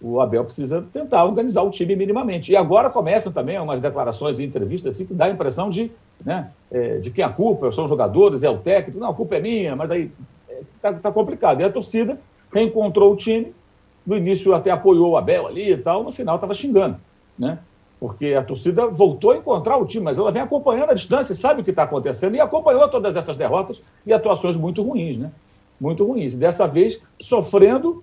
o 0.00 0.20
Abel 0.20 0.44
precisa 0.44 0.84
tentar 0.92 1.24
organizar 1.24 1.62
o 1.62 1.70
time 1.70 1.94
minimamente. 1.96 2.52
E 2.52 2.56
agora 2.56 2.90
começam 2.90 3.32
também 3.32 3.58
umas 3.58 3.80
declarações 3.80 4.38
e 4.38 4.44
entrevistas 4.44 4.94
assim, 4.94 5.06
que 5.06 5.14
dá 5.14 5.26
a 5.26 5.30
impressão 5.30 5.68
de, 5.68 5.90
né, 6.24 6.50
é, 6.70 6.98
de 6.98 7.10
quem 7.10 7.24
a 7.24 7.28
culpa 7.28 7.70
são 7.72 7.84
os 7.84 7.90
jogadores, 7.90 8.42
é 8.42 8.50
o 8.50 8.58
técnico. 8.58 8.98
Não, 8.98 9.10
a 9.10 9.14
culpa 9.14 9.36
é 9.36 9.40
minha, 9.40 9.76
mas 9.76 9.90
aí 9.90 10.10
é, 10.82 10.92
tá 10.92 11.12
complicado. 11.12 11.60
E 11.60 11.64
a 11.64 11.70
torcida 11.70 12.18
reencontrou 12.52 13.12
o 13.12 13.16
time. 13.16 13.52
No 14.06 14.16
início 14.16 14.54
até 14.54 14.70
apoiou 14.70 15.10
o 15.10 15.16
Abel 15.16 15.46
ali 15.46 15.72
e 15.72 15.76
tal, 15.76 16.02
no 16.02 16.12
final 16.12 16.36
estava 16.36 16.54
xingando. 16.54 16.96
Né? 17.38 17.58
Porque 18.00 18.34
a 18.34 18.42
torcida 18.42 18.86
voltou 18.86 19.32
a 19.32 19.36
encontrar 19.36 19.76
o 19.76 19.84
time, 19.84 20.04
mas 20.04 20.18
ela 20.18 20.30
vem 20.30 20.40
acompanhando 20.40 20.90
a 20.90 20.94
distância, 20.94 21.34
sabe 21.34 21.60
o 21.60 21.64
que 21.64 21.70
está 21.70 21.82
acontecendo 21.82 22.34
e 22.34 22.40
acompanhou 22.40 22.88
todas 22.88 23.16
essas 23.16 23.36
derrotas 23.36 23.82
e 24.06 24.12
atuações 24.12 24.56
muito 24.56 24.82
ruins, 24.82 25.18
né? 25.18 25.30
Muito 25.80 26.04
ruins. 26.04 26.34
E 26.34 26.36
dessa 26.36 26.66
vez 26.66 27.00
sofrendo 27.20 28.02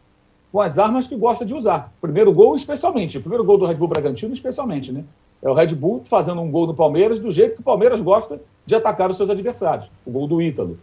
com 0.52 0.62
as 0.62 0.78
armas 0.78 1.08
que 1.08 1.16
gosta 1.16 1.46
de 1.46 1.54
usar. 1.54 1.92
Primeiro 2.00 2.32
gol, 2.32 2.56
especialmente. 2.56 3.18
O 3.18 3.22
primeiro 3.22 3.44
gol 3.44 3.58
do 3.58 3.66
Red 3.66 3.76
Bull 3.76 3.88
Bragantino, 3.88 4.34
especialmente, 4.34 4.92
né? 4.92 5.04
É 5.42 5.50
o 5.50 5.54
Red 5.54 5.76
Bull 5.76 6.02
fazendo 6.06 6.42
um 6.42 6.50
gol 6.50 6.68
no 6.68 6.74
Palmeiras 6.74 7.20
do 7.20 7.32
jeito 7.32 7.56
que 7.56 7.62
o 7.62 7.64
Palmeiras 7.64 8.02
gosta 8.02 8.40
de 8.66 8.76
atacar 8.76 9.10
os 9.10 9.18
seus 9.18 9.30
adversários. 9.30 9.90
O 10.06 10.12
gol 10.12 10.28
do 10.28 10.42
Ítalo. 10.42 10.78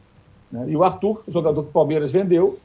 Né? 0.53 0.67
E 0.69 0.77
o 0.77 0.85
Arthur, 0.85 1.23
jogador 1.27 1.62
que 1.62 1.71
o 1.71 1.73
Palmeiras 1.73 2.12
vendeu, 2.12 2.59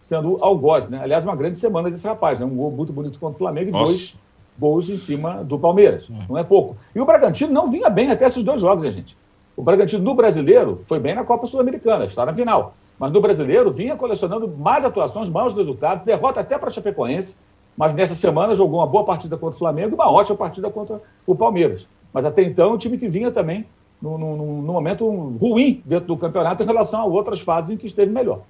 sendo 0.00 0.38
algoz, 0.40 0.88
né? 0.88 1.00
Aliás, 1.02 1.24
uma 1.24 1.36
grande 1.36 1.58
semana 1.58 1.90
desse 1.90 2.06
rapaz, 2.06 2.40
né? 2.40 2.46
Um 2.46 2.56
gol 2.56 2.70
muito 2.70 2.92
bonito 2.92 3.20
contra 3.20 3.36
o 3.36 3.38
Flamengo 3.38 3.68
e 3.68 3.72
Nossa. 3.72 3.84
dois 3.84 4.18
gols 4.58 4.88
em 4.88 4.96
cima 4.96 5.44
do 5.44 5.58
Palmeiras. 5.58 6.08
É. 6.10 6.26
Não 6.28 6.38
é 6.38 6.44
pouco. 6.44 6.76
E 6.94 7.00
o 7.00 7.04
Bragantino 7.04 7.52
não 7.52 7.68
vinha 7.68 7.90
bem 7.90 8.10
até 8.10 8.26
esses 8.26 8.42
dois 8.42 8.60
jogos, 8.60 8.84
hein, 8.84 8.92
gente? 8.92 9.16
O 9.56 9.62
Bragantino 9.62 10.04
do 10.04 10.14
brasileiro 10.14 10.80
foi 10.84 10.98
bem 10.98 11.14
na 11.14 11.24
Copa 11.24 11.46
Sul-Americana, 11.46 12.04
está 12.04 12.26
na 12.26 12.34
final. 12.34 12.74
Mas 12.98 13.12
no 13.12 13.20
brasileiro 13.20 13.70
vinha 13.70 13.96
colecionando 13.96 14.48
mais 14.48 14.84
atuações, 14.84 15.28
mais 15.28 15.52
resultados, 15.54 16.04
derrota 16.04 16.40
até 16.40 16.58
para 16.58 16.68
a 16.68 16.72
Chapecoense, 16.72 17.38
mas 17.76 17.94
nessa 17.94 18.14
semana 18.14 18.54
jogou 18.54 18.80
uma 18.80 18.86
boa 18.86 19.04
partida 19.04 19.36
contra 19.36 19.56
o 19.56 19.58
Flamengo 19.58 19.90
e 19.90 19.94
uma 19.94 20.10
ótima 20.10 20.36
partida 20.36 20.70
contra 20.70 21.00
o 21.26 21.34
Palmeiras. 21.34 21.86
Mas 22.12 22.24
até 22.24 22.42
então, 22.42 22.72
o 22.72 22.78
time 22.78 22.96
que 22.96 23.08
vinha 23.08 23.30
também 23.30 23.66
num, 24.06 24.36
num, 24.36 24.62
num 24.62 24.72
momento 24.72 25.08
ruim 25.38 25.82
dentro 25.84 26.06
do 26.06 26.16
campeonato 26.16 26.62
em 26.62 26.66
relação 26.66 27.00
a 27.00 27.04
outras 27.04 27.40
fases 27.40 27.70
em 27.70 27.76
que 27.76 27.86
esteve 27.86 28.10
melhor. 28.10 28.40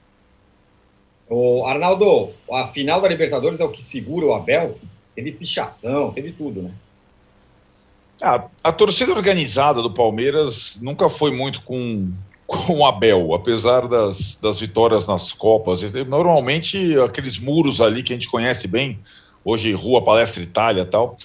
O 1.28 1.64
Arnaldo, 1.64 2.30
a 2.50 2.68
final 2.68 3.00
da 3.00 3.08
Libertadores 3.08 3.60
é 3.60 3.64
o 3.64 3.70
que 3.70 3.84
segura 3.84 4.26
o 4.26 4.34
Abel? 4.34 4.78
Teve 5.14 5.32
pichação, 5.32 6.12
teve 6.12 6.32
tudo, 6.32 6.62
né? 6.62 6.70
A, 8.22 8.44
a 8.64 8.72
torcida 8.72 9.12
organizada 9.12 9.82
do 9.82 9.92
Palmeiras 9.92 10.78
nunca 10.80 11.10
foi 11.10 11.32
muito 11.32 11.62
com 11.62 12.10
com 12.46 12.74
o 12.74 12.86
Abel, 12.86 13.34
apesar 13.34 13.88
das, 13.88 14.36
das 14.36 14.60
vitórias 14.60 15.06
nas 15.06 15.32
Copas. 15.32 15.82
Normalmente, 16.06 16.96
aqueles 17.00 17.38
muros 17.38 17.80
ali 17.80 18.04
que 18.04 18.12
a 18.12 18.16
gente 18.16 18.28
conhece 18.28 18.68
bem, 18.68 19.00
hoje 19.44 19.72
Rua 19.72 20.00
Palestra 20.02 20.42
Itália 20.42 20.84
tal, 20.84 21.18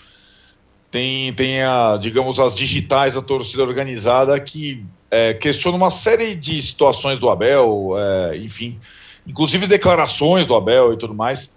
tem, 0.92 1.34
tem 1.34 1.64
a, 1.64 1.98
digamos, 2.00 2.38
as 2.40 2.54
digitais 2.54 3.16
da 3.16 3.22
torcida 3.22 3.64
organizada 3.64 4.38
que 4.40 4.86
é, 5.10 5.34
questiona 5.34 5.78
uma 5.78 5.90
série 5.90 6.36
de 6.36 6.62
situações 6.62 7.18
do 7.18 7.30
Abel, 7.30 7.94
é, 7.98 8.38
enfim, 8.38 8.78
inclusive 9.26 9.68
declarações 9.68 10.46
do 10.48 10.56
Abel 10.56 10.94
e 10.94 10.98
tudo 10.98 11.16
mais. 11.16 11.50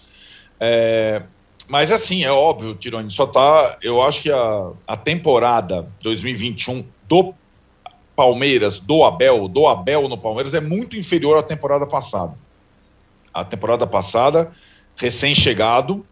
É, 0.60 1.22
mas 1.66 1.90
assim, 1.90 2.22
é 2.22 2.30
óbvio, 2.30 2.76
Tironi, 2.76 3.10
só 3.10 3.26
tá. 3.26 3.76
Eu 3.82 4.00
acho 4.00 4.22
que 4.22 4.30
a, 4.30 4.70
a 4.86 4.96
temporada 4.96 5.88
2021 6.00 6.86
do 7.08 7.34
Palmeiras, 8.14 8.78
do 8.78 9.02
Abel, 9.02 9.48
do 9.48 9.66
Abel 9.66 10.08
no 10.08 10.16
Palmeiras 10.16 10.54
é 10.54 10.60
muito 10.60 10.96
inferior 10.96 11.36
à 11.38 11.42
temporada 11.42 11.86
passada. 11.86 12.34
A 13.32 13.44
temporada 13.44 13.84
passada, 13.84 14.52
recém-chegado, 14.96 16.06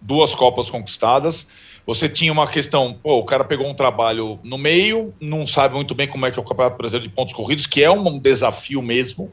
duas 0.00 0.34
Copas 0.34 0.68
conquistadas. 0.68 1.48
Você 1.86 2.08
tinha 2.08 2.32
uma 2.32 2.48
questão, 2.48 2.98
pô, 3.00 3.18
o 3.18 3.24
cara 3.24 3.44
pegou 3.44 3.66
um 3.68 3.74
trabalho 3.74 4.40
no 4.42 4.58
meio, 4.58 5.14
não 5.20 5.46
sabe 5.46 5.76
muito 5.76 5.94
bem 5.94 6.08
como 6.08 6.26
é 6.26 6.32
que 6.32 6.38
é 6.38 6.42
o 6.42 6.44
Campeonato 6.44 6.76
Brasileiro 6.76 7.08
de 7.08 7.14
Pontos 7.14 7.32
Corridos, 7.32 7.64
que 7.64 7.84
é 7.84 7.90
um 7.90 8.18
desafio 8.18 8.82
mesmo, 8.82 9.30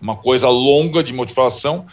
uma 0.00 0.16
coisa 0.16 0.48
longa 0.48 1.02
de 1.02 1.12
motivação. 1.12 1.84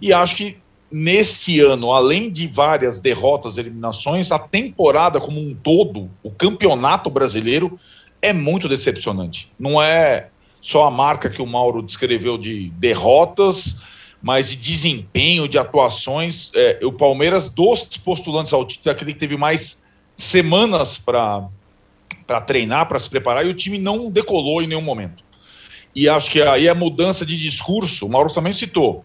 E 0.00 0.12
acho 0.12 0.34
que 0.34 0.56
neste 0.90 1.60
ano, 1.60 1.92
além 1.92 2.28
de 2.28 2.48
várias 2.48 3.00
derrotas, 3.00 3.56
eliminações, 3.56 4.32
a 4.32 4.38
temporada 4.38 5.20
como 5.20 5.40
um 5.40 5.54
todo, 5.54 6.10
o 6.24 6.30
Campeonato 6.30 7.08
Brasileiro, 7.08 7.78
é 8.20 8.32
muito 8.32 8.68
decepcionante. 8.68 9.50
Não 9.58 9.80
é 9.80 10.28
só 10.60 10.84
a 10.84 10.90
marca 10.90 11.30
que 11.30 11.40
o 11.40 11.46
Mauro 11.46 11.82
descreveu 11.82 12.36
de 12.36 12.70
derrotas, 12.70 13.80
mas 14.22 14.48
de 14.48 14.56
desempenho, 14.56 15.48
de 15.48 15.58
atuações. 15.58 16.52
É, 16.54 16.78
o 16.84 16.92
Palmeiras, 16.92 17.48
dos 17.48 17.84
postulantes 17.96 18.52
ao 18.52 18.64
título, 18.64 18.90
é 18.90 18.92
aquele 18.92 19.12
que 19.12 19.18
teve 19.18 19.36
mais 19.36 19.82
semanas 20.14 20.96
para 20.96 21.48
treinar, 22.46 22.86
para 22.86 23.00
se 23.00 23.10
preparar, 23.10 23.44
e 23.44 23.50
o 23.50 23.54
time 23.54 23.78
não 23.78 24.10
decolou 24.10 24.62
em 24.62 24.68
nenhum 24.68 24.80
momento. 24.80 25.24
E 25.94 26.08
acho 26.08 26.30
que 26.30 26.40
aí 26.40 26.68
a 26.68 26.74
mudança 26.74 27.26
de 27.26 27.38
discurso, 27.38 28.06
o 28.06 28.08
Mauro 28.08 28.32
também 28.32 28.52
citou. 28.52 29.04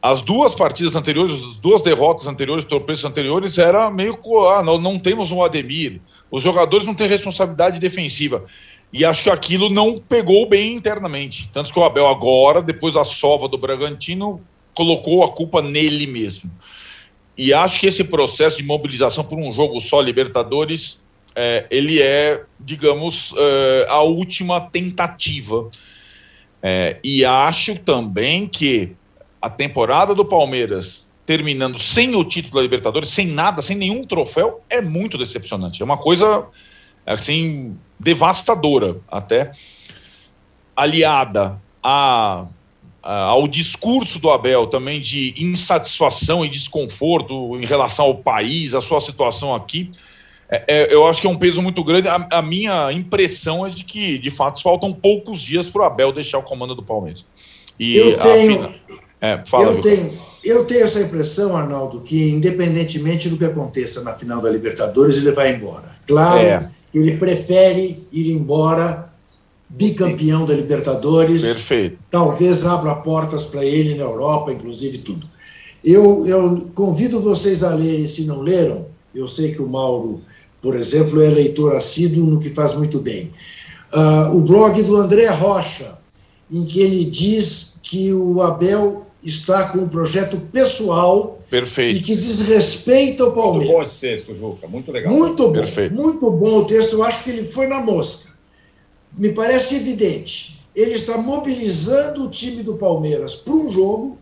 As 0.00 0.22
duas 0.22 0.54
partidas 0.54 0.94
anteriores, 0.94 1.34
as 1.34 1.56
duas 1.56 1.82
derrotas 1.82 2.28
anteriores, 2.28 2.64
tropeços 2.64 3.04
anteriores, 3.04 3.58
era 3.58 3.90
meio. 3.90 4.16
Ah, 4.48 4.62
nós 4.62 4.80
não 4.80 4.96
temos 4.96 5.32
um 5.32 5.42
Ademir, 5.42 6.00
os 6.30 6.42
jogadores 6.42 6.86
não 6.86 6.94
têm 6.94 7.08
responsabilidade 7.08 7.80
defensiva. 7.80 8.44
E 8.92 9.04
acho 9.04 9.22
que 9.22 9.30
aquilo 9.30 9.68
não 9.68 9.98
pegou 9.98 10.48
bem 10.48 10.74
internamente. 10.74 11.50
Tanto 11.52 11.72
que 11.72 11.78
o 11.78 11.84
Abel 11.84 12.08
agora, 12.08 12.62
depois 12.62 12.94
da 12.94 13.04
sova 13.04 13.46
do 13.46 13.58
Bragantino, 13.58 14.42
colocou 14.74 15.22
a 15.22 15.32
culpa 15.32 15.60
nele 15.60 16.06
mesmo. 16.06 16.50
E 17.36 17.52
acho 17.52 17.78
que 17.78 17.86
esse 17.86 18.04
processo 18.04 18.56
de 18.56 18.62
mobilização 18.62 19.24
por 19.24 19.38
um 19.38 19.52
jogo 19.52 19.80
só, 19.80 20.00
Libertadores, 20.00 21.04
é, 21.36 21.66
ele 21.70 22.00
é, 22.00 22.42
digamos, 22.58 23.32
é, 23.36 23.86
a 23.88 24.00
última 24.02 24.60
tentativa. 24.60 25.70
É, 26.62 26.98
e 27.04 27.24
acho 27.24 27.78
também 27.78 28.48
que 28.48 28.96
a 29.40 29.48
temporada 29.48 30.14
do 30.14 30.24
Palmeiras 30.24 31.08
terminando 31.28 31.78
sem 31.78 32.16
o 32.16 32.24
título 32.24 32.54
da 32.54 32.62
Libertadores, 32.62 33.10
sem 33.10 33.26
nada, 33.26 33.60
sem 33.60 33.76
nenhum 33.76 34.02
troféu, 34.02 34.62
é 34.70 34.80
muito 34.80 35.18
decepcionante. 35.18 35.82
É 35.82 35.84
uma 35.84 35.98
coisa 35.98 36.46
assim, 37.04 37.78
devastadora 37.98 38.96
até, 39.08 39.52
aliada 40.76 41.60
a, 41.82 42.46
a, 43.02 43.22
ao 43.24 43.48
discurso 43.48 44.20
do 44.20 44.30
Abel 44.30 44.66
também 44.66 45.00
de 45.00 45.34
insatisfação 45.36 46.44
e 46.44 46.48
desconforto 46.48 47.56
em 47.56 47.64
relação 47.64 48.06
ao 48.06 48.14
país, 48.14 48.74
a 48.74 48.80
sua 48.80 49.00
situação 49.00 49.54
aqui, 49.54 49.90
é, 50.50 50.64
é, 50.66 50.94
eu 50.94 51.06
acho 51.06 51.20
que 51.20 51.26
é 51.26 51.30
um 51.30 51.36
peso 51.36 51.60
muito 51.60 51.84
grande. 51.84 52.08
A, 52.08 52.26
a, 52.30 52.42
minha 52.42 52.90
impressão 52.92 53.66
é 53.66 53.70
de 53.70 53.84
que, 53.84 54.18
de 54.18 54.30
fato, 54.30 54.62
faltam 54.62 54.92
poucos 54.92 55.42
dias 55.42 55.68
para 55.68 55.82
o 55.82 55.84
Abel 55.84 56.10
deixar 56.10 56.38
o 56.38 56.42
comando 56.42 56.74
do 56.74 56.82
Palmeiras. 56.82 57.26
E 57.78 57.96
eu 57.96 58.18
tenho, 58.18 58.74
é, 59.20 59.42
fala, 59.44 59.72
eu, 59.72 59.80
tenho, 59.80 60.18
eu 60.42 60.64
tenho 60.64 60.84
essa 60.84 61.00
impressão, 61.00 61.54
Arnaldo, 61.54 62.00
que 62.00 62.30
independentemente 62.30 63.28
do 63.28 63.36
que 63.36 63.44
aconteça 63.44 64.02
na 64.02 64.14
final 64.14 64.40
da 64.40 64.50
Libertadores, 64.50 65.16
ele 65.16 65.32
vai 65.32 65.54
embora. 65.54 65.96
Claro, 66.06 66.40
é. 66.40 66.70
Ele 66.92 67.16
prefere 67.16 68.06
ir 68.12 68.30
embora 68.30 69.12
bicampeão 69.68 70.46
da 70.46 70.54
Libertadores. 70.54 71.42
Perfeito. 71.42 71.98
Talvez 72.10 72.64
abra 72.64 72.94
portas 72.94 73.44
para 73.44 73.64
ele 73.64 73.94
na 73.94 74.04
Europa, 74.04 74.52
inclusive 74.52 74.98
tudo. 74.98 75.26
Eu, 75.84 76.26
eu 76.26 76.70
convido 76.74 77.20
vocês 77.20 77.62
a 77.62 77.74
lerem, 77.74 78.08
se 78.08 78.24
não 78.24 78.40
leram, 78.40 78.86
eu 79.14 79.28
sei 79.28 79.52
que 79.52 79.62
o 79.62 79.68
Mauro 79.68 80.22
por 80.60 80.74
exemplo, 80.74 81.22
é 81.22 81.28
leitor 81.28 81.76
assíduo 81.76 82.26
no 82.26 82.40
que 82.40 82.50
faz 82.50 82.74
muito 82.74 82.98
bem. 82.98 83.32
Uh, 83.92 84.36
o 84.36 84.40
blog 84.40 84.82
do 84.82 84.96
André 84.96 85.26
Rocha, 85.28 85.98
em 86.50 86.64
que 86.64 86.80
ele 86.80 87.04
diz 87.04 87.78
que 87.82 88.12
o 88.12 88.42
Abel 88.42 89.06
está 89.22 89.68
com 89.68 89.78
um 89.78 89.88
projeto 89.88 90.38
pessoal 90.52 91.40
Perfeito. 91.50 91.98
e 91.98 92.02
que 92.02 92.14
diz 92.14 92.40
respeito 92.40 93.24
ao 93.24 93.32
Palmeiras. 93.32 93.66
Muito 93.66 93.76
bom 93.76 93.82
esse 93.82 94.00
texto, 94.00 94.36
Juca, 94.36 94.68
muito 94.68 94.92
legal. 94.92 95.12
Muito 95.12 95.46
bom, 95.48 95.52
Perfeito. 95.52 95.94
muito 95.94 96.30
bom 96.30 96.58
o 96.58 96.64
texto. 96.64 96.94
Eu 96.94 97.02
acho 97.02 97.24
que 97.24 97.30
ele 97.30 97.44
foi 97.44 97.66
na 97.66 97.80
mosca. 97.80 98.30
Me 99.16 99.30
parece 99.30 99.76
evidente. 99.76 100.62
Ele 100.74 100.94
está 100.94 101.18
mobilizando 101.18 102.24
o 102.24 102.30
time 102.30 102.62
do 102.62 102.76
Palmeiras 102.76 103.34
para 103.34 103.52
um 103.52 103.70
jogo, 103.70 104.18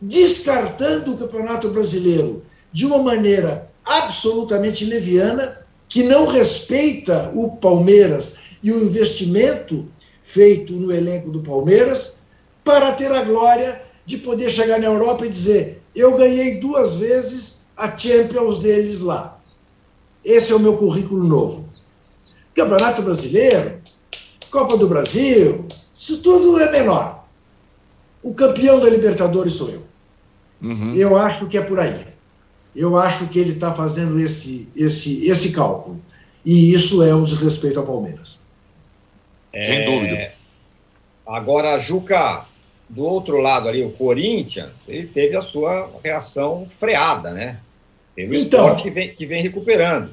descartando 0.00 1.12
o 1.12 1.18
Campeonato 1.18 1.68
Brasileiro 1.68 2.42
de 2.72 2.86
uma 2.86 2.98
maneira 2.98 3.70
absolutamente 3.84 4.84
leviana, 4.84 5.60
que 5.88 6.02
não 6.02 6.26
respeita 6.26 7.30
o 7.34 7.56
Palmeiras 7.56 8.38
e 8.62 8.72
o 8.72 8.82
investimento 8.82 9.86
feito 10.22 10.72
no 10.72 10.90
elenco 10.90 11.30
do 11.30 11.40
Palmeiras, 11.40 12.22
para 12.64 12.92
ter 12.92 13.12
a 13.12 13.22
glória 13.22 13.82
de 14.06 14.16
poder 14.18 14.50
chegar 14.50 14.78
na 14.78 14.86
Europa 14.86 15.26
e 15.26 15.28
dizer: 15.28 15.82
eu 15.94 16.16
ganhei 16.16 16.58
duas 16.58 16.94
vezes 16.94 17.66
a 17.76 17.96
Champions 17.96 18.58
deles 18.58 19.00
lá. 19.00 19.38
Esse 20.24 20.52
é 20.52 20.56
o 20.56 20.60
meu 20.60 20.76
currículo 20.76 21.22
novo. 21.22 21.68
Campeonato 22.54 23.02
Brasileiro, 23.02 23.80
Copa 24.50 24.76
do 24.76 24.86
Brasil, 24.86 25.66
isso 25.96 26.22
tudo 26.22 26.58
é 26.58 26.70
menor. 26.70 27.26
O 28.22 28.32
campeão 28.32 28.80
da 28.80 28.88
Libertadores 28.88 29.52
sou 29.52 29.70
eu. 29.70 29.82
Uhum. 30.62 30.94
Eu 30.94 31.18
acho 31.18 31.46
que 31.46 31.58
é 31.58 31.60
por 31.60 31.78
aí 31.78 32.14
eu 32.74 32.98
acho 32.98 33.28
que 33.28 33.38
ele 33.38 33.52
está 33.52 33.72
fazendo 33.72 34.18
esse, 34.18 34.68
esse, 34.74 35.26
esse 35.28 35.52
cálculo. 35.52 36.00
E 36.44 36.72
isso 36.74 37.02
é 37.02 37.14
um 37.14 37.24
desrespeito 37.24 37.78
ao 37.78 37.86
Palmeiras. 37.86 38.40
É... 39.52 39.62
Sem 39.62 39.84
dúvida. 39.84 40.32
Agora, 41.26 41.78
Juca, 41.78 42.46
do 42.88 43.04
outro 43.04 43.40
lado 43.40 43.68
ali, 43.68 43.82
o 43.82 43.90
Corinthians, 43.90 44.82
ele 44.86 45.06
teve 45.06 45.36
a 45.36 45.40
sua 45.40 45.90
reação 46.02 46.68
freada, 46.78 47.30
né? 47.30 47.58
Teve 48.14 48.36
o 48.36 48.40
então, 48.40 48.76
que 48.76 48.90
vem, 48.90 49.14
que 49.14 49.26
vem 49.26 49.42
recuperando. 49.42 50.10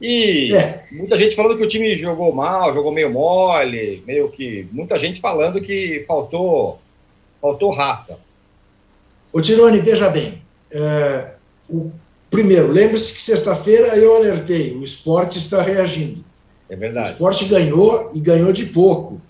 E 0.00 0.54
é. 0.54 0.84
muita 0.92 1.16
gente 1.16 1.36
falando 1.36 1.56
que 1.56 1.64
o 1.64 1.68
time 1.68 1.96
jogou 1.96 2.32
mal, 2.32 2.74
jogou 2.74 2.92
meio 2.92 3.10
mole, 3.10 4.02
meio 4.06 4.28
que. 4.28 4.66
Muita 4.72 4.98
gente 4.98 5.20
falando 5.20 5.60
que 5.60 6.04
faltou, 6.06 6.78
faltou 7.40 7.72
raça. 7.72 8.18
Ô 9.32 9.40
Tirone, 9.40 9.78
veja 9.78 10.08
bem. 10.08 10.42
É, 10.70 11.32
o, 11.68 11.90
primeiro, 12.30 12.70
lembre-se 12.70 13.14
que 13.14 13.20
sexta-feira 13.20 13.96
eu 13.96 14.16
alertei, 14.16 14.74
o 14.74 14.82
esporte 14.82 15.38
está 15.38 15.62
reagindo. 15.62 16.24
É 16.68 16.76
verdade. 16.76 17.10
O 17.10 17.12
esporte 17.12 17.44
ganhou 17.46 18.10
e 18.14 18.20
ganhou 18.20 18.52
de 18.52 18.66
pouco. 18.66 19.20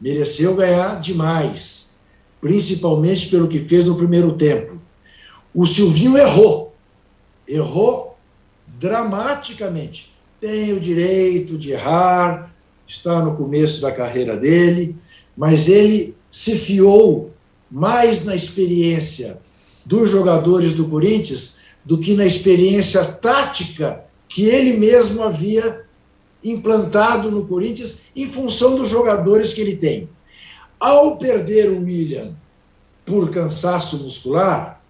Mereceu 0.00 0.54
ganhar 0.54 1.00
demais, 1.00 1.83
principalmente 2.44 3.30
pelo 3.30 3.48
que 3.48 3.58
fez 3.58 3.86
no 3.86 3.96
primeiro 3.96 4.32
tempo. 4.32 4.78
O 5.54 5.64
Silvinho 5.66 6.18
errou. 6.18 6.74
Errou 7.48 8.18
dramaticamente. 8.78 10.12
Tem 10.38 10.74
o 10.74 10.78
direito 10.78 11.56
de 11.56 11.72
errar, 11.72 12.54
está 12.86 13.22
no 13.24 13.34
começo 13.34 13.80
da 13.80 13.90
carreira 13.90 14.36
dele, 14.36 14.94
mas 15.34 15.70
ele 15.70 16.14
se 16.30 16.54
fiou 16.54 17.32
mais 17.70 18.26
na 18.26 18.36
experiência 18.36 19.40
dos 19.82 20.10
jogadores 20.10 20.74
do 20.74 20.84
Corinthians 20.86 21.60
do 21.82 21.96
que 21.96 22.12
na 22.12 22.26
experiência 22.26 23.06
tática 23.06 24.04
que 24.28 24.44
ele 24.44 24.74
mesmo 24.74 25.22
havia 25.22 25.86
implantado 26.44 27.30
no 27.30 27.46
Corinthians 27.46 28.02
em 28.14 28.28
função 28.28 28.76
dos 28.76 28.90
jogadores 28.90 29.54
que 29.54 29.62
ele 29.62 29.76
tem. 29.76 30.10
Ao 30.78 31.16
perder 31.16 31.70
o 31.70 31.84
William 31.84 32.34
por 33.04 33.30
cansaço 33.30 33.98
muscular, 34.02 34.82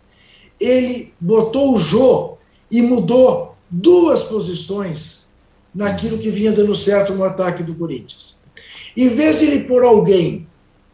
ele 0.60 1.12
botou 1.20 1.74
o 1.74 1.78
Jô 1.78 2.36
e 2.70 2.80
mudou 2.82 3.54
duas 3.70 4.22
posições 4.22 5.28
naquilo 5.74 6.18
que 6.18 6.30
vinha 6.30 6.52
dando 6.52 6.74
certo 6.74 7.12
no 7.12 7.24
ataque 7.24 7.62
do 7.62 7.74
Corinthians. 7.74 8.42
Em 8.96 9.08
vez 9.08 9.38
de 9.38 9.46
ele 9.46 9.64
pôr 9.64 9.82
alguém 9.82 10.46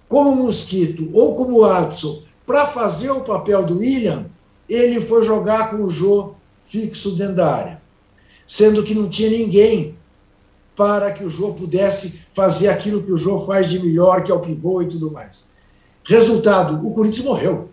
como 0.09 0.35
Mosquito 0.35 1.09
ou 1.13 1.37
como 1.37 1.65
Adson 1.65 2.23
para 2.47 2.67
fazer 2.67 3.11
o 3.11 3.21
papel 3.21 3.65
do 3.65 3.79
William, 3.79 4.27
ele 4.69 5.01
foi 5.01 5.25
jogar 5.25 5.71
com 5.71 5.85
o 5.85 5.91
Jô 5.91 6.35
fixo 6.63 7.13
dentro 7.13 7.37
da 7.37 7.55
área, 7.55 7.83
sendo 8.47 8.83
que 8.83 8.95
não 8.95 9.09
tinha 9.09 9.31
ninguém 9.31 9.97
para 10.81 11.13
que 11.13 11.23
o 11.23 11.29
Jô 11.29 11.53
pudesse 11.53 12.23
fazer 12.33 12.69
aquilo 12.69 13.03
que 13.03 13.13
o 13.13 13.19
Jô 13.19 13.45
faz 13.45 13.69
de 13.69 13.79
melhor, 13.79 14.25
que 14.25 14.33
é 14.33 14.35
o 14.35 14.41
pivô 14.41 14.81
e 14.81 14.89
tudo 14.89 15.11
mais. 15.11 15.51
Resultado, 16.03 16.81
o 16.89 16.95
Corinthians 16.95 17.27
morreu. 17.27 17.69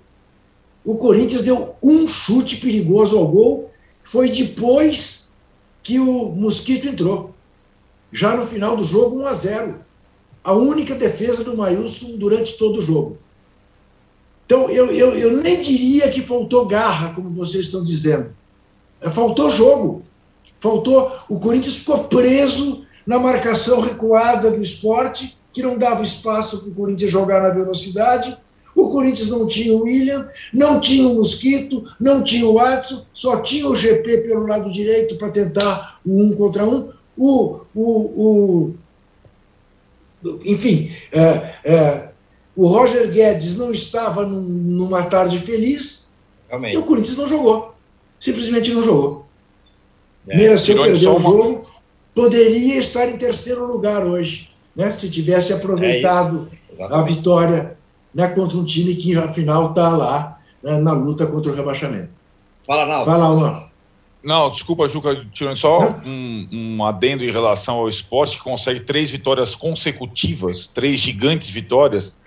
O 0.84 0.96
Corinthians 0.98 1.42
deu 1.42 1.78
um 1.82 2.06
chute 2.06 2.58
perigoso 2.58 3.18
ao 3.18 3.26
gol, 3.26 3.72
foi 4.04 4.30
depois 4.30 5.32
que 5.82 6.02
o 6.02 6.32
Mosquito 6.32 6.86
entrou. 6.86 7.34
Já 8.12 8.36
no 8.36 8.46
final 8.46 8.76
do 8.76 8.84
jogo, 8.84 9.22
1 9.22 9.26
a 9.26 9.34
0. 9.34 9.80
A 10.44 10.52
única 10.52 10.94
defesa 10.94 11.46
do 11.46 11.56
Maílson 11.56 12.18
durante 12.18 12.58
todo 12.58 12.80
o 12.80 12.82
jogo. 12.82 13.18
Então, 14.46 14.70
eu, 14.70 14.92
eu, 14.92 15.18
eu 15.18 15.42
nem 15.42 15.62
diria 15.62 16.10
que 16.10 16.20
faltou 16.20 16.66
garra, 16.66 17.14
como 17.14 17.30
vocês 17.30 17.68
estão 17.68 17.86
dizendo. 17.86 18.36
É, 19.00 19.10
faltou 19.10 19.50
jogo. 19.50 20.04
Faltou. 20.60 21.10
O 21.30 21.40
Corinthians 21.40 21.78
ficou 21.78 22.04
preso 22.04 22.86
na 23.08 23.18
marcação 23.18 23.80
recuada 23.80 24.52
do 24.52 24.62
esporte, 24.62 25.38
que 25.54 25.64
não 25.64 25.78
dava 25.78 26.04
espaço 26.04 26.60
para 26.60 26.70
o 26.70 26.76
Corinthians 26.76 27.10
jogar 27.10 27.42
na 27.42 27.50
velocidade. 27.50 28.38
O 28.76 28.90
Corinthians 28.90 29.30
não 29.30 29.48
tinha 29.48 29.74
o 29.74 29.84
William, 29.84 30.30
não 30.54 30.80
tinha 30.80 31.08
o 31.08 31.16
Mosquito, 31.16 31.90
não 32.00 32.22
tinha 32.22 32.46
o 32.46 32.56
Watson, 32.56 33.04
só 33.14 33.42
tinha 33.42 33.68
o 33.68 33.76
GP 33.76 34.20
pelo 34.20 34.46
lado 34.46 34.72
direito 34.72 35.16
para 35.16 35.32
tentar 35.32 36.00
o 36.06 36.22
um 36.22 36.36
contra 36.36 36.66
um. 36.66 36.92
O, 37.18 37.62
o, 37.74 38.74
o 40.24 40.40
enfim, 40.46 40.92
é, 41.12 41.56
é, 41.64 42.12
o 42.56 42.68
Roger 42.68 43.10
Guedes 43.10 43.56
não 43.56 43.72
estava 43.72 44.26
num, 44.26 44.42
numa 44.42 45.04
tarde 45.04 45.40
feliz 45.40 46.12
Realmente. 46.50 46.76
e 46.76 46.78
o 46.78 46.84
Corinthians 46.84 47.18
não 47.18 47.28
jogou. 47.28 47.74
Simplesmente 48.20 48.72
não 48.74 48.84
jogou. 48.84 49.26
É, 50.28 50.36
Mereceu 50.36 50.76
perder 50.76 50.94
o 50.94 50.98
jogo. 50.98 51.32
Uma... 51.32 51.77
Poderia 52.18 52.78
estar 52.78 53.08
em 53.08 53.16
terceiro 53.16 53.68
lugar 53.68 54.04
hoje, 54.04 54.50
né, 54.76 54.92
se 54.92 55.08
tivesse 55.08 55.54
aproveitado 55.54 56.50
é 56.76 56.84
a 56.84 57.04
vitória 57.04 57.78
né, 58.12 58.28
contra 58.30 58.58
um 58.58 58.66
time 58.66 58.96
que, 58.96 59.16
afinal, 59.16 59.70
está 59.70 59.90
lá 59.90 60.40
né, 60.64 60.80
na 60.80 60.94
luta 60.94 61.28
contra 61.28 61.52
o 61.52 61.56
rebaixamento. 61.56 62.10
Fala, 62.66 62.88
Naldo. 62.88 63.06
Fala, 63.06 63.40
Naldo. 63.40 63.70
Não, 64.24 64.50
desculpa, 64.50 64.90
Juca, 64.90 65.28
tirando 65.32 65.58
só 65.58 65.96
um, 66.04 66.48
um, 66.52 66.84
adendo 66.84 67.24
em 67.24 67.30
relação 67.30 67.76
ao 67.76 67.88
esporte, 67.88 68.38
que 68.38 68.44
consegue 68.44 68.80
três 68.80 69.12
vitórias 69.12 69.54
consecutivas, 69.54 70.68
três 70.68 71.00
gigantes 71.00 71.50
vitórias, 71.50 72.20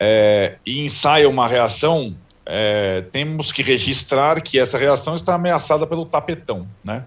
é, 0.00 0.56
e 0.66 0.84
ensaia 0.84 1.28
uma 1.28 1.46
reação, 1.46 2.16
é, 2.44 3.04
temos 3.12 3.52
que 3.52 3.62
registrar 3.62 4.40
que 4.40 4.58
essa 4.58 4.76
reação 4.76 5.14
está 5.14 5.36
ameaçada 5.36 5.86
pelo 5.86 6.04
tapetão, 6.04 6.66
né? 6.82 7.04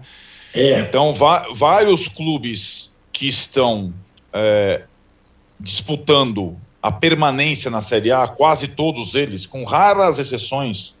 É. 0.54 0.80
Então, 0.80 1.12
vários 1.54 2.06
clubes 2.06 2.92
que 3.12 3.26
estão 3.26 3.92
é, 4.32 4.82
disputando 5.58 6.56
a 6.82 6.92
permanência 6.92 7.70
na 7.70 7.80
Série 7.80 8.12
A, 8.12 8.28
quase 8.28 8.68
todos 8.68 9.14
eles, 9.14 9.46
com 9.46 9.64
raras 9.64 10.18
exceções, 10.18 10.94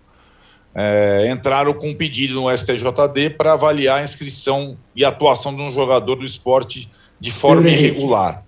é, 0.74 1.28
entraram 1.30 1.72
com 1.74 1.90
um 1.90 1.94
pedido 1.94 2.34
no 2.34 2.56
STJD 2.56 3.30
para 3.36 3.52
avaliar 3.52 4.00
a 4.00 4.02
inscrição 4.02 4.76
e 4.96 5.04
atuação 5.04 5.54
de 5.54 5.62
um 5.62 5.72
jogador 5.72 6.16
do 6.16 6.24
esporte 6.24 6.90
de 7.20 7.30
forma 7.30 7.68
irregular. 7.68 8.42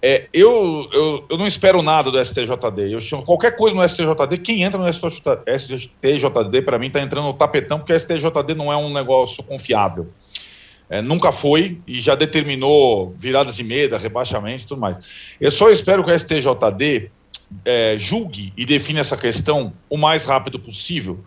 É, 0.00 0.28
eu, 0.32 0.88
eu, 0.92 1.26
eu, 1.28 1.36
não 1.36 1.46
espero 1.46 1.82
nada 1.82 2.10
do 2.10 2.24
STJD. 2.24 2.92
Eu 2.92 3.00
chamo 3.00 3.24
qualquer 3.24 3.56
coisa 3.56 3.74
no 3.74 3.88
STJD. 3.88 4.38
Quem 4.38 4.62
entra 4.62 4.78
no 4.78 4.88
STJD, 4.88 6.62
para 6.62 6.78
mim, 6.78 6.86
está 6.86 7.00
entrando 7.00 7.24
no 7.26 7.34
tapetão, 7.34 7.78
porque 7.78 7.92
o 7.92 7.98
STJD 7.98 8.54
não 8.54 8.72
é 8.72 8.76
um 8.76 8.92
negócio 8.92 9.42
confiável. 9.42 10.08
É, 10.90 11.02
nunca 11.02 11.30
foi 11.30 11.78
e 11.86 12.00
já 12.00 12.14
determinou 12.14 13.14
viradas 13.18 13.56
de 13.56 13.62
meda, 13.62 13.98
rebaixamento 13.98 14.64
e 14.64 14.66
tudo 14.66 14.80
mais. 14.80 14.98
Eu 15.40 15.50
só 15.50 15.70
espero 15.70 16.02
que 16.02 16.10
o 16.10 16.18
STJD 16.18 17.10
é, 17.64 17.96
julgue 17.98 18.52
e 18.56 18.64
define 18.64 18.98
essa 18.98 19.16
questão 19.16 19.72
o 19.88 19.96
mais 19.96 20.24
rápido 20.24 20.58
possível, 20.58 21.22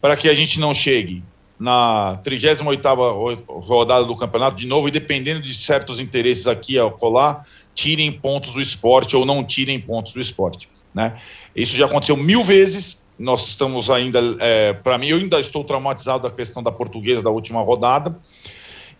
para 0.00 0.16
que 0.16 0.28
a 0.28 0.34
gente 0.34 0.58
não 0.58 0.74
chegue 0.74 1.22
na 1.58 2.20
38ª 2.24 3.42
rodada 3.48 4.04
do 4.04 4.16
campeonato 4.16 4.56
de 4.56 4.66
novo 4.66 4.88
e 4.88 4.90
dependendo 4.90 5.42
de 5.42 5.54
certos 5.54 5.98
interesses 5.98 6.46
aqui 6.46 6.78
a 6.78 6.88
colar, 6.90 7.46
tirem 7.74 8.12
pontos 8.12 8.52
do 8.52 8.60
esporte 8.60 9.16
ou 9.16 9.24
não 9.24 9.42
tirem 9.44 9.80
pontos 9.80 10.12
do 10.12 10.20
esporte. 10.20 10.68
Né? 10.94 11.16
Isso 11.54 11.76
já 11.76 11.86
aconteceu 11.86 12.16
mil 12.16 12.44
vezes. 12.44 13.02
Nós 13.18 13.48
estamos 13.48 13.90
ainda, 13.90 14.20
é, 14.38 14.72
para 14.72 14.96
mim, 14.96 15.08
eu 15.08 15.16
ainda 15.16 15.40
estou 15.40 15.64
traumatizado 15.64 16.28
da 16.28 16.30
questão 16.34 16.62
da 16.62 16.70
portuguesa 16.70 17.22
da 17.22 17.30
última 17.30 17.60
rodada. 17.60 18.16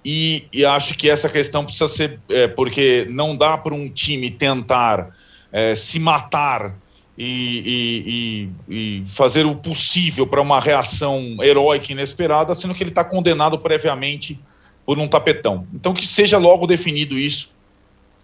E, 0.05 0.47
e 0.53 0.65
acho 0.65 0.95
que 0.95 1.11
essa 1.11 1.29
questão 1.29 1.65
precisa 1.65 1.89
ser, 1.89 2.21
é, 2.29 2.47
porque 2.47 3.07
não 3.11 3.37
dá 3.37 3.59
para 3.59 3.75
um 3.75 3.89
time 3.89 4.31
tentar 4.31 5.11
é, 5.53 5.75
se 5.75 5.99
matar 5.99 6.75
e, 7.17 8.49
e, 8.69 9.03
e, 9.03 9.05
fazer 9.09 9.45
o 9.45 9.57
possível 9.57 10.27
para 10.27 10.41
uma 10.41 10.61
reação 10.61 11.37
heróica 11.43 11.91
inesperada, 11.91 12.55
sendo 12.55 12.75
que 12.75 12.83
ele 12.83 12.91
está 12.91 13.03
condenado 13.03 13.59
previamente 13.59 14.39
por 14.87 14.99
um 14.99 15.09
tapetão. 15.09 15.67
Então, 15.75 15.93
que 15.93 16.07
seja 16.07 16.39
logo 16.39 16.67
definido 16.67 17.19
isso, 17.19 17.53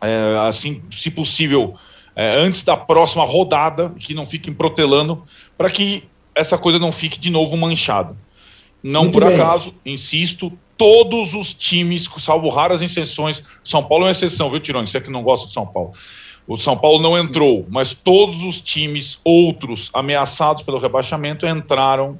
é, 0.01 0.39
assim, 0.49 0.81
se 0.91 1.11
possível, 1.11 1.75
é, 2.15 2.37
antes 2.37 2.63
da 2.63 2.77
próxima 2.77 3.25
rodada, 3.25 3.93
que 3.99 4.15
não 4.15 4.25
fiquem 4.25 4.55
protelando, 4.55 5.25
para 5.59 5.69
que 5.69 6.05
essa 6.35 6.57
coisa 6.57 6.79
não 6.79 6.93
fique 6.93 7.19
de 7.19 7.31
novo 7.31 7.57
manchada. 7.57 8.17
Não 8.85 9.05
Muito 9.05 9.15
por 9.15 9.25
bem. 9.25 9.35
acaso, 9.35 9.75
insisto, 9.87 10.53
todos 10.77 11.33
os 11.33 11.55
times, 11.55 12.07
salvo 12.19 12.51
raras 12.51 12.83
exceções, 12.83 13.43
São 13.65 13.83
Paulo 13.83 14.05
é 14.05 14.09
uma 14.09 14.13
exceção, 14.13 14.51
viu, 14.51 14.61
Tirone? 14.61 14.87
Você 14.87 14.99
é 14.99 15.01
que 15.01 15.11
não 15.11 15.23
gosta 15.23 15.47
de 15.47 15.55
São 15.55 15.67
Paulo. 15.67 15.93
O 16.47 16.59
São 16.59 16.77
Paulo 16.77 17.01
não 17.01 17.17
entrou, 17.19 17.67
mas 17.71 17.95
todos 17.95 18.43
os 18.43 18.61
times 18.61 19.19
outros 19.25 19.89
ameaçados 19.95 20.63
pelo 20.63 20.79
rebaixamento 20.79 21.47
entraram 21.47 22.19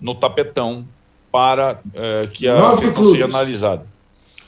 no 0.00 0.14
tapetão 0.14 0.88
para 1.30 1.82
é, 1.92 2.26
que 2.32 2.48
a 2.48 2.58
Nove 2.58 2.80
questão 2.82 3.02
clubes. 3.02 3.12
seja 3.12 3.24
analisada. 3.26 3.86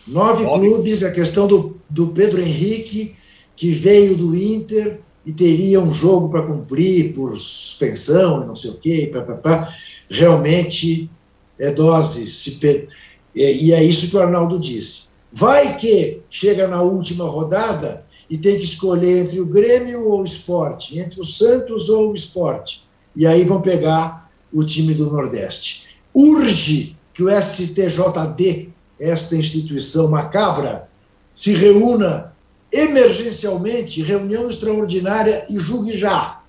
Nove, 0.06 0.44
Nove, 0.44 0.68
clubes, 0.70 1.02
a 1.04 1.10
questão 1.10 1.46
do, 1.46 1.76
do 1.90 2.06
Pedro 2.06 2.40
Henrique, 2.40 3.14
que 3.54 3.70
veio 3.72 4.16
do 4.16 4.34
Inter 4.34 5.00
e 5.26 5.34
teria 5.34 5.78
um 5.82 5.92
jogo 5.92 6.30
para 6.30 6.46
cumprir 6.46 7.12
por 7.12 7.36
suspensão, 7.36 8.46
não 8.46 8.56
sei 8.56 8.70
o 8.70 8.74
quê, 8.74 9.10
pá, 9.12 9.20
pá, 9.20 9.34
pá. 9.34 9.74
realmente 10.08 11.10
é 11.58 11.70
dose. 11.70 12.30
Se, 12.30 12.88
e 13.34 13.72
é 13.72 13.82
isso 13.82 14.08
que 14.08 14.16
o 14.16 14.20
Arnaldo 14.20 14.58
disse. 14.58 15.08
Vai 15.32 15.76
que 15.76 16.22
chega 16.30 16.66
na 16.66 16.82
última 16.82 17.24
rodada 17.24 18.04
e 18.28 18.36
tem 18.36 18.56
que 18.56 18.64
escolher 18.64 19.24
entre 19.24 19.40
o 19.40 19.46
Grêmio 19.46 20.08
ou 20.08 20.20
o 20.20 20.24
esporte, 20.24 20.98
entre 20.98 21.20
o 21.20 21.24
Santos 21.24 21.88
ou 21.88 22.10
o 22.10 22.14
esporte. 22.14 22.84
E 23.14 23.26
aí 23.26 23.44
vão 23.44 23.60
pegar 23.60 24.30
o 24.52 24.64
time 24.64 24.94
do 24.94 25.10
Nordeste. 25.10 25.86
Urge 26.14 26.96
que 27.12 27.22
o 27.22 27.28
STJD, 27.30 28.70
esta 28.98 29.36
instituição 29.36 30.08
macabra, 30.08 30.88
se 31.32 31.52
reúna 31.52 32.34
emergencialmente, 32.72 34.02
reunião 34.02 34.48
extraordinária 34.48 35.46
e 35.48 35.58
julgue 35.58 35.96
já, 35.96 36.42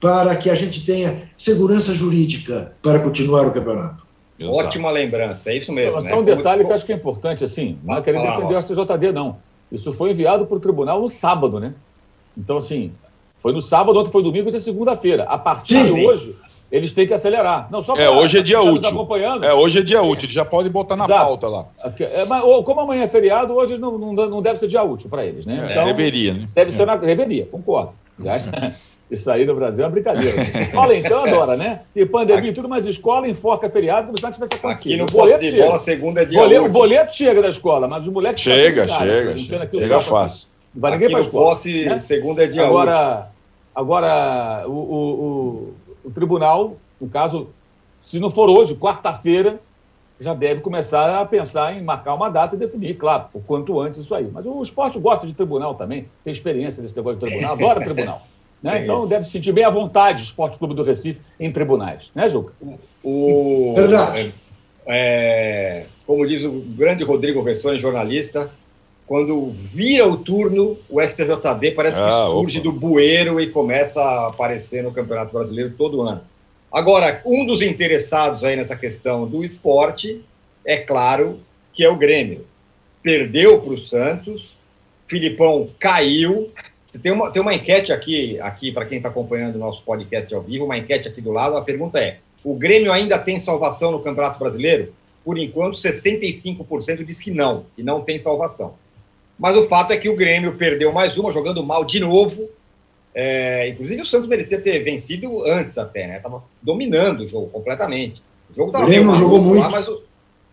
para 0.00 0.34
que 0.36 0.50
a 0.50 0.54
gente 0.54 0.84
tenha 0.84 1.30
segurança 1.36 1.94
jurídica 1.94 2.74
para 2.82 2.98
continuar 3.00 3.46
o 3.46 3.52
campeonato. 3.52 4.01
Exato. 4.42 4.56
Ótima 4.56 4.90
lembrança, 4.90 5.50
é 5.50 5.56
isso 5.56 5.72
mesmo. 5.72 5.98
Então, 5.98 6.16
né? 6.16 6.16
um 6.16 6.24
detalhe 6.24 6.58
Como... 6.58 6.66
que 6.66 6.72
eu 6.72 6.74
acho 6.74 6.86
que 6.86 6.92
é 6.92 6.96
importante, 6.96 7.44
assim, 7.44 7.78
não 7.82 7.96
é 7.96 8.02
querer 8.02 8.20
defender 8.20 8.56
o 8.56 8.62
STJD, 8.62 9.12
não. 9.12 9.36
Isso 9.70 9.92
foi 9.92 10.10
enviado 10.10 10.46
para 10.46 10.56
o 10.56 10.60
tribunal 10.60 11.00
no 11.00 11.08
sábado, 11.08 11.58
né? 11.58 11.74
Então, 12.36 12.58
assim, 12.58 12.92
foi 13.38 13.52
no 13.52 13.62
sábado, 13.62 13.98
ontem 13.98 14.10
foi 14.10 14.22
domingo, 14.22 14.48
hoje 14.48 14.58
é 14.58 14.60
segunda-feira. 14.60 15.24
A 15.24 15.38
partir 15.38 15.78
sim, 15.78 15.84
de 15.86 15.92
sim. 15.92 16.06
hoje, 16.06 16.36
eles 16.70 16.92
têm 16.92 17.06
que 17.06 17.12
acelerar. 17.12 17.68
Não, 17.70 17.82
só 17.82 17.96
é, 17.96 18.08
hoje 18.08 18.38
é 18.38 18.42
dia 18.42 18.60
útil. 18.60 18.88
Acompanhando. 18.88 19.44
É, 19.44 19.52
hoje 19.52 19.80
é 19.80 19.82
dia 19.82 20.00
útil, 20.00 20.24
eles 20.24 20.34
já 20.34 20.44
podem 20.44 20.70
botar 20.70 20.96
na 20.96 21.04
Exato. 21.04 21.24
pauta 21.24 21.48
lá. 21.48 21.66
É, 21.98 22.24
mas, 22.24 22.42
como 22.64 22.80
amanhã 22.80 23.02
é 23.02 23.08
feriado, 23.08 23.54
hoje 23.54 23.76
não, 23.78 23.98
não, 23.98 24.12
não 24.12 24.42
deve 24.42 24.58
ser 24.58 24.68
dia 24.68 24.82
útil 24.82 25.10
para 25.10 25.26
eles, 25.26 25.44
né? 25.44 25.66
É, 25.68 25.72
então, 25.72 25.84
deveria, 25.84 26.34
né? 26.34 26.48
Deve 26.54 26.72
ser 26.72 26.86
na. 26.86 26.96
Deveria, 26.96 27.46
concordo. 27.46 27.92
Aliás, 28.18 28.48
isso 29.12 29.30
aí 29.30 29.44
no 29.44 29.54
Brasil 29.54 29.84
é 29.84 29.86
uma 29.86 29.92
brincadeira. 29.92 30.40
Escola 30.40 30.96
então 30.96 31.24
adora, 31.24 31.56
né? 31.56 31.82
E 31.94 32.04
pandemia 32.04 32.50
e 32.50 32.54
tudo, 32.54 32.68
mas 32.68 32.86
escola 32.86 33.28
enforca 33.28 33.68
feriado 33.68 34.06
como 34.06 34.18
se 34.18 34.24
não 34.24 34.32
tivesse 34.32 34.54
acontecido. 34.54 34.92
Aqui 34.92 34.96
no 34.96 35.06
boleto 35.06 35.44
de 35.44 35.56
bola, 35.58 35.78
segunda 35.78 36.22
é 36.22 36.24
dia 36.24 36.38
boleto, 36.38 36.64
O 36.64 36.68
boleto 36.68 37.14
chega 37.14 37.42
da 37.42 37.48
escola, 37.48 37.86
mas 37.86 38.06
os 38.06 38.12
moleques... 38.12 38.42
Chega, 38.42 38.88
chega, 38.88 39.36
chega, 39.36 39.68
chega 39.70 40.00
fácil. 40.00 40.48
Não 40.74 40.80
vai 40.80 40.92
ninguém 40.92 41.10
para 41.10 41.20
escola. 41.20 41.48
Posse, 41.48 41.84
né? 41.84 41.98
segunda 41.98 42.44
é 42.44 42.46
dia 42.46 42.64
agora, 42.64 43.30
Agora, 43.74 44.64
o, 44.66 44.70
o, 44.70 45.24
o, 46.04 46.08
o 46.08 46.10
tribunal, 46.10 46.76
no 47.00 47.08
caso, 47.08 47.48
se 48.04 48.18
não 48.18 48.30
for 48.30 48.50
hoje, 48.50 48.74
quarta-feira, 48.74 49.60
já 50.20 50.34
deve 50.34 50.60
começar 50.60 51.20
a 51.20 51.24
pensar 51.24 51.74
em 51.74 51.82
marcar 51.82 52.14
uma 52.14 52.28
data 52.28 52.54
e 52.54 52.58
definir, 52.58 52.94
claro, 52.96 53.26
o 53.34 53.40
quanto 53.40 53.80
antes 53.80 54.00
isso 54.00 54.14
aí. 54.14 54.30
Mas 54.30 54.44
o 54.44 54.62
esporte 54.62 54.98
gosta 54.98 55.26
de 55.26 55.32
tribunal 55.32 55.74
também, 55.74 56.08
tem 56.22 56.30
experiência 56.30 56.82
desse 56.82 56.94
negócio 56.94 57.18
de 57.18 57.26
tribunal, 57.26 57.52
adora 57.52 57.80
tribunal. 57.80 58.22
Né? 58.62 58.78
É 58.78 58.82
então 58.82 58.98
isso. 58.98 59.08
deve 59.08 59.24
se 59.24 59.32
sentir 59.32 59.52
bem 59.52 59.64
à 59.64 59.70
vontade 59.70 60.22
o 60.22 60.24
Esporte 60.24 60.58
Clube 60.58 60.74
do 60.74 60.84
Recife 60.84 61.20
em 61.38 61.50
tribunais, 61.50 62.10
né, 62.14 62.28
Juca? 62.28 62.52
O, 63.02 63.74
Verdade. 63.74 64.34
É, 64.86 65.86
como 66.06 66.26
diz 66.26 66.42
o 66.42 66.50
grande 66.50 67.04
Rodrigo 67.04 67.42
Vestoni, 67.42 67.78
jornalista, 67.78 68.50
quando 69.06 69.50
vira 69.50 70.06
o 70.08 70.16
turno, 70.16 70.78
o 70.88 71.00
STJD 71.00 71.72
parece 71.72 71.96
que 71.96 72.02
ah, 72.02 72.26
surge 72.30 72.60
opa. 72.60 72.70
do 72.70 72.72
bueiro 72.72 73.40
e 73.40 73.50
começa 73.50 74.00
a 74.00 74.28
aparecer 74.28 74.82
no 74.82 74.92
Campeonato 74.92 75.32
Brasileiro 75.32 75.74
todo 75.76 76.02
ano. 76.02 76.22
Agora, 76.70 77.20
um 77.26 77.44
dos 77.44 77.60
interessados 77.60 78.42
aí 78.42 78.56
nessa 78.56 78.74
questão 78.74 79.26
do 79.26 79.44
esporte, 79.44 80.24
é 80.64 80.78
claro 80.78 81.40
que 81.72 81.84
é 81.84 81.90
o 81.90 81.96
Grêmio. 81.96 82.46
Perdeu 83.02 83.60
para 83.60 83.74
o 83.74 83.78
Santos, 83.78 84.54
Filipão 85.06 85.68
caiu, 85.78 86.50
você 86.92 86.98
tem 86.98 87.10
uma, 87.10 87.30
tem 87.30 87.40
uma 87.40 87.54
enquete 87.54 87.90
aqui, 87.90 88.38
aqui 88.38 88.70
para 88.70 88.84
quem 88.84 88.98
está 88.98 89.08
acompanhando 89.08 89.56
o 89.56 89.58
nosso 89.58 89.82
podcast 89.82 90.34
ao 90.34 90.42
vivo, 90.42 90.66
uma 90.66 90.76
enquete 90.76 91.08
aqui 91.08 91.22
do 91.22 91.32
lado. 91.32 91.56
A 91.56 91.62
pergunta 91.62 91.98
é: 91.98 92.18
o 92.44 92.54
Grêmio 92.54 92.92
ainda 92.92 93.18
tem 93.18 93.40
salvação 93.40 93.90
no 93.90 94.00
Campeonato 94.00 94.38
Brasileiro? 94.38 94.92
Por 95.24 95.38
enquanto, 95.38 95.78
65% 95.78 97.02
diz 97.02 97.18
que 97.18 97.30
não, 97.30 97.64
que 97.74 97.82
não 97.82 98.02
tem 98.02 98.18
salvação. 98.18 98.74
Mas 99.38 99.56
o 99.56 99.66
fato 99.68 99.94
é 99.94 99.96
que 99.96 100.10
o 100.10 100.14
Grêmio 100.14 100.58
perdeu 100.58 100.92
mais 100.92 101.16
uma, 101.16 101.32
jogando 101.32 101.64
mal 101.64 101.82
de 101.82 101.98
novo. 101.98 102.50
É, 103.14 103.68
inclusive, 103.68 104.02
o 104.02 104.04
Santos 104.06 104.28
merecia 104.28 104.60
ter 104.60 104.80
vencido 104.80 105.46
antes 105.46 105.78
até, 105.78 106.06
né? 106.06 106.18
Tava 106.18 106.44
dominando 106.60 107.20
o 107.20 107.26
jogo 107.26 107.48
completamente. 107.48 108.22
O 108.50 108.54
jogo 108.54 108.68
estava 108.68 108.86
meio 108.86 109.06
maluco 109.06 109.36
jogou 109.36 109.54
lá, 109.54 109.70
mas, 109.70 109.88
o, 109.88 110.02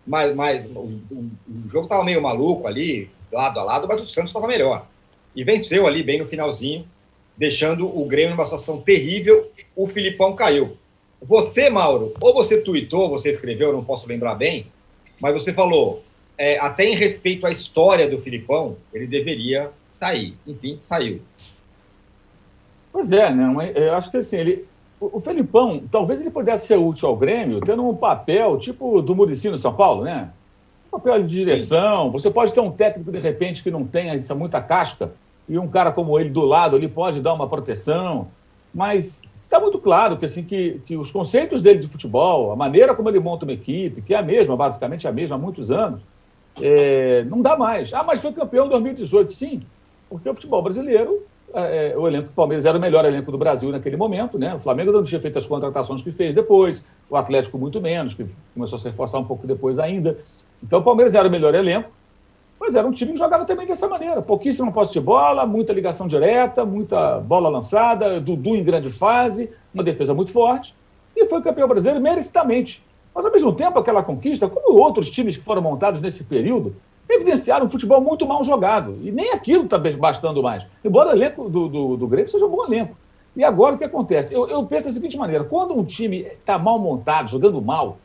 mas, 0.06 0.34
mas 0.34 0.66
o, 0.70 0.78
o, 0.78 1.30
o 1.66 1.68
jogo 1.68 1.84
estava 1.84 2.02
meio 2.02 2.22
maluco 2.22 2.66
ali, 2.66 3.10
lado 3.30 3.60
a 3.60 3.62
lado, 3.62 3.86
mas 3.86 4.00
o 4.00 4.06
Santos 4.06 4.30
estava 4.30 4.46
melhor 4.46 4.86
e 5.34 5.44
venceu 5.44 5.86
ali 5.86 6.02
bem 6.02 6.18
no 6.18 6.26
finalzinho, 6.26 6.86
deixando 7.36 7.86
o 7.86 8.04
Grêmio 8.04 8.32
numa 8.32 8.44
situação 8.44 8.80
terrível. 8.80 9.50
O 9.74 9.86
Filipão 9.86 10.34
caiu. 10.34 10.76
Você, 11.22 11.68
Mauro, 11.68 12.14
ou 12.20 12.32
você 12.32 12.60
tuitou, 12.60 13.08
você 13.10 13.30
escreveu, 13.30 13.72
não 13.72 13.84
posso 13.84 14.08
lembrar 14.08 14.34
bem, 14.34 14.66
mas 15.20 15.34
você 15.34 15.52
falou, 15.52 16.02
é, 16.36 16.58
até 16.58 16.86
em 16.86 16.94
respeito 16.94 17.46
à 17.46 17.50
história 17.50 18.08
do 18.08 18.20
Filipão, 18.20 18.76
ele 18.92 19.06
deveria 19.06 19.70
sair. 19.98 20.34
Enfim, 20.46 20.76
saiu. 20.80 21.20
Pois 22.92 23.12
é, 23.12 23.30
não, 23.30 23.60
eu 23.62 23.94
acho 23.94 24.10
que 24.10 24.16
assim, 24.16 24.38
ele, 24.38 24.64
o, 24.98 25.18
o 25.18 25.20
Felipão, 25.20 25.82
talvez 25.90 26.20
ele 26.20 26.30
pudesse 26.30 26.66
ser 26.66 26.78
útil 26.78 27.08
ao 27.08 27.16
Grêmio, 27.16 27.60
tendo 27.60 27.86
um 27.86 27.94
papel 27.94 28.58
tipo 28.58 29.00
do 29.02 29.14
Murici 29.14 29.48
no 29.48 29.58
São 29.58 29.74
Paulo, 29.74 30.04
né? 30.04 30.30
Papel 30.90 31.22
de 31.22 31.28
direção. 31.28 32.06
Sim. 32.06 32.12
Você 32.12 32.30
pode 32.30 32.52
ter 32.52 32.60
um 32.60 32.70
técnico, 32.70 33.10
de 33.10 33.18
repente, 33.18 33.62
que 33.62 33.70
não 33.70 33.84
tenha 33.84 34.14
essa 34.14 34.34
muita 34.34 34.60
casca, 34.60 35.12
e 35.48 35.58
um 35.58 35.68
cara 35.68 35.92
como 35.92 36.18
ele 36.18 36.30
do 36.30 36.42
lado 36.42 36.76
ali 36.76 36.88
pode 36.88 37.20
dar 37.20 37.32
uma 37.32 37.48
proteção. 37.48 38.28
Mas 38.72 39.20
está 39.44 39.58
muito 39.58 39.78
claro 39.78 40.16
que, 40.16 40.24
assim, 40.24 40.44
que, 40.44 40.80
que 40.84 40.96
os 40.96 41.10
conceitos 41.10 41.62
dele 41.62 41.78
de 41.78 41.88
futebol, 41.88 42.52
a 42.52 42.56
maneira 42.56 42.94
como 42.94 43.08
ele 43.08 43.18
monta 43.18 43.44
uma 43.44 43.52
equipe, 43.52 44.02
que 44.02 44.14
é 44.14 44.18
a 44.18 44.22
mesma, 44.22 44.56
basicamente 44.56 45.08
a 45.08 45.12
mesma 45.12 45.36
há 45.36 45.38
muitos 45.38 45.70
anos, 45.70 46.02
é, 46.60 47.24
não 47.24 47.42
dá 47.42 47.56
mais. 47.56 47.92
Ah, 47.92 48.02
mas 48.02 48.20
foi 48.22 48.32
campeão 48.32 48.66
em 48.66 48.68
2018. 48.68 49.32
Sim, 49.32 49.62
porque 50.08 50.28
o 50.28 50.34
futebol 50.34 50.62
brasileiro 50.62 51.22
é, 51.52 51.94
o 51.96 52.06
elenco 52.06 52.28
do 52.28 52.34
Palmeiras 52.34 52.64
era 52.64 52.78
o 52.78 52.80
melhor 52.80 53.04
elenco 53.04 53.30
do 53.32 53.38
Brasil 53.38 53.70
naquele 53.70 53.96
momento, 53.96 54.38
né? 54.38 54.54
O 54.54 54.60
Flamengo 54.60 54.92
não 54.92 55.02
tinha 55.02 55.20
feito 55.20 55.38
as 55.38 55.46
contratações 55.46 56.02
que 56.02 56.12
fez 56.12 56.34
depois, 56.34 56.84
o 57.08 57.16
Atlético 57.16 57.58
muito 57.58 57.80
menos, 57.80 58.14
que 58.14 58.24
começou 58.54 58.76
a 58.76 58.80
se 58.80 58.88
reforçar 58.88 59.18
um 59.18 59.24
pouco 59.24 59.46
depois 59.46 59.78
ainda. 59.78 60.18
Então 60.62 60.80
o 60.80 60.82
Palmeiras 60.82 61.14
era 61.14 61.26
o 61.26 61.30
melhor 61.30 61.54
elenco, 61.54 61.90
mas 62.58 62.74
era 62.74 62.86
um 62.86 62.90
time 62.90 63.12
que 63.12 63.18
jogava 63.18 63.44
também 63.44 63.66
dessa 63.66 63.88
maneira. 63.88 64.20
Pouquíssima 64.20 64.70
posse 64.70 64.92
de 64.92 65.00
bola, 65.00 65.46
muita 65.46 65.72
ligação 65.72 66.06
direta, 66.06 66.64
muita 66.64 67.18
bola 67.20 67.48
lançada, 67.48 68.20
Dudu 68.20 68.56
em 68.56 68.62
grande 68.62 68.90
fase, 68.90 69.50
uma 69.72 69.82
defesa 69.82 70.12
muito 70.12 70.30
forte, 70.30 70.74
e 71.16 71.24
foi 71.26 71.40
campeão 71.40 71.66
brasileiro 71.66 72.00
merecidamente. 72.00 72.84
Mas, 73.14 73.24
ao 73.24 73.32
mesmo 73.32 73.52
tempo, 73.52 73.78
aquela 73.78 74.02
conquista, 74.02 74.48
como 74.48 74.78
outros 74.78 75.10
times 75.10 75.36
que 75.36 75.44
foram 75.44 75.62
montados 75.62 76.00
nesse 76.00 76.22
período, 76.22 76.76
evidenciaram 77.08 77.66
um 77.66 77.68
futebol 77.68 78.00
muito 78.00 78.26
mal 78.26 78.42
jogado. 78.44 78.98
E 79.02 79.10
nem 79.10 79.32
aquilo 79.32 79.64
está 79.64 79.78
bastando 79.78 80.42
mais. 80.42 80.64
Embora 80.84 81.10
o 81.10 81.12
elenco 81.12 81.48
do, 81.48 81.68
do, 81.68 81.96
do 81.96 82.06
Grêmio 82.06 82.30
seja 82.30 82.46
um 82.46 82.50
bom 82.50 82.64
elenco. 82.64 82.96
E 83.34 83.44
agora 83.44 83.74
o 83.74 83.78
que 83.78 83.84
acontece? 83.84 84.34
Eu, 84.34 84.48
eu 84.48 84.64
penso 84.64 84.86
da 84.86 84.92
seguinte 84.92 85.16
maneira: 85.16 85.44
quando 85.44 85.76
um 85.76 85.84
time 85.84 86.22
está 86.22 86.58
mal 86.58 86.78
montado, 86.78 87.28
jogando 87.28 87.60
mal, 87.60 87.98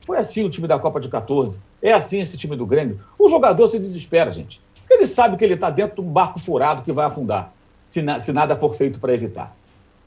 foi 0.00 0.18
assim 0.18 0.44
o 0.44 0.50
time 0.50 0.66
da 0.66 0.78
Copa 0.78 1.00
de 1.00 1.08
14, 1.08 1.60
é 1.82 1.92
assim 1.92 2.18
esse 2.18 2.36
time 2.36 2.56
do 2.56 2.66
Grêmio, 2.66 3.00
o 3.18 3.28
jogador 3.28 3.68
se 3.68 3.78
desespera, 3.78 4.32
gente. 4.32 4.60
Ele 4.88 5.06
sabe 5.06 5.36
que 5.36 5.44
ele 5.44 5.54
está 5.54 5.70
dentro 5.70 5.96
de 5.96 6.08
um 6.08 6.12
barco 6.12 6.38
furado 6.38 6.82
que 6.82 6.92
vai 6.92 7.06
afundar, 7.06 7.52
se, 7.88 8.00
na, 8.00 8.20
se 8.20 8.32
nada 8.32 8.56
for 8.56 8.74
feito 8.74 8.98
para 8.98 9.12
evitar. 9.12 9.54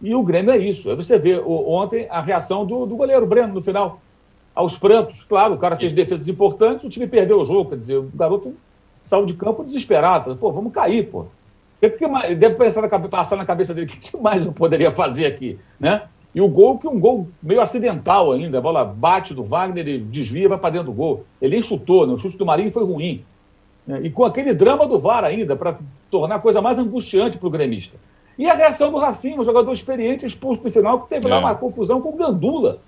E 0.02 0.16
o 0.16 0.24
Grêmio 0.24 0.52
é 0.52 0.58
isso. 0.58 0.90
Aí 0.90 0.96
você 0.96 1.18
vê 1.18 1.38
o, 1.38 1.70
ontem 1.70 2.08
a 2.10 2.20
reação 2.20 2.66
do, 2.66 2.86
do 2.86 2.96
goleiro 2.96 3.26
Breno 3.26 3.54
no 3.54 3.62
final 3.62 4.02
aos 4.56 4.78
prantos. 4.78 5.24
Claro, 5.24 5.54
o 5.54 5.58
cara 5.58 5.78
fez 5.78 5.94
defesas 5.94 6.28
importantes, 6.28 6.86
o 6.86 6.90
time 6.90 7.08
perdeu 7.08 7.40
o 7.40 7.46
jogo. 7.46 7.70
Quer 7.70 7.78
dizer, 7.78 7.98
o 7.98 8.12
garoto 8.14 8.56
saiu 9.02 9.26
de 9.26 9.36
campo 9.36 9.64
desesperado. 9.64 10.36
Pô, 10.36 10.52
vamos 10.52 10.74
cair, 10.74 11.08
pô. 11.08 11.26
Que, 11.80 11.90
que 11.90 12.08
mais, 12.08 12.38
deve 12.38 12.56
pensar 12.56 12.82
na, 12.82 13.00
passar 13.00 13.36
na 13.36 13.46
cabeça 13.46 13.74
dele, 13.74 13.88
o 13.88 13.90
que, 13.90 14.12
que, 14.12 14.18
mais 14.18 14.46
eu 14.46 14.52
poderia 14.52 14.92
fazer 14.92 15.26
aqui, 15.26 15.60
né? 15.80 16.04
E 16.34 16.40
o 16.40 16.48
gol, 16.48 16.78
que 16.78 16.88
é 16.88 16.90
um 16.90 17.00
gol 17.00 17.28
meio 17.44 17.62
acidental 17.62 18.32
ainda, 18.32 18.58
a 18.58 18.62
bola 18.62 18.86
bate 18.86 19.34
do 19.34 19.44
Wagner, 19.44 19.86
ele 19.86 20.00
desvia, 20.00 20.48
vai 20.48 20.58
para 20.58 20.70
dentro 20.70 20.88
do 20.88 20.94
gol. 20.94 21.26
Ele 21.42 21.56
nem 21.56 21.62
chutou, 21.62 22.08
né? 22.08 22.14
o 22.14 22.18
chute 22.18 22.38
do 22.38 22.46
Marinho 22.46 22.72
foi 22.72 22.86
ruim. 22.86 23.26
Né? 23.86 24.02
E 24.04 24.10
com 24.10 24.24
aquele 24.24 24.54
drama 24.54 24.88
do 24.88 24.98
VAR 24.98 25.26
ainda, 25.26 25.56
para 25.56 25.78
tornar 26.10 26.36
a 26.36 26.40
coisa 26.40 26.62
mais 26.62 26.80
angustiante 26.80 27.38
para 27.38 27.48
o 27.48 27.52
gremista. 27.52 27.98
E 28.38 28.50
a 28.50 28.54
reação 28.54 28.92
do 28.92 28.98
Rafinha, 28.98 29.40
um 29.40 29.44
jogador 29.44 29.72
experiente, 29.72 30.26
expulso 30.26 30.64
no 30.64 30.70
final, 30.70 31.02
que 31.02 31.10
teve 31.10 31.28
é. 31.28 31.30
lá 31.30 31.40
uma 31.40 31.56
confusão 31.56 32.02
com 32.02 32.10
o 32.10 32.16
Gandula. 32.16 32.80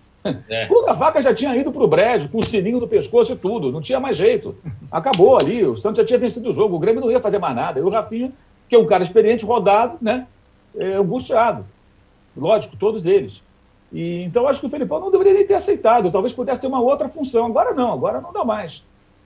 É. 0.49 0.69
A 0.87 0.93
vaca 0.93 1.21
já 1.21 1.33
tinha 1.33 1.55
ido 1.55 1.71
para 1.71 1.83
o 1.83 1.87
brejo, 1.87 2.29
com 2.29 2.37
o 2.37 2.45
sininho 2.45 2.79
no 2.79 2.87
pescoço 2.87 3.33
e 3.33 3.35
tudo, 3.35 3.71
não 3.71 3.81
tinha 3.81 3.99
mais 3.99 4.15
jeito. 4.15 4.57
Acabou 4.89 5.37
ali, 5.37 5.65
o 5.65 5.75
Santos 5.75 5.97
já 5.97 6.05
tinha 6.05 6.17
vencido 6.17 6.49
o 6.49 6.53
jogo, 6.53 6.77
o 6.77 6.79
Grêmio 6.79 7.01
não 7.01 7.11
ia 7.11 7.19
fazer 7.19 7.39
mais 7.39 7.55
nada. 7.55 7.79
E 7.79 7.83
o 7.83 7.89
Rafinha, 7.89 8.31
que 8.69 8.75
é 8.75 8.79
um 8.79 8.85
cara 8.85 9.03
experiente, 9.03 9.45
rodado, 9.45 9.97
né, 10.01 10.25
é, 10.79 10.93
angustiado. 10.93 11.65
Lógico, 12.35 12.75
todos 12.77 13.05
eles. 13.05 13.41
E, 13.91 14.23
então, 14.23 14.47
acho 14.47 14.59
que 14.59 14.65
o 14.65 14.69
Felipão 14.69 14.99
não 14.99 15.11
deveria 15.11 15.33
nem 15.33 15.45
ter 15.45 15.53
aceitado, 15.53 16.09
talvez 16.11 16.33
pudesse 16.33 16.59
ter 16.59 16.67
uma 16.67 16.81
outra 16.81 17.07
função. 17.07 17.45
Agora 17.45 17.73
não, 17.73 17.93
agora 17.93 18.19
não 18.19 18.33
dá 18.33 18.43
mais. 18.43 18.83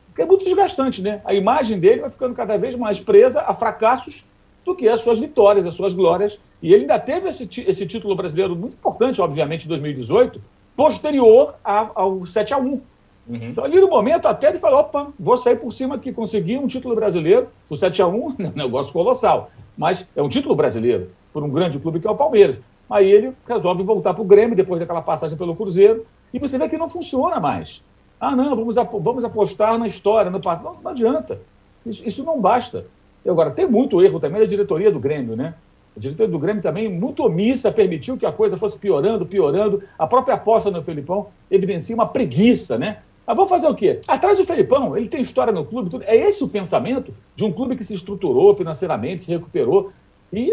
Porque 0.08 0.22
é 0.22 0.26
muito 0.26 0.44
desgastante, 0.44 1.02
né? 1.02 1.22
A 1.24 1.34
imagem 1.34 1.80
dele 1.80 2.02
vai 2.02 2.10
ficando 2.10 2.36
cada 2.36 2.58
vez 2.58 2.76
mais 2.76 3.00
presa 3.00 3.42
a 3.42 3.54
fracassos 3.54 4.26
do 4.66 4.76
que 4.76 4.90
as 4.90 5.02
suas 5.02 5.20
vitórias, 5.20 5.66
as 5.66 5.74
suas 5.74 5.94
glórias. 5.94 6.38
E 6.62 6.74
ele 6.74 6.82
ainda 6.82 7.00
teve 7.00 7.30
esse, 7.30 7.48
esse 7.66 7.86
título 7.86 8.16
brasileiro 8.16 8.56
muito 8.56 8.74
importante, 8.74 9.22
obviamente, 9.22 9.66
em 9.66 9.68
2018, 9.70 10.42
posterior 10.76 11.56
ao 11.64 12.26
7 12.26 12.54
a 12.54 12.58
1 12.58 12.64
uhum. 12.64 12.82
Então, 13.30 13.64
ali 13.64 13.80
no 13.80 13.88
momento, 13.88 14.28
até 14.28 14.50
ele 14.50 14.58
falou: 14.58 14.80
opa, 14.80 15.08
vou 15.20 15.38
sair 15.38 15.56
por 15.56 15.72
cima 15.72 15.96
aqui, 15.96 16.12
consegui 16.12 16.58
um 16.58 16.68
título 16.68 16.96
brasileiro, 16.96 17.48
o 17.70 17.76
7 17.76 18.02
a 18.02 18.08
1 18.08 18.36
é 18.40 18.48
um 18.48 18.52
negócio 18.52 18.92
colossal, 18.92 19.52
mas 19.78 20.08
é 20.16 20.22
um 20.22 20.30
título 20.30 20.56
brasileiro, 20.56 21.12
por 21.32 21.44
um 21.44 21.50
grande 21.50 21.80
clube 21.80 22.00
que 22.00 22.08
é 22.08 22.12
o 22.12 22.16
Palmeiras. 22.16 22.60
Aí 22.90 23.12
ele 23.12 23.34
resolve 23.48 23.84
voltar 23.84 24.14
para 24.14 24.22
o 24.22 24.26
Grêmio, 24.26 24.56
depois 24.56 24.80
daquela 24.80 25.02
passagem 25.02 25.38
pelo 25.38 25.56
Cruzeiro, 25.56 26.06
e 26.34 26.40
você 26.40 26.58
vê 26.58 26.70
que 26.70 26.78
não 26.78 26.90
funciona 26.90 27.40
mais. 27.40 27.84
Ah, 28.20 28.36
não, 28.36 28.56
vamos, 28.56 28.76
vamos 28.76 29.24
apostar 29.24 29.78
na 29.78 29.88
história, 29.88 30.32
no 30.32 30.40
não, 30.40 30.78
não 30.84 30.92
adianta. 30.92 31.40
Isso, 31.86 32.08
isso 32.08 32.24
não 32.24 32.40
basta. 32.40 32.86
E 33.24 33.30
agora, 33.30 33.52
tem 33.52 33.68
muito 33.68 34.02
erro 34.02 34.20
também 34.20 34.42
da 34.42 34.48
diretoria 34.48 34.92
do 34.92 35.00
Grêmio, 35.00 35.36
né? 35.36 35.54
A 35.96 36.00
diretoria 36.00 36.32
do 36.32 36.40
Grêmio 36.40 36.62
também, 36.62 36.88
muito 36.90 37.24
omissa, 37.24 37.72
permitiu 37.72 38.18
que 38.18 38.26
a 38.26 38.32
coisa 38.32 38.56
fosse 38.56 38.78
piorando, 38.78 39.26
piorando. 39.26 39.84
A 39.98 40.08
própria 40.08 40.36
aposta 40.36 40.70
no 40.72 40.82
Felipão 40.84 41.28
evidencia 41.50 41.96
uma 41.96 42.08
preguiça, 42.08 42.78
né? 42.78 43.00
Mas 43.26 43.36
vamos 43.36 43.50
fazer 43.50 43.68
o 43.68 43.76
quê? 43.76 44.00
Atrás 44.08 44.38
do 44.38 44.46
Felipão, 44.46 44.96
ele 44.96 45.10
tem 45.10 45.20
história 45.20 45.52
no 45.52 45.66
clube, 45.66 45.90
tudo. 45.90 46.04
é 46.06 46.16
esse 46.16 46.44
o 46.44 46.48
pensamento 46.48 47.14
de 47.36 47.44
um 47.44 47.52
clube 47.52 47.76
que 47.76 47.84
se 47.84 47.94
estruturou 47.94 48.54
financeiramente, 48.54 49.26
se 49.26 49.32
recuperou. 49.32 49.92
E, 50.32 50.52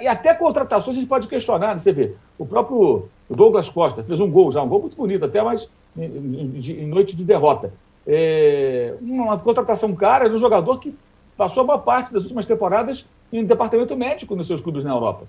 e 0.00 0.06
até 0.06 0.32
contratações 0.34 0.96
a 0.96 1.00
gente 1.00 1.08
pode 1.08 1.26
questionar, 1.26 1.74
né? 1.74 1.78
você 1.78 1.92
vê. 1.92 2.14
O 2.38 2.46
próprio 2.46 3.08
Douglas 3.28 3.68
Costa 3.68 4.02
fez 4.02 4.20
um 4.20 4.30
gol 4.30 4.52
já, 4.52 4.62
um 4.62 4.68
gol 4.68 4.82
muito 4.82 4.96
bonito, 4.96 5.24
até 5.24 5.42
mais 5.42 5.70
em, 5.96 6.04
em, 6.04 6.82
em 6.82 6.86
noite 6.86 7.16
de 7.16 7.24
derrota. 7.24 7.72
É, 8.06 8.94
uma 9.00 9.36
contratação 9.38 9.92
cara 9.94 10.28
de 10.28 10.36
um 10.36 10.38
jogador 10.38 10.78
que 10.78 10.94
passou 11.36 11.62
a 11.62 11.66
boa 11.66 11.78
parte 11.78 12.12
das 12.12 12.22
últimas 12.22 12.46
temporadas 12.46 13.04
em 13.32 13.44
departamento 13.44 13.96
médico 13.96 14.36
nos 14.36 14.46
seus 14.46 14.60
clubes 14.60 14.84
na 14.84 14.90
Europa. 14.90 15.24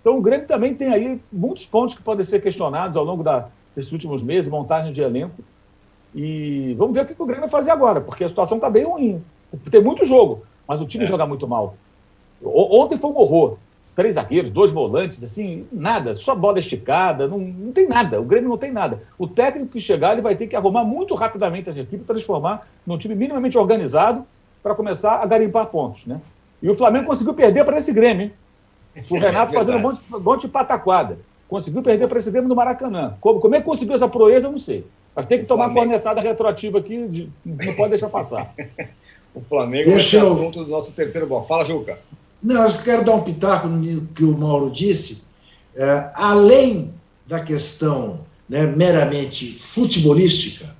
Então 0.00 0.16
o 0.16 0.22
Grêmio 0.22 0.46
também 0.46 0.74
tem 0.74 0.88
aí 0.88 1.20
muitos 1.30 1.66
pontos 1.66 1.94
que 1.94 2.02
podem 2.02 2.24
ser 2.24 2.40
questionados 2.40 2.96
ao 2.96 3.04
longo 3.04 3.22
da, 3.22 3.48
desses 3.74 3.92
últimos 3.92 4.22
meses, 4.22 4.50
montagem 4.50 4.92
de 4.92 5.00
elenco. 5.00 5.42
E 6.14 6.74
vamos 6.78 6.94
ver 6.94 7.02
o 7.02 7.06
que 7.06 7.20
o 7.20 7.26
Grêmio 7.26 7.42
vai 7.42 7.50
fazer 7.50 7.70
agora, 7.70 8.00
porque 8.00 8.24
a 8.24 8.28
situação 8.28 8.56
está 8.56 8.70
bem 8.70 8.84
ruim. 8.84 9.22
Tem 9.70 9.82
muito 9.82 10.04
jogo, 10.04 10.42
mas 10.66 10.80
o 10.80 10.86
time 10.86 11.04
é. 11.04 11.06
joga 11.06 11.26
muito 11.26 11.46
mal. 11.46 11.74
Ontem 12.42 12.96
foi 12.96 13.10
um 13.10 13.18
horror. 13.18 13.56
Três 13.94 14.14
zagueiros, 14.14 14.50
dois 14.50 14.70
volantes, 14.70 15.22
assim, 15.22 15.66
nada, 15.70 16.14
só 16.14 16.34
bola 16.34 16.58
esticada, 16.58 17.26
não, 17.26 17.38
não 17.38 17.72
tem 17.72 17.86
nada. 17.86 18.20
O 18.20 18.24
Grêmio 18.24 18.48
não 18.48 18.56
tem 18.56 18.70
nada. 18.70 19.02
O 19.18 19.26
técnico 19.26 19.72
que 19.72 19.80
chegar, 19.80 20.12
ele 20.12 20.22
vai 20.22 20.34
ter 20.36 20.46
que 20.46 20.56
arrumar 20.56 20.84
muito 20.84 21.14
rapidamente 21.14 21.68
as 21.68 21.76
equipes, 21.76 22.06
transformar 22.06 22.66
num 22.86 22.96
time 22.96 23.14
minimamente 23.14 23.58
organizado 23.58 24.24
para 24.62 24.74
começar 24.74 25.16
a 25.16 25.26
garimpar 25.26 25.66
pontos, 25.66 26.06
né? 26.06 26.20
E 26.62 26.68
o 26.68 26.74
Flamengo 26.74 27.06
conseguiu 27.06 27.34
perder 27.34 27.64
para 27.64 27.78
esse 27.78 27.92
Grêmio, 27.92 28.24
hein? 28.24 28.32
O 29.10 29.18
Renato 29.18 29.52
é 29.52 29.54
fazendo 29.54 29.78
um 29.78 29.80
monte, 29.80 30.00
um 30.12 30.20
monte 30.20 30.40
de 30.42 30.48
pataquada. 30.48 31.18
Conseguiu 31.48 31.82
perder 31.82 32.06
para 32.06 32.18
esse 32.18 32.30
Grêmio 32.30 32.48
no 32.48 32.54
Maracanã. 32.54 33.16
Como, 33.20 33.40
como 33.40 33.54
é 33.54 33.58
que 33.58 33.64
conseguiu 33.64 33.94
essa 33.94 34.08
proeza, 34.08 34.46
eu 34.46 34.52
não 34.52 34.58
sei. 34.58 34.86
Mas 35.14 35.26
tem 35.26 35.40
que 35.40 35.46
tomar 35.46 35.64
Flamengo... 35.64 35.86
cornetada 35.86 36.20
retroativa 36.20 36.78
aqui, 36.78 37.08
de, 37.08 37.28
não 37.44 37.74
pode 37.74 37.90
deixar 37.90 38.08
passar. 38.08 38.54
o 39.34 39.40
Flamengo 39.40 39.90
Deixa 39.90 40.18
é 40.18 40.24
o 40.24 40.32
assunto 40.32 40.64
do 40.64 40.70
nosso 40.70 40.92
terceiro 40.92 41.26
bloco. 41.26 41.48
Fala, 41.48 41.64
Juca. 41.64 41.98
Não, 42.42 42.66
eu 42.66 42.72
quero 42.78 43.04
dar 43.04 43.14
um 43.14 43.22
pitaco 43.22 43.68
no 43.68 44.06
que 44.08 44.24
o 44.24 44.36
Mauro 44.36 44.70
disse. 44.70 45.24
É, 45.76 46.10
além 46.14 46.94
da 47.26 47.40
questão 47.40 48.20
né, 48.48 48.66
meramente 48.66 49.52
futebolística, 49.54 50.74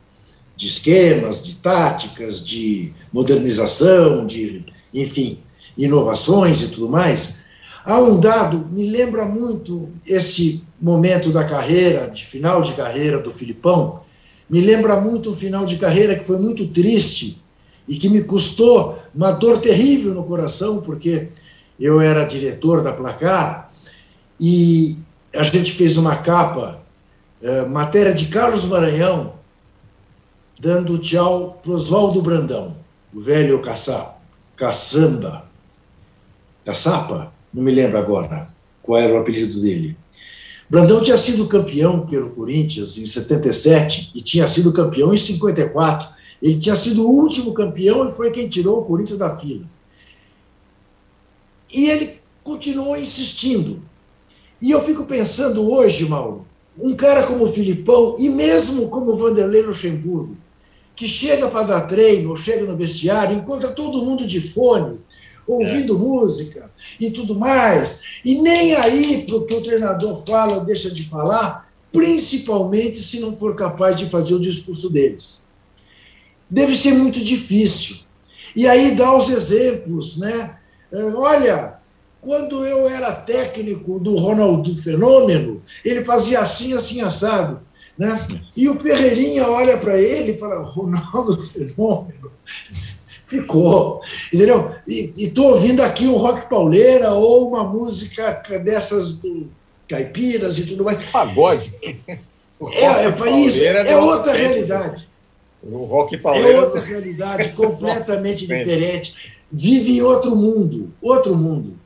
de 0.57 0.67
esquemas, 0.67 1.43
de 1.43 1.55
táticas, 1.55 2.45
de 2.47 2.93
modernização, 3.13 4.27
de, 4.27 4.65
enfim, 4.93 5.39
inovações 5.77 6.61
e 6.61 6.69
tudo 6.69 6.89
mais, 6.89 7.39
há 7.85 7.99
um 7.99 8.21
dado, 8.21 8.69
me 8.71 8.89
lembra 8.89 9.25
muito 9.25 9.89
esse 10.07 10.63
momento 10.81 11.31
da 11.31 11.45
carreira, 11.45 12.09
de 12.09 12.27
final 12.27 12.61
de 12.61 12.75
carreira 12.75 13.19
do 13.19 13.31
Filipão, 13.31 14.03
me 14.51 14.61
lembra 14.61 15.01
muito 15.01 15.31
um 15.31 15.35
final 15.35 15.65
de 15.65 15.77
carreira 15.77 16.15
que 16.15 16.25
foi 16.25 16.39
muito 16.39 16.67
triste 16.67 17.41
e 17.89 17.97
que 17.97 18.09
me 18.09 18.23
custou 18.23 18.99
uma 19.15 19.31
dor 19.31 19.61
terrível 19.61 20.13
no 20.13 20.25
coração, 20.25 20.83
porque 20.83 21.29
eu 21.81 22.01
era 22.01 22.25
diretor 22.25 22.83
da 22.83 22.93
Placar 22.93 23.73
e 24.39 24.99
a 25.35 25.43
gente 25.43 25.73
fez 25.73 25.97
uma 25.97 26.17
capa, 26.17 26.83
eh, 27.43 27.65
matéria 27.65 28.13
de 28.13 28.27
Carlos 28.27 28.65
Maranhão, 28.65 29.35
dando 30.59 30.99
tchau 30.99 31.59
para 31.63 31.73
Oswaldo 31.73 32.21
Brandão, 32.21 32.77
o 33.15 33.21
velho 33.21 33.61
caça, 33.61 34.17
caçamba, 34.55 35.45
caçapa, 36.65 37.33
não 37.53 37.63
me 37.63 37.73
lembro 37.73 37.97
agora 37.97 38.49
qual 38.83 39.01
era 39.01 39.15
o 39.15 39.19
apelido 39.19 39.59
dele. 39.61 39.97
Brandão 40.69 41.03
tinha 41.03 41.19
sido 41.19 41.49
campeão 41.49 42.07
pelo 42.07 42.31
Corinthians 42.31 42.97
em 42.97 43.07
77 43.07 44.13
e 44.15 44.23
tinha 44.23 44.47
sido 44.47 44.73
campeão 44.73 45.13
em 45.13 45.17
54. 45.17 46.09
Ele 46.41 46.59
tinha 46.59 46.77
sido 46.77 47.05
o 47.05 47.11
último 47.11 47.53
campeão 47.53 48.09
e 48.09 48.13
foi 48.13 48.31
quem 48.31 48.49
tirou 48.49 48.81
o 48.81 48.85
Corinthians 48.85 49.19
da 49.19 49.37
fila. 49.37 49.65
E 51.73 51.89
ele 51.89 52.21
continuou 52.43 52.97
insistindo. 52.97 53.83
E 54.61 54.71
eu 54.71 54.85
fico 54.85 55.05
pensando 55.05 55.71
hoje, 55.71 56.09
Mauro, 56.09 56.45
um 56.79 56.95
cara 56.95 57.27
como 57.27 57.45
o 57.45 57.53
Filipão 57.53 58.17
e 58.19 58.29
mesmo 58.29 58.89
como 58.89 59.13
o 59.13 59.17
Vanderlei 59.17 59.63
Luxemburgo, 59.63 60.37
que 60.95 61.09
chega 61.09 61.49
para 61.49 61.67
dar 61.67 61.81
treino, 61.83 62.31
ou 62.31 62.37
chega 62.37 62.65
no 62.65 62.77
vestiário, 62.77 63.37
encontra 63.37 63.71
todo 63.71 64.05
mundo 64.05 64.27
de 64.27 64.41
fone, 64.41 64.99
ouvindo 65.47 65.97
é. 65.97 65.99
música 65.99 66.71
e 66.99 67.11
tudo 67.11 67.35
mais, 67.35 68.03
e 68.25 68.41
nem 68.41 68.75
aí 68.75 69.25
para 69.27 69.37
o 69.37 69.47
que 69.47 69.55
o 69.55 69.63
treinador 69.63 70.25
fala 70.27 70.57
ou 70.57 70.65
deixa 70.65 70.91
de 70.91 71.09
falar, 71.09 71.71
principalmente 71.93 72.99
se 72.99 73.19
não 73.19 73.35
for 73.37 73.57
capaz 73.57 73.97
de 73.97 74.07
fazer 74.07 74.35
o 74.35 74.41
discurso 74.41 74.91
deles. 74.91 75.47
Deve 76.49 76.77
ser 76.77 76.95
muito 76.95 77.23
difícil. 77.23 77.99
E 78.55 78.67
aí 78.67 78.95
dá 78.95 79.17
os 79.17 79.29
exemplos, 79.29 80.19
né? 80.19 80.57
É, 80.93 81.05
olha, 81.15 81.75
quando 82.21 82.65
eu 82.67 82.89
era 82.89 83.13
técnico 83.13 83.99
do 83.99 84.17
Ronaldo 84.17 84.75
Fenômeno, 84.83 85.63
ele 85.85 86.05
fazia 86.05 86.41
assim, 86.41 86.77
assim, 86.77 87.01
assado. 87.01 87.61
Né? 87.97 88.27
E 88.57 88.69
o 88.69 88.79
Ferreirinha 88.79 89.49
olha 89.49 89.77
para 89.77 89.99
ele 89.99 90.33
e 90.33 90.39
fala: 90.39 90.63
Ronaldo 90.63 91.47
Fenômeno. 91.47 92.31
Ficou, 93.27 94.03
entendeu? 94.35 94.75
E 94.89 95.13
estou 95.17 95.51
ouvindo 95.51 95.85
aqui 95.85 96.05
um 96.05 96.17
rock 96.17 96.49
pauleira 96.49 97.13
ou 97.13 97.49
uma 97.49 97.63
música 97.63 98.43
dessas 98.59 99.21
do 99.21 99.49
caipiras 99.91 100.59
e 100.59 100.67
tudo 100.67 100.85
mais. 100.85 101.05
Pagode. 101.11 101.73
É, 101.83 102.19
é, 102.63 103.07
é, 103.07 103.31
isso, 103.39 103.63
é 103.63 103.97
outra 103.97 104.33
realidade. 104.33 105.09
O 105.63 105.85
rock 105.85 106.17
pauleiro. 106.19 106.49
É 106.49 106.61
outra 106.61 106.81
realidade 106.81 107.51
completamente 107.55 108.47
diferente. 108.47 109.40
Vive 109.53 109.99
em 109.99 110.03
outro 110.03 110.37
mundo, 110.37 110.93
outro 111.01 111.35
mundo. 111.35 111.79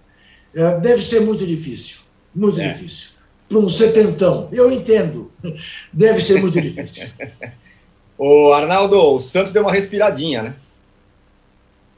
É, 0.54 0.78
deve 0.78 1.02
ser 1.02 1.20
muito 1.20 1.46
difícil, 1.46 1.98
muito 2.34 2.60
é. 2.60 2.68
difícil. 2.68 3.10
Para 3.48 3.58
um 3.58 3.68
setentão, 3.68 4.48
eu 4.52 4.70
entendo. 4.70 5.30
Deve 5.92 6.22
ser 6.22 6.40
muito 6.40 6.60
difícil. 6.60 7.08
o 8.16 8.52
Arnaldo, 8.52 8.98
o 8.98 9.20
Santos 9.20 9.52
deu 9.52 9.62
uma 9.62 9.72
respiradinha, 9.72 10.42
né? 10.42 10.54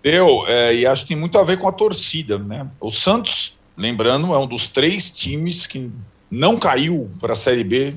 Deu, 0.02 0.46
é, 0.48 0.74
e 0.74 0.86
acho 0.86 1.02
que 1.02 1.08
tem 1.08 1.16
muito 1.16 1.38
a 1.38 1.44
ver 1.44 1.58
com 1.58 1.68
a 1.68 1.72
torcida, 1.72 2.38
né? 2.38 2.66
O 2.80 2.90
Santos, 2.90 3.58
lembrando, 3.76 4.34
é 4.34 4.38
um 4.38 4.46
dos 4.46 4.68
três 4.68 5.10
times 5.10 5.66
que 5.66 5.90
não 6.30 6.58
caiu 6.58 7.08
para 7.20 7.34
a 7.34 7.36
Série 7.36 7.64
B 7.64 7.94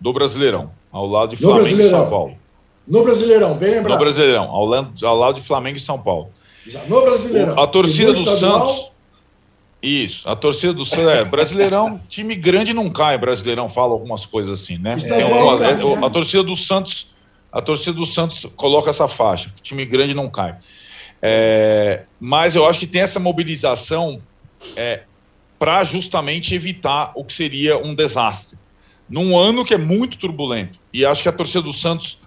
do 0.00 0.12
Brasileirão, 0.12 0.70
ao 0.90 1.06
lado 1.06 1.36
de 1.36 1.42
Flamengo 1.42 1.80
e 1.80 1.84
São 1.84 2.08
Paulo. 2.08 2.36
No 2.86 3.04
Brasileirão, 3.04 3.56
bem 3.56 3.70
lembrado. 3.70 3.92
No 3.92 3.98
Brasileirão, 3.98 4.50
ao 4.50 4.64
lado, 4.64 5.06
ao 5.06 5.16
lado 5.16 5.40
de 5.40 5.46
Flamengo 5.46 5.76
e 5.76 5.80
São 5.80 5.98
Paulo. 5.98 6.30
No 6.86 7.02
Brasileirão. 7.02 7.58
A 7.58 7.66
torcida 7.66 8.12
do 8.12 8.24
Santos. 8.24 8.92
Isso, 9.82 10.28
a 10.28 10.36
torcida 10.36 10.74
do 10.74 10.84
Santos. 10.84 11.06
É, 11.06 11.24
Brasileirão, 11.24 12.00
time 12.08 12.34
grande 12.34 12.74
não 12.74 12.90
cai. 12.90 13.16
Brasileirão 13.16 13.68
fala 13.68 13.92
algumas 13.92 14.26
coisas 14.26 14.60
assim, 14.60 14.78
né? 14.78 14.96
Tem 14.96 15.22
algumas, 15.22 15.60
é, 15.62 16.04
a 16.04 16.10
torcida 16.10 16.42
do 16.42 16.56
Santos. 16.56 17.12
A 17.50 17.60
torcida 17.60 17.94
do 17.94 18.06
Santos 18.06 18.46
coloca 18.56 18.90
essa 18.90 19.08
faixa. 19.08 19.52
Time 19.62 19.84
grande 19.84 20.14
não 20.14 20.28
cai. 20.28 20.56
É, 21.22 22.04
mas 22.20 22.54
eu 22.54 22.66
acho 22.66 22.78
que 22.78 22.86
tem 22.86 23.00
essa 23.00 23.18
mobilização 23.18 24.20
é, 24.76 25.02
para 25.58 25.82
justamente 25.84 26.54
evitar 26.54 27.12
o 27.14 27.24
que 27.24 27.32
seria 27.32 27.78
um 27.78 27.94
desastre. 27.94 28.58
Num 29.08 29.36
ano 29.36 29.64
que 29.64 29.74
é 29.74 29.78
muito 29.78 30.16
turbulento. 30.16 30.78
E 30.92 31.04
acho 31.04 31.22
que 31.22 31.28
a 31.28 31.32
torcida 31.32 31.62
do 31.62 31.72
Santos 31.72 32.20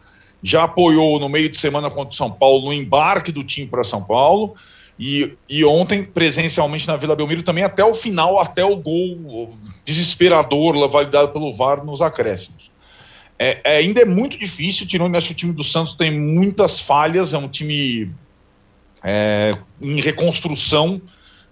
já 0.43 0.65
apoiou 0.65 1.19
no 1.19 1.29
meio 1.29 1.49
de 1.49 1.57
semana 1.57 1.89
contra 1.89 2.13
o 2.13 2.17
São 2.17 2.29
Paulo 2.29 2.65
no 2.65 2.73
embarque 2.73 3.31
do 3.31 3.43
time 3.43 3.65
para 3.65 3.83
São 3.83 4.03
Paulo. 4.03 4.55
E, 4.99 5.33
e 5.49 5.63
ontem, 5.65 6.03
presencialmente 6.03 6.87
na 6.87 6.97
Vila 6.97 7.15
Belmiro, 7.15 7.41
também 7.41 7.63
até 7.63 7.83
o 7.83 7.93
final, 7.93 8.37
até 8.37 8.63
o 8.63 8.75
gol 8.75 9.57
desesperador, 9.85 10.87
validado 10.89 11.29
pelo 11.29 11.53
VAR 11.53 11.83
nos 11.83 12.01
acréscimos. 12.01 12.71
É, 13.39 13.59
é, 13.63 13.77
ainda 13.77 14.01
é 14.01 14.05
muito 14.05 14.37
difícil, 14.37 14.85
tirando 14.85 15.15
acho 15.15 15.27
que 15.27 15.33
o 15.33 15.37
time 15.37 15.53
do 15.53 15.63
Santos 15.63 15.95
tem 15.95 16.11
muitas 16.11 16.79
falhas, 16.79 17.33
é 17.33 17.37
um 17.37 17.47
time 17.47 18.11
é, 19.03 19.57
em 19.81 19.99
reconstrução. 19.99 21.01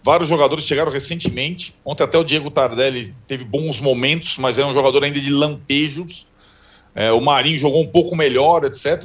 Vários 0.03 0.29
jogadores 0.29 0.65
chegaram 0.65 0.91
recentemente. 0.91 1.75
Ontem 1.83 2.03
até 2.03 2.17
o 2.17 2.23
Diego 2.23 2.49
Tardelli 2.49 3.13
teve 3.27 3.43
bons 3.43 3.79
momentos, 3.79 4.37
mas 4.37 4.57
é 4.57 4.65
um 4.65 4.73
jogador 4.73 5.03
ainda 5.03 5.19
de 5.19 5.29
lampejos. 5.29 6.25
É, 6.93 7.11
o 7.11 7.21
Marinho 7.21 7.59
jogou 7.59 7.81
um 7.81 7.87
pouco 7.87 8.15
melhor, 8.15 8.63
etc. 8.65 9.03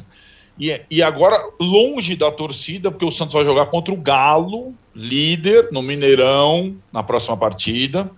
E, 0.58 0.80
e 0.90 1.02
agora, 1.02 1.38
longe 1.60 2.16
da 2.16 2.30
torcida, 2.30 2.90
porque 2.90 3.04
o 3.04 3.10
Santos 3.10 3.34
vai 3.34 3.44
jogar 3.44 3.66
contra 3.66 3.92
o 3.92 3.96
Galo, 3.96 4.74
líder, 4.94 5.68
no 5.70 5.82
Mineirão, 5.82 6.76
na 6.92 7.02
próxima 7.02 7.36
partida. 7.36 8.10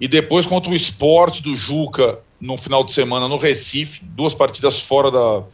E 0.00 0.08
depois 0.08 0.44
contra 0.44 0.70
o 0.70 0.74
esporte 0.74 1.42
do 1.42 1.54
Juca 1.54 2.18
no 2.40 2.56
final 2.56 2.84
de 2.84 2.92
semana 2.92 3.28
no 3.28 3.36
Recife, 3.36 4.04
duas 4.04 4.34
partidas 4.34 4.80
fora 4.80 5.10
da, 5.10 5.44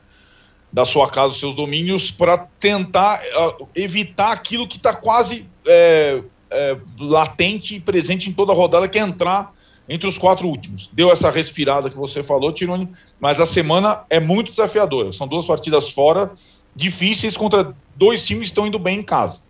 da 0.72 0.84
sua 0.84 1.08
casa, 1.08 1.28
dos 1.28 1.38
seus 1.38 1.54
domínios, 1.54 2.10
para 2.10 2.38
tentar 2.58 3.20
uh, 3.20 3.68
evitar 3.76 4.32
aquilo 4.32 4.66
que 4.66 4.76
está 4.76 4.94
quase 4.94 5.46
é, 5.66 6.22
é, 6.50 6.76
latente 6.98 7.76
e 7.76 7.80
presente 7.80 8.28
em 8.28 8.32
toda 8.32 8.52
a 8.52 8.54
rodada, 8.54 8.88
que 8.88 8.98
é 8.98 9.02
entrar 9.02 9.54
entre 9.90 10.08
os 10.08 10.16
quatro 10.16 10.46
últimos. 10.46 10.88
Deu 10.92 11.10
essa 11.10 11.28
respirada 11.32 11.90
que 11.90 11.96
você 11.96 12.22
falou, 12.22 12.52
Tironi, 12.52 12.88
mas 13.18 13.40
a 13.40 13.44
semana 13.44 14.04
é 14.08 14.20
muito 14.20 14.50
desafiadora. 14.50 15.12
São 15.12 15.26
duas 15.26 15.44
partidas 15.44 15.90
fora, 15.90 16.30
difíceis 16.76 17.36
contra 17.36 17.74
dois 17.96 18.24
times 18.24 18.42
que 18.42 18.46
estão 18.46 18.68
indo 18.68 18.78
bem 18.78 19.00
em 19.00 19.02
casa. 19.02 19.40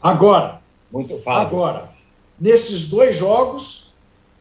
Agora, 0.00 0.60
muito 0.90 1.20
agora, 1.26 1.90
nesses 2.40 2.88
dois 2.88 3.16
jogos, 3.16 3.92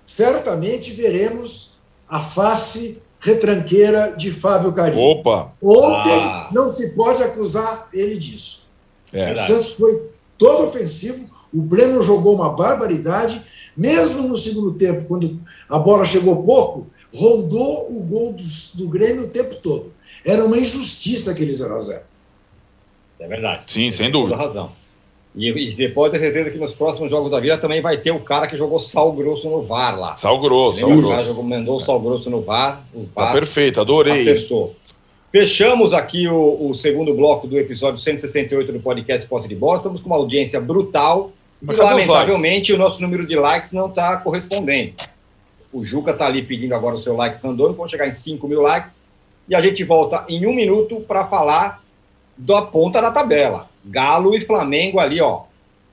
certamente 0.06 0.92
veremos 0.92 1.80
a 2.08 2.20
face 2.20 3.02
retranqueira 3.20 4.16
de 4.16 4.30
Fábio 4.30 4.72
Carinho. 4.74 5.02
Opa! 5.02 5.54
Ontem 5.60 6.24
ah. 6.24 6.50
não 6.52 6.70
se 6.70 6.96
pode 6.96 7.24
acusar 7.24 7.90
ele 7.92 8.16
disso. 8.20 8.68
É, 9.12 9.34
o 9.34 9.36
Santos 9.36 9.74
foi 9.74 10.08
todo 10.38 10.66
ofensivo, 10.66 11.28
o 11.52 11.62
Breno 11.64 12.04
jogou 12.04 12.36
uma 12.36 12.50
barbaridade 12.50 13.44
mesmo 13.76 14.28
no 14.28 14.38
segundo 14.38 14.74
tempo, 14.74 15.06
quando 15.06 15.40
a 15.70 15.78
bola 15.78 16.06
chegou 16.06 16.44
pouco, 16.44 16.88
rondou 17.14 17.92
o 17.92 18.02
gol 18.02 18.34
do, 18.34 18.44
do 18.76 18.88
Grêmio 18.88 19.26
o 19.26 19.30
tempo 19.30 19.56
todo. 19.56 19.94
Era 20.24 20.44
uma 20.44 20.58
injustiça 20.58 21.32
aquele 21.32 21.54
0 21.54 21.76
a 21.76 21.82
0 21.82 22.02
É 23.20 23.28
verdade. 23.28 23.64
Sim, 23.68 23.92
sem 23.92 24.10
dúvida. 24.10 24.36
Toda 24.36 24.44
razão. 24.44 24.72
E, 25.36 25.50
e 25.50 25.76
depois 25.76 26.12
ter 26.12 26.20
certeza 26.20 26.50
que 26.50 26.58
nos 26.58 26.74
próximos 26.74 27.12
jogos 27.12 27.30
da 27.30 27.40
vida 27.40 27.58
também 27.58 27.82
vai 27.82 27.98
ter 27.98 28.12
o 28.12 28.22
cara 28.22 28.48
que 28.48 28.56
jogou 28.56 28.80
sal 28.80 29.12
grosso 29.12 29.50
no 29.50 29.62
VAR 29.64 30.00
lá. 30.00 30.16
Sal 30.16 30.40
grosso, 30.40 30.80
sal 30.80 30.90
grosso. 30.90 31.08
O 31.08 31.10
cara 31.10 31.24
jogou, 31.24 31.44
mandou 31.44 31.80
sal 31.82 32.00
grosso 32.00 32.30
no 32.30 32.42
VAR. 32.42 32.86
O 32.94 33.02
tá 33.04 33.24
VAR 33.24 33.26
tá 33.28 33.32
perfeito, 33.34 33.82
adorei. 33.82 34.22
Acertou. 34.22 34.76
Fechamos 35.32 35.94
aqui 35.94 36.30
o, 36.30 36.70
o, 36.70 36.74
segundo 36.74 37.14
bloco 37.14 37.46
do 37.46 37.60
episódio 37.60 38.00
168 38.00 38.72
do 38.72 38.80
podcast 38.80 39.28
Posse 39.28 39.50
de 39.50 39.56
Bola. 39.56 39.76
Estamos 39.76 40.00
com 40.00 40.08
uma 40.08 40.16
audiência 40.16 40.62
brutal. 40.62 41.34
Mas 41.62 41.78
lamentavelmente, 41.78 42.74
o 42.74 42.78
nosso 42.78 43.02
número 43.02 43.26
de 43.26 43.36
likes 43.36 43.72
não 43.72 43.88
está 43.88 44.18
correspondendo. 44.18 44.94
O 45.72 45.84
Juca 45.84 46.12
está 46.12 46.28
ali 46.28 46.42
pedindo 46.42 46.76
agora 46.76 46.96
o 46.96 46.98
seu 46.98 47.16
like 47.16 47.42
randômico, 47.44 47.78
vamos 47.78 47.92
chegar 47.92 48.08
em 48.08 48.12
5 48.12 48.48
mil 48.48 48.62
likes. 48.62 49.02
E 49.48 49.56
a 49.56 49.62
gente 49.62 49.84
volta 49.84 50.26
em 50.28 50.46
um 50.46 50.54
minuto 50.54 51.02
para 51.02 51.26
falar 51.26 51.84
da 52.38 52.62
ponta 52.62 53.02
da 53.02 53.12
tabela. 53.12 53.70
Galo 53.84 54.36
e 54.36 54.46
Flamengo 54.46 55.00
ali, 55.00 55.22
ó. 55.22 55.44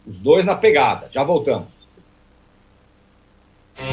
Os 0.06 0.18
dois 0.18 0.44
na 0.44 0.54
pegada. 0.54 1.08
Já 1.12 1.22
voltamos. 1.22 1.68
A 3.78 3.84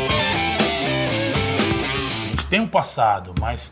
gente 2.31 2.47
tem 2.47 2.59
um 2.59 2.67
passado, 2.67 3.33
mas 3.39 3.71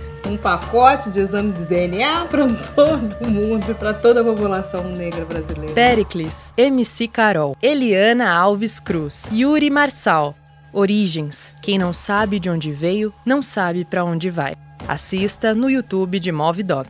Um 0.27 0.37
pacote 0.37 1.09
de 1.11 1.19
exame 1.19 1.51
de 1.51 1.65
DNA 1.65 2.25
para 2.25 2.47
todo 2.75 3.27
mundo, 3.29 3.75
para 3.75 3.93
toda 3.93 4.21
a 4.21 4.23
população 4.23 4.83
negra 4.83 5.25
brasileira. 5.25 5.73
Pericles, 5.73 6.53
MC 6.57 7.07
Carol, 7.07 7.57
Eliana 7.61 8.31
Alves 8.31 8.79
Cruz, 8.79 9.29
Yuri 9.31 9.69
Marçal. 9.69 10.35
Origens. 10.73 11.53
Quem 11.61 11.77
não 11.77 11.91
sabe 11.91 12.39
de 12.39 12.49
onde 12.49 12.71
veio, 12.71 13.13
não 13.25 13.41
sabe 13.41 13.83
para 13.83 14.05
onde 14.05 14.29
vai. 14.29 14.53
Assista 14.87 15.53
no 15.53 15.69
YouTube 15.69 16.17
de 16.17 16.31
Movidoc. 16.31 16.87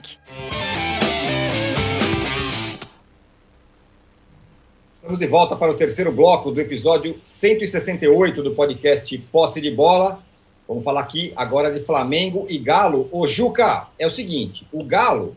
Estamos 4.97 5.19
de 5.19 5.27
volta 5.27 5.55
para 5.55 5.71
o 5.71 5.75
terceiro 5.75 6.11
bloco 6.11 6.51
do 6.51 6.61
episódio 6.61 7.19
168 7.23 8.43
do 8.43 8.51
podcast 8.51 9.17
Posse 9.32 9.59
de 9.59 9.71
Bola. 9.71 10.23
Vamos 10.72 10.86
falar 10.86 11.01
aqui 11.01 11.34
agora 11.36 11.69
de 11.69 11.86
Flamengo 11.86 12.45
e 12.47 12.57
Galo. 12.57 13.09
O 13.11 13.28
Juca, 13.28 13.89
é 13.99 14.07
o 14.07 14.09
seguinte: 14.09 14.65
o 14.72 14.86
Galo 14.86 15.36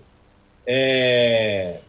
é... 0.65 1.81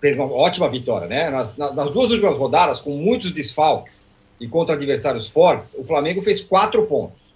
fez 0.00 0.16
uma 0.16 0.24
ótima 0.24 0.68
vitória, 0.68 1.06
né? 1.06 1.30
Nas, 1.30 1.56
nas, 1.56 1.92
duas 1.92 2.10
últimas 2.10 2.36
rodadas, 2.36 2.80
com 2.80 2.90
muitos 2.96 3.30
desfalques 3.30 4.10
e 4.40 4.48
contra 4.48 4.74
adversários 4.74 5.28
fortes, 5.28 5.76
o 5.78 5.84
Flamengo 5.84 6.22
fez 6.22 6.40
quatro 6.40 6.84
pontos. 6.88 7.32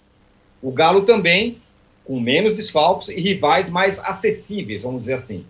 O 0.61 0.69
Galo 0.69 1.03
também, 1.03 1.61
com 2.03 2.19
menos 2.19 2.53
desfalques 2.53 3.07
e 3.07 3.15
rivais 3.15 3.69
mais 3.69 3.99
acessíveis, 3.99 4.83
vamos 4.83 4.99
dizer 4.99 5.13
assim. 5.13 5.45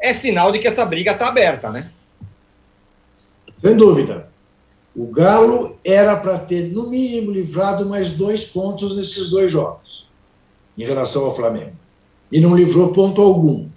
É 0.00 0.14
sinal 0.14 0.50
de 0.50 0.60
que 0.60 0.66
essa 0.66 0.86
briga 0.86 1.12
está 1.12 1.28
aberta, 1.28 1.70
né? 1.70 1.90
Sem 3.58 3.76
dúvida. 3.76 4.30
O 4.96 5.08
Galo 5.08 5.76
era 5.84 6.16
para 6.16 6.38
ter, 6.38 6.72
no 6.72 6.88
mínimo, 6.88 7.30
livrado 7.30 7.84
mais 7.84 8.14
dois 8.14 8.44
pontos 8.44 8.96
nesses 8.96 9.28
dois 9.28 9.52
jogos, 9.52 10.08
em 10.76 10.84
relação 10.84 11.26
ao 11.26 11.36
Flamengo. 11.36 11.76
E 12.32 12.40
não 12.40 12.56
livrou 12.56 12.94
ponto 12.94 13.20
algum. 13.20 13.68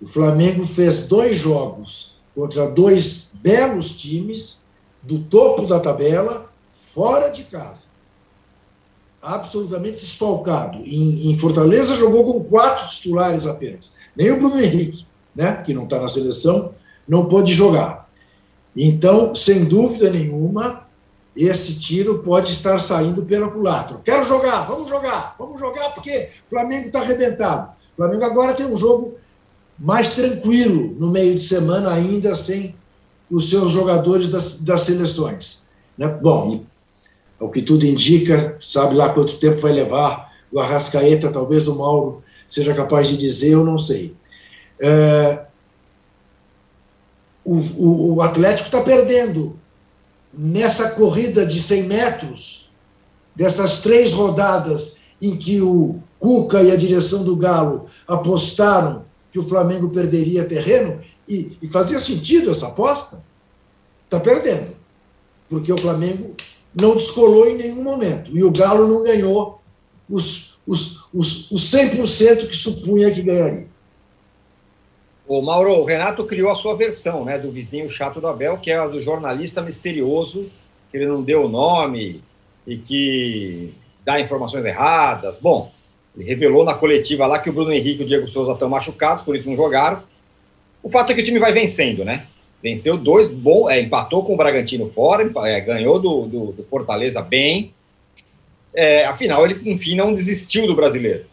O 0.00 0.06
Flamengo 0.06 0.66
fez 0.66 1.06
dois 1.06 1.36
jogos 1.36 2.18
contra 2.34 2.66
dois 2.66 3.32
belos 3.34 3.90
times 3.98 4.66
do 5.02 5.18
topo 5.18 5.66
da 5.66 5.78
tabela, 5.78 6.50
fora 6.70 7.28
de 7.28 7.44
casa. 7.44 7.88
Absolutamente 9.20 9.96
desfalcado. 9.96 10.78
Em, 10.78 11.30
em 11.30 11.38
Fortaleza 11.38 11.94
jogou 11.94 12.24
com 12.24 12.44
quatro 12.44 12.88
titulares 12.88 13.46
apenas. 13.46 13.96
Nem 14.16 14.30
o 14.30 14.38
Bruno 14.38 14.58
Henrique, 14.58 15.06
né, 15.36 15.62
que 15.62 15.74
não 15.74 15.84
está 15.84 16.00
na 16.00 16.08
seleção, 16.08 16.74
não 17.06 17.26
pôde 17.26 17.52
jogar. 17.52 18.07
Então, 18.80 19.34
sem 19.34 19.64
dúvida 19.64 20.08
nenhuma, 20.08 20.86
esse 21.34 21.80
tiro 21.80 22.20
pode 22.20 22.52
estar 22.52 22.78
saindo 22.78 23.24
pela 23.24 23.50
culatra. 23.50 24.00
Quero 24.04 24.24
jogar, 24.24 24.68
vamos 24.68 24.88
jogar, 24.88 25.34
vamos 25.36 25.58
jogar, 25.58 25.94
porque 25.94 26.30
o 26.46 26.50
Flamengo 26.50 26.86
está 26.86 27.00
arrebentado. 27.00 27.72
O 27.92 27.96
Flamengo 27.96 28.24
agora 28.24 28.54
tem 28.54 28.66
um 28.66 28.76
jogo 28.76 29.16
mais 29.76 30.10
tranquilo 30.14 30.94
no 30.96 31.10
meio 31.10 31.34
de 31.34 31.40
semana, 31.40 31.92
ainda 31.92 32.36
sem 32.36 32.76
os 33.28 33.50
seus 33.50 33.72
jogadores 33.72 34.28
das, 34.28 34.60
das 34.60 34.82
seleções. 34.82 35.68
Né? 35.96 36.06
Bom, 36.06 36.62
o 37.40 37.48
que 37.48 37.62
tudo 37.62 37.84
indica, 37.84 38.56
sabe 38.60 38.94
lá 38.94 39.12
quanto 39.12 39.38
tempo 39.38 39.60
vai 39.60 39.72
levar 39.72 40.32
o 40.52 40.60
Arrascaeta, 40.60 41.32
talvez 41.32 41.66
o 41.66 41.76
Mauro 41.76 42.22
seja 42.46 42.72
capaz 42.74 43.08
de 43.08 43.16
dizer, 43.16 43.54
eu 43.54 43.64
não 43.64 43.76
sei. 43.76 44.14
É, 44.80 45.46
o, 47.48 47.56
o, 47.78 48.14
o 48.16 48.22
Atlético 48.22 48.66
está 48.66 48.82
perdendo 48.82 49.58
nessa 50.32 50.90
corrida 50.90 51.46
de 51.46 51.62
100 51.62 51.82
metros, 51.84 52.70
dessas 53.34 53.80
três 53.80 54.12
rodadas 54.12 54.98
em 55.20 55.34
que 55.34 55.60
o 55.60 55.98
Cuca 56.18 56.62
e 56.62 56.70
a 56.70 56.76
direção 56.76 57.24
do 57.24 57.36
Galo 57.36 57.86
apostaram 58.06 59.06
que 59.32 59.38
o 59.38 59.48
Flamengo 59.48 59.88
perderia 59.88 60.44
terreno, 60.44 61.00
e, 61.26 61.56
e 61.60 61.68
fazia 61.68 62.00
sentido 62.00 62.50
essa 62.50 62.68
aposta, 62.68 63.22
está 64.04 64.18
perdendo. 64.18 64.76
Porque 65.48 65.72
o 65.72 65.78
Flamengo 65.78 66.34
não 66.78 66.96
descolou 66.96 67.46
em 67.46 67.56
nenhum 67.56 67.82
momento. 67.82 68.36
E 68.36 68.42
o 68.42 68.50
Galo 68.50 68.88
não 68.88 69.02
ganhou 69.02 69.60
os, 70.08 70.58
os, 70.66 71.08
os, 71.12 71.50
os 71.50 71.72
100% 71.72 72.48
que 72.48 72.56
supunha 72.56 73.12
que 73.12 73.22
ganharia. 73.22 73.68
O 75.28 75.42
Mauro, 75.42 75.74
o 75.74 75.84
Renato 75.84 76.24
criou 76.24 76.50
a 76.50 76.54
sua 76.54 76.74
versão, 76.74 77.22
né, 77.22 77.38
do 77.38 77.52
vizinho 77.52 77.88
chato 77.90 78.18
do 78.18 78.26
Abel, 78.26 78.56
que 78.56 78.70
é 78.70 78.78
a 78.78 78.86
do 78.86 78.98
jornalista 78.98 79.60
misterioso, 79.60 80.50
que 80.90 80.96
ele 80.96 81.06
não 81.06 81.22
deu 81.22 81.44
o 81.44 81.48
nome 81.50 82.22
e 82.66 82.78
que 82.78 83.74
dá 84.02 84.18
informações 84.18 84.64
erradas. 84.64 85.36
Bom, 85.36 85.70
ele 86.16 86.24
revelou 86.26 86.64
na 86.64 86.72
coletiva 86.72 87.26
lá 87.26 87.38
que 87.38 87.50
o 87.50 87.52
Bruno 87.52 87.70
Henrique 87.70 88.00
e 88.00 88.04
o 88.06 88.08
Diego 88.08 88.26
Souza 88.26 88.52
estão 88.52 88.70
machucados, 88.70 89.22
por 89.22 89.36
isso 89.36 89.46
não 89.46 89.54
jogaram. 89.54 90.02
O 90.82 90.88
fato 90.88 91.12
é 91.12 91.14
que 91.14 91.20
o 91.20 91.24
time 91.24 91.38
vai 91.38 91.52
vencendo, 91.52 92.06
né? 92.06 92.26
Venceu 92.62 92.96
dois, 92.96 93.28
bom, 93.28 93.68
é, 93.68 93.80
empatou 93.80 94.24
com 94.24 94.32
o 94.32 94.36
Bragantino 94.36 94.90
fora, 94.94 95.30
é, 95.46 95.60
ganhou 95.60 96.00
do, 96.00 96.26
do, 96.26 96.52
do, 96.52 96.64
Fortaleza 96.64 97.20
bem. 97.20 97.74
É, 98.74 99.04
afinal, 99.04 99.44
ele, 99.44 99.70
enfim, 99.70 99.94
não 99.94 100.14
desistiu 100.14 100.66
do 100.66 100.74
brasileiro. 100.74 101.26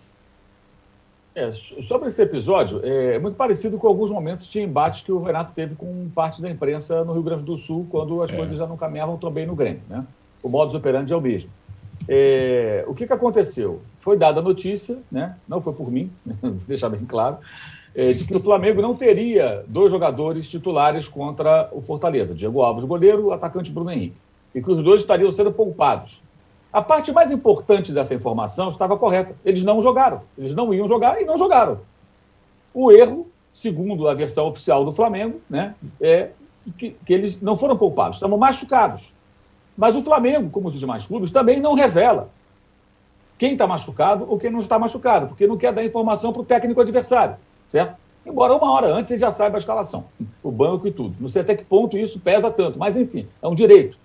É, 1.35 1.51
sobre 1.51 2.07
esse 2.07 2.21
episódio, 2.21 2.79
é 2.81 3.19
muito 3.19 3.35
parecido 3.35 3.77
com 3.77 3.87
alguns 3.87 4.09
momentos 4.09 4.47
de 4.47 4.61
embates 4.61 5.01
que 5.01 5.11
o 5.11 5.21
Renato 5.21 5.51
teve 5.53 5.75
com 5.75 6.09
parte 6.15 6.41
da 6.41 6.49
imprensa 6.49 7.03
no 7.03 7.11
Rio 7.11 7.23
Grande 7.23 7.43
do 7.43 7.57
Sul, 7.57 7.85
quando 7.89 8.23
as 8.23 8.31
é. 8.31 8.37
coisas 8.37 8.57
já 8.57 8.65
não 8.65 8.77
caminhavam 8.77 9.17
tão 9.17 9.29
bem 9.29 9.45
no 9.45 9.53
Grêmio. 9.53 9.81
Né? 9.89 10.05
O 10.41 10.47
modus 10.47 10.73
operandi 10.73 11.11
é 11.11 11.15
o 11.15 11.19
mesmo. 11.19 11.49
É, 12.07 12.85
o 12.87 12.93
que, 12.93 13.05
que 13.05 13.11
aconteceu? 13.11 13.81
Foi 13.97 14.17
dada 14.17 14.39
a 14.39 14.43
notícia, 14.43 14.99
né? 15.11 15.35
não 15.45 15.59
foi 15.59 15.73
por 15.73 15.91
mim, 15.91 16.09
vou 16.41 16.53
deixar 16.67 16.87
bem 16.87 17.05
claro, 17.05 17.37
é, 17.93 18.13
de 18.13 18.23
que 18.23 18.35
o 18.35 18.39
Flamengo 18.39 18.81
não 18.81 18.95
teria 18.95 19.65
dois 19.67 19.91
jogadores 19.91 20.49
titulares 20.49 21.09
contra 21.09 21.69
o 21.73 21.81
Fortaleza, 21.81 22.33
Diego 22.33 22.61
Alves, 22.61 22.85
goleiro, 22.85 23.25
o 23.25 23.33
atacante 23.33 23.71
Bruno 23.71 23.91
Henrique, 23.91 24.15
e 24.53 24.61
que 24.61 24.71
os 24.71 24.81
dois 24.81 25.01
estariam 25.01 25.31
sendo 25.33 25.51
poupados. 25.51 26.23
A 26.75 26.81
parte 26.81 27.09
mais 27.13 27.31
importante 27.31 27.93
dessa 27.93 28.13
informação 28.13 28.67
estava 28.67 28.97
correta. 28.97 29.33
Eles 29.45 29.63
não 29.63 29.81
jogaram. 29.81 30.23
Eles 30.37 30.53
não 30.53 30.73
iam 30.73 30.85
jogar 30.85 31.21
e 31.21 31.23
não 31.23 31.37
jogaram. 31.37 31.79
O 32.73 32.91
erro, 32.91 33.29
segundo 33.53 34.09
a 34.09 34.13
versão 34.13 34.45
oficial 34.47 34.83
do 34.83 34.91
Flamengo, 34.91 35.39
né, 35.49 35.73
é 36.01 36.31
que, 36.77 36.89
que 37.05 37.13
eles 37.13 37.41
não 37.41 37.55
foram 37.55 37.77
poupados, 37.77 38.17
estavam 38.17 38.37
machucados. 38.37 39.13
Mas 39.77 39.95
o 39.95 40.01
Flamengo, 40.01 40.49
como 40.49 40.67
os 40.67 40.77
demais 40.77 41.07
clubes, 41.07 41.31
também 41.31 41.61
não 41.61 41.75
revela 41.75 42.27
quem 43.37 43.53
está 43.53 43.65
machucado 43.65 44.25
ou 44.27 44.37
quem 44.37 44.51
não 44.51 44.59
está 44.59 44.77
machucado, 44.77 45.27
porque 45.27 45.47
não 45.47 45.55
quer 45.55 45.71
dar 45.71 45.81
informação 45.81 46.33
para 46.33 46.41
o 46.41 46.45
técnico 46.45 46.81
adversário, 46.81 47.37
certo? 47.69 47.95
Embora 48.25 48.53
uma 48.53 48.69
hora 48.69 48.93
antes 48.93 49.11
ele 49.11 49.21
já 49.21 49.31
saiba 49.31 49.55
a 49.55 49.59
escalação, 49.59 50.07
o 50.43 50.51
banco 50.51 50.85
e 50.89 50.91
tudo. 50.91 51.15
Não 51.21 51.29
sei 51.29 51.41
até 51.41 51.55
que 51.55 51.63
ponto 51.63 51.97
isso 51.97 52.19
pesa 52.19 52.51
tanto, 52.51 52.77
mas 52.77 52.97
enfim, 52.97 53.29
é 53.41 53.47
um 53.47 53.55
direito. 53.55 53.97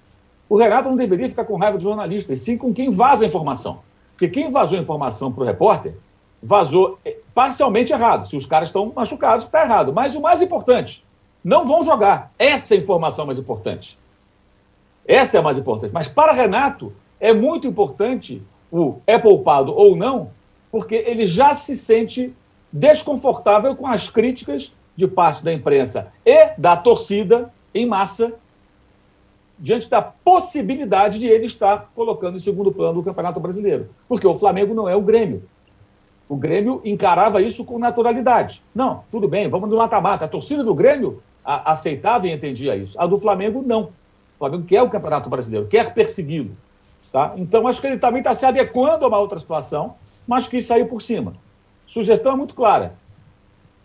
O 0.51 0.59
Renato 0.59 0.89
não 0.89 0.97
deveria 0.97 1.29
ficar 1.29 1.45
com 1.45 1.57
raiva 1.57 1.79
de 1.79 1.85
jornalistas, 1.85 2.41
sim 2.41 2.59
com 2.59 2.75
quem 2.75 2.91
vaza 2.91 3.25
a 3.25 3.29
informação. 3.29 3.83
Porque 4.11 4.29
quem 4.29 4.51
vazou 4.51 4.77
a 4.77 4.83
informação 4.83 5.31
para 5.31 5.45
o 5.45 5.47
repórter 5.47 5.95
vazou 6.43 6.99
eh, 7.05 7.19
parcialmente 7.33 7.93
errado. 7.93 8.27
Se 8.27 8.37
os 8.37 8.47
caras 8.47 8.69
estão 8.69 8.89
machucados, 8.95 9.45
está 9.45 9.63
errado. 9.63 9.93
Mas 9.93 10.17
o 10.17 10.21
mais 10.21 10.43
importante, 10.43 11.07
não 11.45 11.65
vão 11.65 11.85
jogar. 11.85 12.33
Essa 12.37 12.75
é 12.75 12.79
a 12.79 12.81
informação 12.81 13.27
mais 13.27 13.39
importante. 13.39 13.97
Essa 15.07 15.37
é 15.37 15.41
a 15.41 15.43
mais 15.43 15.57
importante. 15.57 15.93
Mas 15.95 16.09
para 16.09 16.33
Renato, 16.33 16.93
é 17.21 17.33
muito 17.33 17.69
importante 17.69 18.43
o 18.73 18.97
é 19.07 19.17
poupado 19.19 19.73
ou 19.73 19.95
não, 19.95 20.31
porque 20.71 20.97
ele 20.97 21.27
já 21.27 21.55
se 21.55 21.77
sente 21.77 22.35
desconfortável 22.73 23.77
com 23.77 23.87
as 23.87 24.11
críticas 24.11 24.75
de 24.97 25.07
parte 25.07 25.45
da 25.45 25.53
imprensa 25.53 26.13
e 26.27 26.51
da 26.59 26.77
torcida 26.77 27.53
em 27.73 27.87
massa 27.87 28.33
diante 29.61 29.89
da 29.91 30.01
possibilidade 30.01 31.19
de 31.19 31.29
ele 31.29 31.45
estar 31.45 31.91
colocando 31.95 32.37
em 32.37 32.41
segundo 32.41 32.73
plano 32.73 33.01
o 33.01 33.03
Campeonato 33.05 33.39
Brasileiro. 33.39 33.91
Porque 34.09 34.27
o 34.27 34.35
Flamengo 34.35 34.73
não 34.73 34.89
é 34.89 34.97
o 34.97 35.03
Grêmio. 35.03 35.43
O 36.27 36.35
Grêmio 36.35 36.81
encarava 36.85 37.43
isso 37.43 37.65
com 37.65 37.79
naturalidade. 37.79 38.63
Não, 38.75 39.05
tudo 39.11 39.29
bem, 39.29 39.49
vamos 39.49 39.69
no 39.69 39.77
mata-mata. 39.77 40.25
A 40.25 40.29
torcida 40.29 40.65
do 40.65 40.75
Grêmio 40.75 41.23
aceitava 41.45 42.27
e 42.27 42.33
entendia 42.33 42.75
isso. 42.75 42.99
A 42.99 43.07
do 43.07 43.19
Flamengo, 43.19 43.63
não. 43.67 43.85
O 44.37 44.39
Flamengo 44.39 44.65
quer 44.65 44.83
o 44.83 44.89
Campeonato 44.89 45.29
Brasileiro, 45.29 45.67
quer 45.67 45.93
persegui-lo. 45.93 46.57
Tá? 47.13 47.35
Então, 47.37 47.67
acho 47.67 47.81
que 47.81 47.87
ele 47.89 47.99
também 47.99 48.21
está 48.21 48.35
se 48.35 48.47
adequando 48.47 49.05
a 49.05 49.09
uma 49.09 49.19
outra 49.19 49.39
situação, 49.39 49.97
mas 50.27 50.47
quis 50.47 50.65
sair 50.65 50.87
por 50.87 51.03
cima. 51.03 51.35
Sugestão 51.87 52.33
é 52.33 52.37
muito 52.37 52.55
clara. 52.55 52.95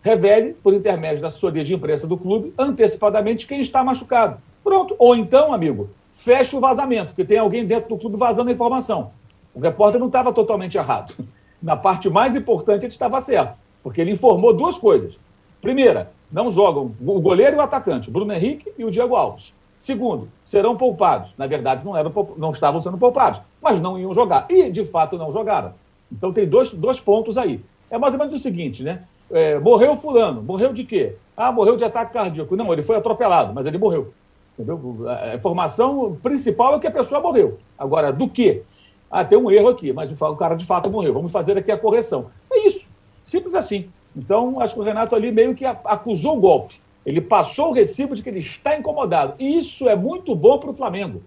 Revele, 0.00 0.54
por 0.62 0.72
intermédio 0.72 1.20
da 1.20 1.26
assessoria 1.26 1.64
de 1.64 1.74
imprensa 1.74 2.06
do 2.06 2.16
clube, 2.16 2.54
antecipadamente 2.56 3.46
quem 3.46 3.58
está 3.58 3.82
machucado. 3.82 4.40
Pronto. 4.66 4.96
Ou 4.98 5.14
então, 5.14 5.52
amigo, 5.52 5.90
fecha 6.10 6.56
o 6.56 6.60
vazamento, 6.60 7.10
porque 7.10 7.24
tem 7.24 7.38
alguém 7.38 7.64
dentro 7.64 7.88
do 7.88 7.96
clube 7.96 8.16
vazando 8.16 8.50
a 8.50 8.52
informação. 8.52 9.12
O 9.54 9.60
repórter 9.60 10.00
não 10.00 10.08
estava 10.08 10.32
totalmente 10.32 10.76
errado. 10.76 11.14
Na 11.62 11.76
parte 11.76 12.10
mais 12.10 12.34
importante, 12.34 12.82
ele 12.82 12.92
estava 12.92 13.20
certo, 13.20 13.56
porque 13.80 14.00
ele 14.00 14.10
informou 14.10 14.52
duas 14.52 14.76
coisas. 14.76 15.20
Primeira, 15.62 16.10
não 16.32 16.50
jogam 16.50 16.90
o 17.00 17.20
goleiro 17.20 17.54
e 17.54 17.58
o 17.60 17.62
atacante, 17.62 18.10
Bruno 18.10 18.32
Henrique 18.32 18.72
e 18.76 18.84
o 18.84 18.90
Diego 18.90 19.14
Alves. 19.14 19.54
Segundo, 19.78 20.28
serão 20.44 20.76
poupados. 20.76 21.30
Na 21.38 21.46
verdade, 21.46 21.84
não, 21.84 21.96
eram, 21.96 22.12
não 22.36 22.50
estavam 22.50 22.82
sendo 22.82 22.98
poupados, 22.98 23.40
mas 23.62 23.80
não 23.80 23.96
iam 23.96 24.12
jogar. 24.12 24.46
E, 24.50 24.68
de 24.68 24.84
fato, 24.84 25.16
não 25.16 25.30
jogaram. 25.30 25.74
Então, 26.10 26.32
tem 26.32 26.44
dois, 26.44 26.72
dois 26.72 26.98
pontos 26.98 27.38
aí. 27.38 27.60
É 27.88 27.96
mais 27.96 28.14
ou 28.14 28.18
menos 28.18 28.34
o 28.34 28.38
seguinte, 28.40 28.82
né? 28.82 29.04
É, 29.30 29.60
morreu 29.60 29.94
fulano. 29.94 30.42
Morreu 30.42 30.72
de 30.72 30.82
quê? 30.82 31.14
Ah, 31.36 31.52
morreu 31.52 31.76
de 31.76 31.84
ataque 31.84 32.12
cardíaco. 32.12 32.56
Não, 32.56 32.72
ele 32.72 32.82
foi 32.82 32.96
atropelado, 32.96 33.54
mas 33.54 33.64
ele 33.64 33.78
morreu. 33.78 34.12
Entendeu? 34.58 35.06
A 35.06 35.34
informação 35.34 36.16
principal 36.22 36.76
é 36.76 36.78
que 36.78 36.86
a 36.86 36.90
pessoa 36.90 37.20
morreu. 37.20 37.58
Agora, 37.78 38.10
do 38.10 38.28
quê? 38.28 38.62
Ah, 39.10 39.24
tem 39.24 39.38
um 39.38 39.50
erro 39.50 39.68
aqui, 39.68 39.92
mas 39.92 40.10
o 40.10 40.36
cara 40.36 40.54
de 40.54 40.64
fato 40.64 40.90
morreu. 40.90 41.12
Vamos 41.12 41.30
fazer 41.30 41.58
aqui 41.58 41.70
a 41.70 41.78
correção. 41.78 42.30
É 42.50 42.66
isso. 42.66 42.88
Simples 43.22 43.54
assim. 43.54 43.90
Então, 44.16 44.58
acho 44.60 44.74
que 44.74 44.80
o 44.80 44.82
Renato 44.82 45.14
ali 45.14 45.30
meio 45.30 45.54
que 45.54 45.64
acusou 45.66 46.38
o 46.38 46.40
golpe. 46.40 46.80
Ele 47.04 47.20
passou 47.20 47.68
o 47.68 47.72
recibo 47.72 48.14
de 48.14 48.22
que 48.22 48.30
ele 48.30 48.40
está 48.40 48.76
incomodado. 48.76 49.34
E 49.38 49.58
isso 49.58 49.88
é 49.88 49.94
muito 49.94 50.34
bom 50.34 50.58
para 50.58 50.70
o 50.70 50.74
Flamengo. 50.74 51.22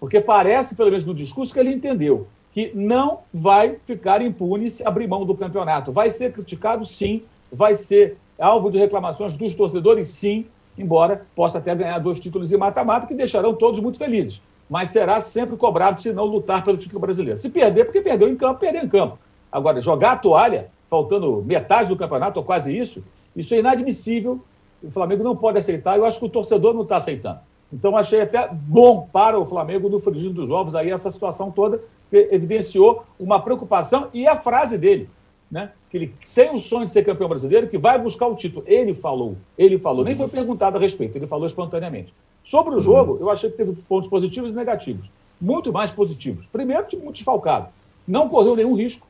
Porque 0.00 0.20
parece, 0.20 0.74
pelo 0.74 0.90
menos 0.90 1.04
no 1.04 1.14
discurso, 1.14 1.54
que 1.54 1.60
ele 1.60 1.72
entendeu 1.72 2.26
que 2.52 2.72
não 2.74 3.20
vai 3.32 3.78
ficar 3.86 4.20
impune 4.20 4.70
se 4.70 4.86
abrir 4.86 5.06
mão 5.06 5.24
do 5.24 5.34
campeonato. 5.34 5.92
Vai 5.92 6.10
ser 6.10 6.32
criticado, 6.32 6.84
sim. 6.84 7.22
Vai 7.50 7.74
ser 7.74 8.18
alvo 8.38 8.70
de 8.70 8.78
reclamações 8.78 9.36
dos 9.36 9.54
torcedores, 9.54 10.08
sim 10.08 10.46
embora 10.78 11.26
possa 11.34 11.58
até 11.58 11.74
ganhar 11.74 11.98
dois 11.98 12.18
títulos 12.20 12.52
em 12.52 12.56
mata-mata, 12.56 13.06
que 13.06 13.14
deixarão 13.14 13.54
todos 13.54 13.80
muito 13.80 13.98
felizes. 13.98 14.40
mas 14.68 14.90
será 14.90 15.20
sempre 15.20 15.56
cobrado 15.56 16.00
se 16.00 16.12
não 16.12 16.24
lutar 16.24 16.64
pelo 16.64 16.76
título 16.76 17.00
brasileiro. 17.00 17.38
Se 17.38 17.48
perder, 17.48 17.84
porque 17.84 18.00
perdeu 18.00 18.28
em 18.28 18.36
campo, 18.36 18.60
perdeu 18.60 18.82
em 18.82 18.88
campo. 18.88 19.18
Agora, 19.50 19.80
jogar 19.80 20.12
a 20.12 20.16
toalha, 20.16 20.70
faltando 20.88 21.42
metade 21.44 21.88
do 21.88 21.96
campeonato, 21.96 22.40
ou 22.40 22.44
quase 22.44 22.76
isso, 22.76 23.04
isso 23.36 23.54
é 23.54 23.58
inadmissível. 23.58 24.40
O 24.82 24.90
Flamengo 24.90 25.22
não 25.22 25.36
pode 25.36 25.58
aceitar, 25.58 25.96
eu 25.96 26.04
acho 26.04 26.18
que 26.18 26.26
o 26.26 26.30
torcedor 26.30 26.74
não 26.74 26.82
está 26.82 26.96
aceitando. 26.96 27.40
Então, 27.72 27.96
achei 27.96 28.20
até 28.20 28.48
bom 28.52 29.08
para 29.12 29.38
o 29.38 29.44
Flamengo, 29.44 29.88
no 29.88 29.98
frigir 29.98 30.32
dos 30.32 30.50
ovos, 30.50 30.74
aí 30.74 30.90
essa 30.90 31.10
situação 31.10 31.50
toda, 31.50 31.80
que 32.10 32.28
evidenciou 32.30 33.04
uma 33.18 33.40
preocupação 33.40 34.08
e 34.14 34.26
a 34.26 34.36
frase 34.36 34.78
dele, 34.78 35.10
né? 35.50 35.72
Que 35.94 35.98
ele 35.98 36.14
tem 36.34 36.52
o 36.52 36.58
sonho 36.58 36.86
de 36.86 36.90
ser 36.90 37.04
campeão 37.04 37.28
brasileiro, 37.28 37.68
que 37.68 37.78
vai 37.78 37.96
buscar 37.96 38.26
o 38.26 38.34
título. 38.34 38.64
Ele 38.66 38.92
falou, 38.92 39.36
ele 39.56 39.78
falou, 39.78 40.04
nem 40.04 40.16
foi 40.16 40.26
perguntado 40.26 40.76
a 40.76 40.80
respeito, 40.80 41.16
ele 41.16 41.28
falou 41.28 41.46
espontaneamente. 41.46 42.12
Sobre 42.42 42.74
o 42.74 42.80
jogo, 42.80 43.18
eu 43.20 43.30
achei 43.30 43.48
que 43.48 43.56
teve 43.56 43.72
pontos 43.88 44.10
positivos 44.10 44.50
e 44.50 44.54
negativos. 44.56 45.08
Muito 45.40 45.72
mais 45.72 45.92
positivos. 45.92 46.46
Primeiro, 46.46 46.84
time 46.88 47.04
muito 47.04 47.14
desfalcado. 47.14 47.68
Não 48.08 48.28
correu 48.28 48.56
nenhum 48.56 48.74
risco. 48.74 49.06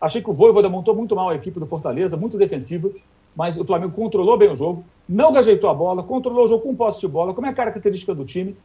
Achei 0.00 0.20
que 0.20 0.28
o 0.28 0.32
Voivoda 0.32 0.68
montou 0.68 0.96
muito 0.96 1.14
mal 1.14 1.28
a 1.28 1.36
equipe 1.36 1.60
do 1.60 1.66
Fortaleza, 1.66 2.16
muito 2.16 2.36
defensiva, 2.36 2.90
mas 3.36 3.56
o 3.56 3.64
Flamengo 3.64 3.92
controlou 3.92 4.36
bem 4.36 4.50
o 4.50 4.54
jogo, 4.56 4.84
não 5.08 5.30
rejeitou 5.30 5.70
a 5.70 5.74
bola, 5.74 6.02
controlou 6.02 6.44
o 6.44 6.48
jogo 6.48 6.64
com 6.64 6.74
posse 6.74 7.00
de 7.00 7.06
bola, 7.06 7.32
como 7.34 7.46
é 7.46 7.50
a 7.50 7.54
característica 7.54 8.12
do 8.12 8.24
time. 8.24 8.56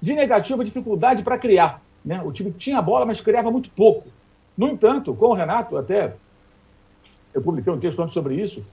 De 0.00 0.14
negativo, 0.14 0.64
dificuldade 0.64 1.22
para 1.22 1.36
criar. 1.36 1.82
Né? 2.02 2.22
O 2.24 2.32
time 2.32 2.50
tinha 2.50 2.80
bola, 2.80 3.04
mas 3.04 3.20
criava 3.20 3.50
muito 3.50 3.68
pouco. 3.68 4.08
No 4.56 4.68
entanto, 4.68 5.12
com 5.12 5.26
o 5.26 5.34
Renato, 5.34 5.76
até 5.76 6.14
eu 7.34 7.42
publiquei 7.42 7.72
um 7.72 7.78
texto 7.78 8.00
antes 8.00 8.14
sobre 8.14 8.34
isso, 8.34 8.64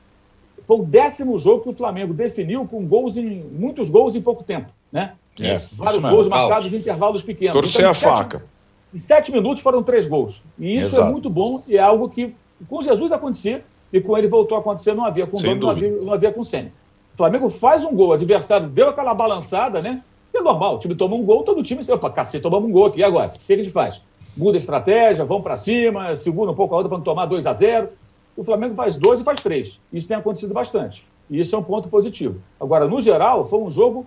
foi 0.65 0.79
o 0.79 0.83
décimo 0.83 1.37
jogo 1.37 1.63
que 1.63 1.69
o 1.69 1.73
Flamengo 1.73 2.13
definiu 2.13 2.65
com 2.65 2.85
gols 2.85 3.15
em 3.15 3.43
muitos 3.43 3.89
gols 3.89 4.15
em 4.15 4.21
pouco 4.21 4.43
tempo. 4.43 4.69
Né? 4.91 5.13
É, 5.39 5.61
Vários 5.71 6.03
gols 6.03 6.27
marcados 6.27 6.71
em 6.71 6.77
intervalos 6.77 7.23
pequenos. 7.23 7.53
Torcer 7.53 7.81
então, 7.81 7.91
a 7.91 7.93
sete, 7.93 8.09
faca. 8.09 8.45
Em 8.93 8.97
sete 8.97 9.31
minutos 9.31 9.63
foram 9.63 9.83
três 9.83 10.07
gols. 10.07 10.43
E 10.59 10.75
isso 10.75 10.95
é 10.95 10.99
Exato. 10.99 11.09
é 11.09 11.11
muito 11.11 11.29
bom 11.29 11.63
e 11.67 11.77
é 11.77 11.81
algo 11.81 12.09
que 12.09 12.33
com 12.67 12.81
Jesus 12.81 13.11
acontecia 13.11 13.63
e 13.93 14.01
com 14.01 14.17
ele 14.17 14.27
voltou 14.27 14.57
a 14.57 14.61
acontecer, 14.61 14.93
não 14.93 15.05
havia 15.05 15.25
com 15.25 15.37
o 15.37 15.55
não 15.55 15.69
havia, 15.69 15.91
não 15.91 16.13
havia 16.13 16.31
com 16.31 16.41
o 16.41 16.45
Senna. 16.45 16.71
O 17.13 17.17
Flamengo 17.17 17.49
faz 17.49 17.83
um 17.83 17.95
gol, 17.95 18.09
o 18.09 18.13
adversário 18.13 18.67
deu 18.67 18.89
aquela 18.89 19.13
balançada, 19.13 19.81
né? 19.81 20.01
é 20.37 20.41
normal, 20.41 20.75
o 20.75 20.79
time 20.79 20.95
toma 20.95 21.15
um 21.15 21.23
gol, 21.23 21.43
todo 21.43 21.63
time, 21.63 21.81
opa, 21.91 22.09
cacete, 22.09 22.41
tomamos 22.41 22.69
um 22.69 22.71
gol 22.71 22.85
aqui, 22.85 22.99
e 22.99 23.03
agora? 23.03 23.27
O 23.27 23.39
que 23.39 23.53
a 23.53 23.57
gente 23.57 23.69
faz? 23.69 24.01
Muda 24.35 24.57
a 24.57 24.59
estratégia, 24.59 25.25
vão 25.25 25.41
para 25.41 25.57
cima, 25.57 26.15
segura 26.15 26.51
um 26.51 26.55
pouco 26.55 26.73
a 26.73 26.77
outra 26.77 26.89
para 26.89 26.97
não 26.97 27.03
tomar 27.03 27.25
2 27.25 27.45
a 27.47 27.53
0 27.53 27.89
O 28.37 28.43
Flamengo 28.43 28.75
faz 28.75 28.95
dois 28.95 29.19
e 29.19 29.23
faz 29.23 29.41
três. 29.41 29.81
Isso 29.91 30.07
tem 30.07 30.15
acontecido 30.15 30.53
bastante. 30.53 31.07
E 31.27 31.39
isso 31.39 31.55
é 31.55 31.59
um 31.59 31.63
ponto 31.63 31.89
positivo. 31.89 32.39
Agora, 32.61 32.87
no 32.87 33.01
geral, 33.01 33.43
foi 33.43 33.59
um 33.59 33.69
jogo 33.69 34.05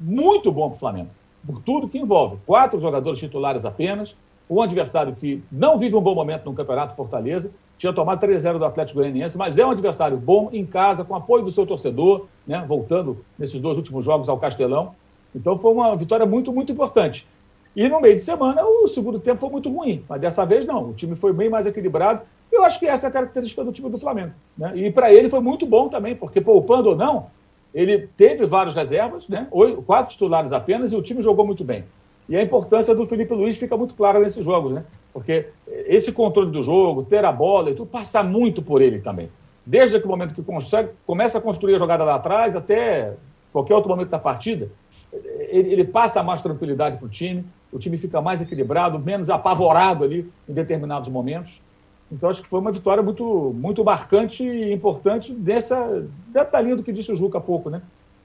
muito 0.00 0.50
bom 0.50 0.70
para 0.70 0.76
o 0.76 0.78
Flamengo, 0.78 1.10
por 1.46 1.60
tudo 1.60 1.86
que 1.86 1.98
envolve. 1.98 2.38
Quatro 2.46 2.80
jogadores 2.80 3.18
titulares 3.18 3.66
apenas, 3.66 4.16
um 4.48 4.62
adversário 4.62 5.14
que 5.14 5.42
não 5.52 5.76
vive 5.76 5.94
um 5.94 6.00
bom 6.00 6.14
momento 6.14 6.46
no 6.46 6.54
Campeonato 6.54 6.96
Fortaleza, 6.96 7.50
tinha 7.76 7.92
tomado 7.92 8.20
3-0 8.26 8.58
do 8.58 8.64
Atlético 8.64 9.00
Goianiense, 9.00 9.36
mas 9.36 9.58
é 9.58 9.66
um 9.66 9.70
adversário 9.70 10.16
bom 10.16 10.48
em 10.50 10.64
casa, 10.64 11.04
com 11.04 11.14
apoio 11.14 11.44
do 11.44 11.50
seu 11.52 11.66
torcedor, 11.66 12.26
né, 12.46 12.64
voltando 12.66 13.24
nesses 13.38 13.60
dois 13.60 13.76
últimos 13.76 14.04
jogos 14.04 14.28
ao 14.30 14.38
Castelão. 14.38 14.94
Então 15.34 15.56
foi 15.58 15.72
uma 15.72 15.94
vitória 15.94 16.24
muito, 16.24 16.52
muito 16.52 16.72
importante. 16.72 17.28
E 17.76 17.88
no 17.88 18.00
meio 18.00 18.14
de 18.14 18.22
semana, 18.22 18.64
o 18.64 18.88
segundo 18.88 19.20
tempo 19.20 19.38
foi 19.38 19.50
muito 19.50 19.70
ruim, 19.70 20.02
mas 20.08 20.20
dessa 20.20 20.44
vez 20.44 20.66
não. 20.66 20.88
O 20.88 20.92
time 20.94 21.14
foi 21.14 21.32
bem 21.32 21.50
mais 21.50 21.66
equilibrado. 21.66 22.22
Eu 22.50 22.64
acho 22.64 22.78
que 22.78 22.86
essa 22.86 23.06
é 23.06 23.08
a 23.08 23.12
característica 23.12 23.62
do 23.62 23.72
time 23.72 23.90
do 23.90 23.98
Flamengo. 23.98 24.32
Né? 24.56 24.72
E 24.76 24.90
para 24.90 25.12
ele 25.12 25.28
foi 25.28 25.40
muito 25.40 25.66
bom 25.66 25.88
também, 25.88 26.14
porque 26.14 26.40
poupando 26.40 26.90
ou 26.90 26.96
não, 26.96 27.26
ele 27.74 28.08
teve 28.16 28.46
várias 28.46 28.74
reservas, 28.74 29.28
né? 29.28 29.46
quatro 29.86 30.12
titulares 30.12 30.52
apenas, 30.52 30.92
e 30.92 30.96
o 30.96 31.02
time 31.02 31.22
jogou 31.22 31.46
muito 31.46 31.64
bem. 31.64 31.84
E 32.28 32.36
a 32.36 32.42
importância 32.42 32.94
do 32.94 33.06
Felipe 33.06 33.32
Luiz 33.34 33.58
fica 33.58 33.76
muito 33.76 33.94
clara 33.94 34.18
nesses 34.18 34.44
jogos, 34.44 34.72
né? 34.72 34.84
Porque 35.12 35.46
esse 35.66 36.12
controle 36.12 36.50
do 36.50 36.62
jogo, 36.62 37.02
ter 37.02 37.24
a 37.24 37.32
bola 37.32 37.70
e 37.70 37.74
tudo, 37.74 37.88
passa 37.88 38.22
muito 38.22 38.60
por 38.60 38.82
ele 38.82 39.00
também. 39.00 39.30
Desde 39.64 39.96
o 39.96 40.06
momento 40.06 40.34
que 40.34 40.42
consegue, 40.42 40.90
começa 41.06 41.38
a 41.38 41.40
construir 41.40 41.74
a 41.74 41.78
jogada 41.78 42.04
lá 42.04 42.16
atrás, 42.16 42.54
até 42.54 43.14
qualquer 43.52 43.74
outro 43.74 43.88
momento 43.88 44.10
da 44.10 44.18
partida, 44.18 44.70
ele, 45.50 45.72
ele 45.72 45.84
passa 45.84 46.22
mais 46.22 46.42
tranquilidade 46.42 46.98
para 46.98 47.06
o 47.06 47.08
time, 47.08 47.44
o 47.72 47.78
time 47.78 47.96
fica 47.96 48.20
mais 48.20 48.42
equilibrado, 48.42 48.98
menos 48.98 49.30
apavorado 49.30 50.04
ali 50.04 50.30
em 50.48 50.52
determinados 50.52 51.08
momentos. 51.08 51.60
Então, 52.10 52.30
acho 52.30 52.42
que 52.42 52.48
foi 52.48 52.60
uma 52.60 52.72
vitória 52.72 53.02
muito, 53.02 53.54
muito 53.58 53.84
marcante 53.84 54.42
e 54.42 54.72
importante 54.72 55.32
dessa 55.32 56.04
detalhinho 56.28 56.76
do 56.76 56.82
que 56.82 56.92
disse 56.92 57.12
o 57.12 57.16
Juca 57.16 57.38
há 57.38 57.40
pouco. 57.40 57.68
Né? 57.68 57.82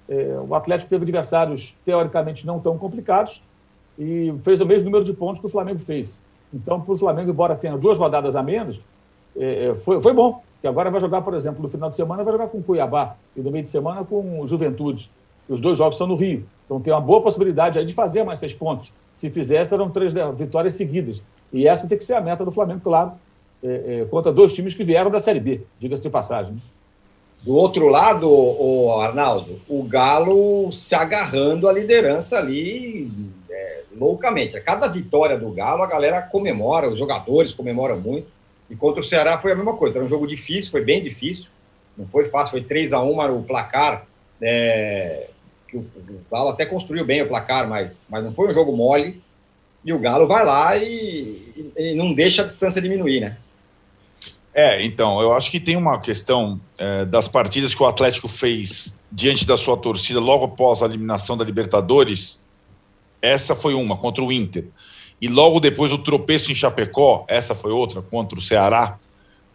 É, 0.08 0.40
o 0.48 0.56
Atlético 0.56 0.90
teve 0.90 1.04
adversários 1.04 1.76
teoricamente 1.86 2.48
não 2.48 2.60
tão 2.60 2.78
complicados 2.78 3.42
e 4.00 4.34
fez 4.42 4.62
o 4.62 4.66
mesmo 4.66 4.86
número 4.86 5.04
de 5.04 5.14
pontos 5.14 5.40
que 5.40 5.46
o 5.46 5.50
Flamengo 5.50 5.80
fez. 5.80 6.20
Então, 6.54 6.80
para 6.80 6.94
o 6.94 6.98
Flamengo, 6.98 7.32
embora 7.32 7.56
tenha 7.56 7.78
duas 7.78 7.98
rodadas 7.98 8.36
a 8.36 8.44
menos, 8.44 8.84
é, 9.36 9.68
é 9.68 9.76
foi, 9.76 10.02
foi 10.02 10.14
bom. 10.14 10.42
Que 10.62 10.68
agora 10.68 10.90
vai 10.90 11.02
jogar, 11.02 11.22
por 11.22 11.34
exemplo, 11.34 11.62
no 11.62 11.68
final 11.68 11.90
de 11.90 11.98
semana 11.98 12.24
vai 12.24 12.32
jogar 12.32 12.48
com 12.48 12.60
o 12.60 12.64
Cuiabá 12.64 13.18
e 13.36 13.42
no 13.42 13.52
meio 13.52 13.66
de 13.66 13.70
semana 13.70 14.06
com 14.06 14.40
o 14.40 14.48
Juventude. 14.48 15.12
Os 15.50 15.60
dois 15.60 15.78
jogos 15.78 15.98
são 15.98 16.08
no 16.08 16.16
Rio. 16.16 16.46
Então 16.66 16.80
tem 16.80 16.94
uma 16.94 17.02
boa 17.02 17.22
possibilidade 17.22 17.84
de 17.84 17.94
fazer 17.94 18.24
mais 18.24 18.40
seis 18.40 18.54
pontos. 18.54 18.94
Se 19.14 19.30
fizer, 19.30 19.66
serão 19.66 19.90
três 19.90 20.14
vitórias 20.38 20.76
seguidas. 20.76 21.22
E 21.52 21.68
essa 21.68 21.88
tem 21.88 21.98
que 21.98 22.06
ser 22.06 22.14
a 22.14 22.22
meta 22.22 22.46
do 22.46 22.52
Flamengo, 22.52 22.80
claro, 22.82 23.12
é, 23.64 24.02
é, 24.02 24.06
contra 24.06 24.32
dois 24.32 24.54
times 24.54 24.74
que 24.74 24.84
vieram 24.84 25.10
da 25.10 25.22
Série 25.22 25.40
B, 25.40 25.62
diga-se 25.80 26.04
de 26.04 26.10
passagem. 26.10 26.62
Do 27.42 27.56
outro 27.56 27.88
lado, 27.88 28.30
o 28.30 29.00
Arnaldo, 29.00 29.60
o 29.68 29.84
Galo 29.84 30.72
se 30.72 30.96
agarrando 30.96 31.68
à 31.68 31.74
liderança 31.74 32.38
ali 32.38 33.12
é, 33.50 33.82
loucamente. 33.98 34.56
A 34.56 34.62
cada 34.62 34.88
vitória 34.88 35.38
do 35.38 35.52
Galo, 35.52 35.84
a 35.84 35.88
galera 35.88 36.22
comemora, 36.22 36.90
os 36.90 36.98
jogadores 36.98 37.54
comemoram 37.54 38.00
muito. 38.00 38.28
E 38.70 38.76
contra 38.76 39.02
o 39.02 39.04
Ceará 39.04 39.38
foi 39.40 39.52
a 39.52 39.56
mesma 39.56 39.74
coisa. 39.74 39.98
Era 39.98 40.06
um 40.06 40.10
jogo 40.10 40.26
difícil, 40.26 40.72
foi 40.72 40.86
bem 40.86 41.04
difícil. 41.04 41.48
Não 41.98 42.08
foi 42.08 42.30
fácil, 42.30 42.52
foi 42.52 42.64
3 42.64 42.94
a 42.94 43.02
1 43.02 43.38
o 43.38 43.44
placar. 43.44 44.08
É, 44.42 45.28
que 45.68 45.76
o, 45.76 45.82
o, 45.82 46.22
Galo 46.32 46.50
até 46.50 46.66
construiu 46.66 47.06
bem 47.06 47.22
o 47.22 47.28
placar, 47.28 47.68
mas, 47.68 48.08
mas 48.10 48.24
não 48.24 48.34
foi 48.34 48.48
um 48.48 48.54
jogo 48.54 48.76
mole. 48.76 49.22
E 49.84 49.92
o 49.92 50.00
Galo 50.00 50.28
vai 50.28 50.46
lá 50.46 50.78
e, 50.78 51.72
e, 51.78 51.92
e 51.92 51.94
não 51.96 52.14
deixa 52.14 52.42
a 52.42 52.46
distância 52.46 52.82
diminuir, 52.82 53.20
né? 53.20 53.38
É, 54.54 54.86
então, 54.86 55.20
eu 55.20 55.34
acho 55.34 55.50
que 55.50 55.60
tem 55.60 55.76
uma 55.76 56.00
questão 56.00 56.62
é, 56.78 57.06
das 57.06 57.28
partidas 57.28 57.74
que 57.74 57.82
o 57.82 57.88
Atlético 57.88 58.28
fez 58.28 58.96
diante 59.12 59.48
da 59.48 59.58
sua 59.58 59.76
torcida 59.76 60.20
logo 60.20 60.46
após 60.46 60.84
a 60.84 60.86
eliminação 60.86 61.36
da 61.36 61.44
Libertadores. 61.44 62.44
Essa 63.20 63.56
foi 63.56 63.74
uma, 63.74 63.98
contra 63.98 64.24
o 64.24 64.32
Inter. 64.32 64.68
E 65.20 65.28
logo 65.28 65.60
depois 65.60 65.92
o 65.92 65.98
tropeço 65.98 66.52
em 66.52 66.56
Chapecó, 66.56 67.26
essa 67.28 67.56
foi 67.56 67.72
outra, 67.72 68.02
contra 68.02 68.38
o 68.38 68.42
Ceará. 68.42 69.00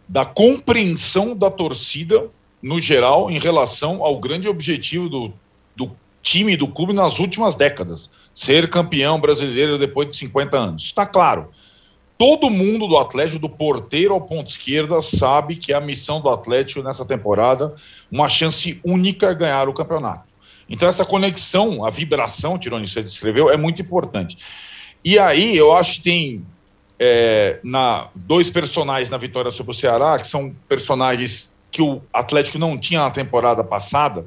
Da 0.07 0.25
compreensão 0.25 1.35
da 1.35 1.49
torcida, 1.49 2.27
no 2.61 2.81
geral, 2.81 3.31
em 3.31 3.39
relação 3.39 4.03
ao 4.03 4.19
grande 4.19 4.49
objetivo 4.49 5.07
do, 5.07 5.33
do 5.75 5.91
time 6.21 6.57
do 6.57 6.67
clube 6.67 6.91
nas 6.91 7.19
últimas 7.19 7.55
décadas. 7.55 8.09
Ser 8.33 8.69
campeão 8.69 9.19
brasileiro 9.19 9.77
depois 9.77 10.09
de 10.09 10.17
50 10.17 10.57
anos. 10.57 10.83
Está 10.85 11.05
claro. 11.05 11.49
Todo 12.19 12.49
mundo 12.49 12.85
do 12.85 12.97
Atlético, 12.97 13.39
do 13.39 13.47
porteiro 13.47 14.13
ao 14.13 14.19
ponto 14.19 14.49
esquerda, 14.49 15.01
sabe 15.01 15.55
que 15.55 15.71
é 15.71 15.77
a 15.77 15.79
missão 15.79 16.19
do 16.19 16.27
Atlético 16.27 16.83
nessa 16.83 17.05
temporada, 17.05 17.73
uma 18.11 18.27
chance 18.27 18.77
única 18.83 19.33
ganhar 19.33 19.69
o 19.69 19.73
campeonato. 19.73 20.27
Então, 20.69 20.89
essa 20.89 21.05
conexão, 21.05 21.85
a 21.85 21.89
vibração, 21.89 22.59
Tironi, 22.59 22.89
você 22.89 23.01
descreveu, 23.01 23.49
é 23.49 23.55
muito 23.55 23.81
importante. 23.81 24.37
E 25.01 25.17
aí, 25.17 25.55
eu 25.55 25.73
acho 25.73 25.93
que 25.93 26.01
tem 26.01 26.45
é, 26.99 27.61
na, 27.63 28.09
dois 28.13 28.49
personagens 28.49 29.09
na 29.09 29.17
vitória 29.17 29.49
sobre 29.49 29.71
o 29.71 29.73
Ceará, 29.73 30.19
que 30.19 30.27
são 30.27 30.53
personagens 30.67 31.55
que 31.71 31.81
o 31.81 32.01
Atlético 32.11 32.59
não 32.59 32.77
tinha 32.77 32.99
na 32.99 33.11
temporada 33.11 33.63
passada, 33.63 34.25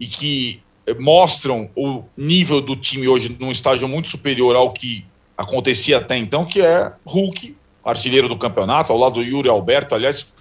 e 0.00 0.06
que 0.06 0.62
mostram 0.98 1.68
o 1.76 2.04
nível 2.16 2.62
do 2.62 2.74
time 2.74 3.06
hoje 3.06 3.36
num 3.38 3.50
estágio 3.50 3.86
muito 3.86 4.08
superior 4.08 4.56
ao 4.56 4.72
que 4.72 5.04
acontecia 5.36 5.98
até 5.98 6.16
então, 6.16 6.44
que 6.44 6.60
é 6.60 6.92
Hulk, 7.04 7.56
artilheiro 7.84 8.28
do 8.28 8.38
campeonato, 8.38 8.92
ao 8.92 8.98
lado 8.98 9.14
do 9.14 9.22
Yuri 9.22 9.48
Alberto. 9.48 9.94
Aliás, 9.94 10.32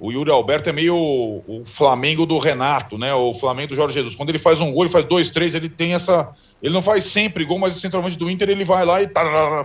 o 0.00 0.12
Yuri 0.12 0.30
Alberto 0.30 0.68
é 0.68 0.72
meio 0.72 0.96
o, 0.96 1.62
Flamengo 1.64 2.24
do 2.24 2.38
Renato, 2.38 2.96
né? 2.96 3.12
O 3.14 3.34
Flamengo 3.34 3.70
do 3.70 3.74
Jorge 3.74 3.94
Jesus. 3.94 4.14
Quando 4.14 4.28
ele 4.28 4.38
faz 4.38 4.60
um 4.60 4.72
gol, 4.72 4.84
ele 4.84 4.92
faz 4.92 5.04
dois, 5.04 5.30
três, 5.30 5.54
ele 5.54 5.68
tem 5.68 5.94
essa. 5.94 6.30
Ele 6.62 6.72
não 6.72 6.82
faz 6.82 7.04
sempre 7.04 7.44
gol, 7.44 7.58
mas 7.58 7.76
centralmente 7.76 8.16
do 8.16 8.30
Inter 8.30 8.48
ele 8.48 8.64
vai 8.64 8.84
lá 8.84 9.02
e 9.02 9.10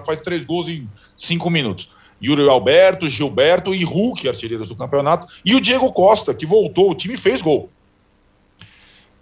faz 0.05 0.21
três 0.21 0.43
gols 0.43 0.67
em 0.67 0.89
cinco 1.15 1.49
minutos. 1.49 1.89
Yuri 2.21 2.47
Alberto, 2.47 3.07
Gilberto 3.07 3.76
e 3.76 3.84
Hulk, 3.84 4.28
artilheiros 4.28 4.69
do 4.69 4.76
campeonato, 4.76 5.28
e 5.45 5.55
o 5.55 5.61
Diego 5.61 5.91
Costa, 5.91 6.34
que 6.34 6.45
voltou, 6.45 6.89
o 6.89 6.95
time 6.95 7.17
fez 7.17 7.41
gol. 7.41 7.69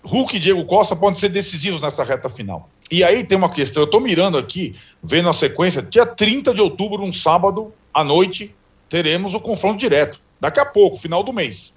Hulk 0.03 0.35
e 0.35 0.39
Diego 0.39 0.65
Costa 0.65 0.95
podem 0.95 1.19
ser 1.19 1.29
decisivos 1.29 1.81
nessa 1.81 2.03
reta 2.03 2.29
final. 2.29 2.69
E 2.91 3.03
aí 3.03 3.23
tem 3.23 3.37
uma 3.37 3.49
questão, 3.49 3.83
eu 3.83 3.85
estou 3.85 4.01
mirando 4.01 4.37
aqui, 4.37 4.75
vendo 5.01 5.29
a 5.29 5.33
sequência, 5.33 5.81
dia 5.81 6.05
30 6.05 6.53
de 6.53 6.61
outubro, 6.61 7.03
um 7.03 7.13
sábado 7.13 7.73
à 7.93 8.03
noite, 8.03 8.53
teremos 8.89 9.33
o 9.33 9.39
confronto 9.39 9.79
direto. 9.79 10.19
Daqui 10.39 10.59
a 10.59 10.65
pouco, 10.65 10.97
final 10.97 11.23
do 11.23 11.31
mês. 11.31 11.73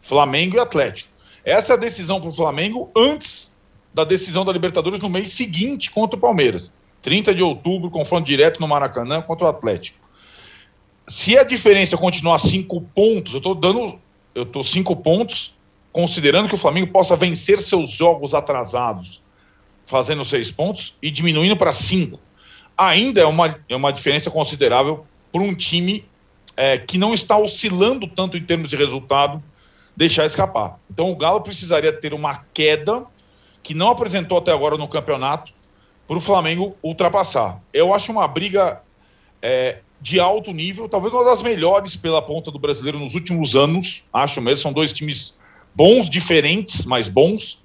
Flamengo 0.00 0.56
e 0.56 0.60
Atlético. 0.60 1.08
Essa 1.44 1.72
é 1.72 1.76
a 1.76 1.78
decisão 1.78 2.20
para 2.20 2.30
o 2.30 2.34
Flamengo 2.34 2.90
antes 2.94 3.52
da 3.92 4.04
decisão 4.04 4.44
da 4.44 4.52
Libertadores 4.52 5.00
no 5.00 5.08
mês 5.08 5.32
seguinte 5.32 5.90
contra 5.90 6.16
o 6.16 6.20
Palmeiras. 6.20 6.70
30 7.02 7.34
de 7.34 7.42
outubro, 7.42 7.90
confronto 7.90 8.26
direto 8.26 8.60
no 8.60 8.68
Maracanã 8.68 9.20
contra 9.22 9.46
o 9.46 9.48
Atlético. 9.48 9.98
Se 11.06 11.36
a 11.38 11.44
diferença 11.44 11.96
continuar 11.96 12.38
cinco 12.38 12.80
pontos, 12.80 13.34
eu 13.34 13.38
estou 13.38 13.54
dando. 13.54 13.98
Eu 14.34 14.42
estou 14.42 14.64
cinco 14.64 14.96
pontos, 14.96 15.56
considerando 15.94 16.48
que 16.48 16.56
o 16.56 16.58
Flamengo 16.58 16.88
possa 16.88 17.14
vencer 17.14 17.56
seus 17.60 17.90
jogos 17.90 18.34
atrasados, 18.34 19.22
fazendo 19.86 20.24
seis 20.24 20.50
pontos, 20.50 20.98
e 21.00 21.08
diminuindo 21.08 21.56
para 21.56 21.72
cinco. 21.72 22.18
Ainda 22.76 23.20
é 23.20 23.24
uma, 23.24 23.56
é 23.68 23.76
uma 23.76 23.92
diferença 23.92 24.28
considerável 24.28 25.06
para 25.32 25.40
um 25.40 25.54
time 25.54 26.04
é, 26.56 26.76
que 26.78 26.98
não 26.98 27.14
está 27.14 27.38
oscilando 27.38 28.08
tanto 28.08 28.36
em 28.36 28.42
termos 28.42 28.68
de 28.68 28.74
resultado, 28.74 29.40
deixar 29.96 30.26
escapar. 30.26 30.80
Então 30.90 31.12
o 31.12 31.14
Galo 31.14 31.40
precisaria 31.42 31.92
ter 31.92 32.12
uma 32.12 32.44
queda 32.52 33.06
que 33.62 33.72
não 33.72 33.88
apresentou 33.88 34.38
até 34.38 34.50
agora 34.50 34.76
no 34.76 34.88
campeonato 34.88 35.52
para 36.08 36.18
o 36.18 36.20
Flamengo 36.20 36.76
ultrapassar. 36.82 37.62
Eu 37.72 37.94
acho 37.94 38.10
uma 38.10 38.26
briga 38.26 38.82
é, 39.40 39.78
de 40.00 40.18
alto 40.18 40.52
nível, 40.52 40.88
talvez 40.88 41.14
uma 41.14 41.24
das 41.24 41.40
melhores 41.40 41.94
pela 41.94 42.20
ponta 42.20 42.50
do 42.50 42.58
brasileiro 42.58 42.98
nos 42.98 43.14
últimos 43.14 43.54
anos. 43.54 44.02
Acho 44.12 44.42
mesmo, 44.42 44.56
são 44.60 44.72
dois 44.72 44.92
times 44.92 45.38
bons, 45.74 46.08
diferentes, 46.08 46.84
mas 46.84 47.08
bons. 47.08 47.62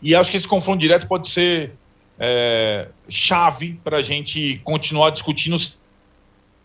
E 0.00 0.14
acho 0.14 0.30
que 0.30 0.36
esse 0.36 0.48
confronto 0.48 0.80
direto 0.80 1.06
pode 1.06 1.28
ser 1.28 1.72
é, 2.18 2.88
chave 3.08 3.78
para 3.82 3.98
a 3.98 4.02
gente 4.02 4.60
continuar 4.64 5.10
discutindo 5.10 5.56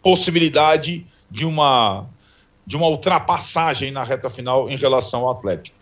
possibilidade 0.01 1.05
de 1.29 1.45
uma 1.45 2.05
de 2.65 2.75
uma 2.75 2.87
ultrapassagem 2.87 3.91
na 3.91 4.03
reta 4.03 4.29
final 4.29 4.69
em 4.69 4.75
relação 4.75 5.21
ao 5.21 5.31
Atlético. 5.31 5.77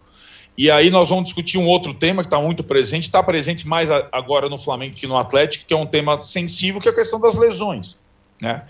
E 0.55 0.69
aí 0.69 0.91
nós 0.91 1.09
vamos 1.09 1.25
discutir 1.25 1.57
um 1.57 1.65
outro 1.65 1.95
tema 1.95 2.21
que 2.21 2.27
está 2.27 2.39
muito 2.39 2.63
presente, 2.63 3.05
está 3.05 3.23
presente 3.23 3.67
mais 3.67 3.89
agora 4.11 4.47
no 4.47 4.57
Flamengo 4.57 4.95
que 4.95 5.07
no 5.07 5.17
Atlético, 5.17 5.65
que 5.65 5.73
é 5.73 5.77
um 5.77 5.85
tema 5.85 6.21
sensível, 6.21 6.79
que 6.79 6.87
é 6.87 6.91
a 6.91 6.95
questão 6.95 7.19
das 7.19 7.35
lesões. 7.35 7.97
Né? 8.39 8.63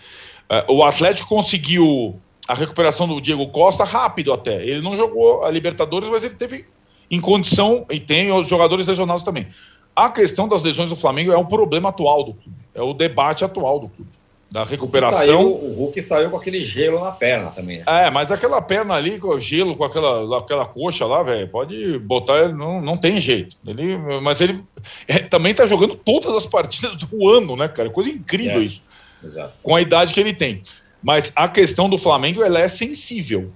É, 0.50 0.66
o 0.70 0.84
Atlético 0.84 1.28
conseguiu 1.28 2.20
a 2.48 2.54
recuperação 2.54 3.08
do 3.08 3.20
Diego 3.20 3.48
Costa 3.48 3.84
rápido 3.84 4.32
até. 4.34 4.64
Ele 4.64 4.82
não 4.82 4.96
jogou 4.96 5.44
a 5.44 5.52
Libertadores, 5.52 6.10
mas 6.10 6.24
ele 6.24 6.36
teve 6.36 6.66
em 7.10 7.22
condição, 7.22 7.86
e 7.92 8.00
tem 8.00 8.32
os 8.32 8.48
jogadores 8.48 8.88
lesionados 8.88 9.24
também. 9.24 9.48
A 9.96 10.10
questão 10.10 10.48
das 10.48 10.64
lesões 10.64 10.90
do 10.90 10.96
Flamengo 10.96 11.32
é 11.32 11.38
um 11.38 11.46
problema 11.46 11.90
atual 11.90 12.24
do 12.24 12.34
clube, 12.34 12.58
é 12.74 12.82
o 12.82 12.94
debate 12.94 13.46
atual 13.46 13.80
do 13.80 13.90
clube 13.90 14.16
da 14.56 14.64
recuperação. 14.64 15.20
Saiu, 15.20 15.40
o 15.40 15.74
Hulk 15.74 16.02
saiu 16.02 16.30
com 16.30 16.38
aquele 16.38 16.62
gelo 16.62 17.02
na 17.02 17.12
perna 17.12 17.52
também. 17.52 17.84
É, 17.86 18.10
mas 18.10 18.32
aquela 18.32 18.62
perna 18.62 18.94
ali, 18.94 19.20
com 19.20 19.28
o 19.28 19.40
gelo, 19.40 19.76
com 19.76 19.84
aquela, 19.84 20.40
aquela 20.40 20.66
coxa 20.66 21.06
lá, 21.06 21.22
velho, 21.24 21.46
pode 21.50 22.00
botar, 22.00 22.48
não, 22.50 22.82
não 22.82 22.96
tem 22.96 23.20
jeito. 23.20 23.58
Ele, 23.68 23.98
mas 24.22 24.40
ele 24.40 24.64
é, 25.10 25.20
também 25.20 25.54
tá 25.54 25.68
jogando 25.68 25.96
todas 25.96 26.34
as 26.34 26.46
partidas 26.46 26.96
do 26.96 27.28
ano, 27.28 27.58
né, 27.58 27.68
cara? 27.68 27.90
Coisa 27.90 28.10
incrível 28.10 28.62
é, 28.62 28.64
isso. 28.64 28.82
Exato. 29.22 29.54
Com 29.62 29.76
a 29.76 29.82
idade 29.82 30.14
que 30.14 30.22
ele 30.22 30.34
tem. 30.34 30.64
Mas 31.06 31.32
a 31.36 31.48
questão 31.48 31.88
do 31.88 32.00
Flamengo, 32.00 32.44
ela 32.44 32.60
é 32.60 32.68
sensível. 32.68 33.52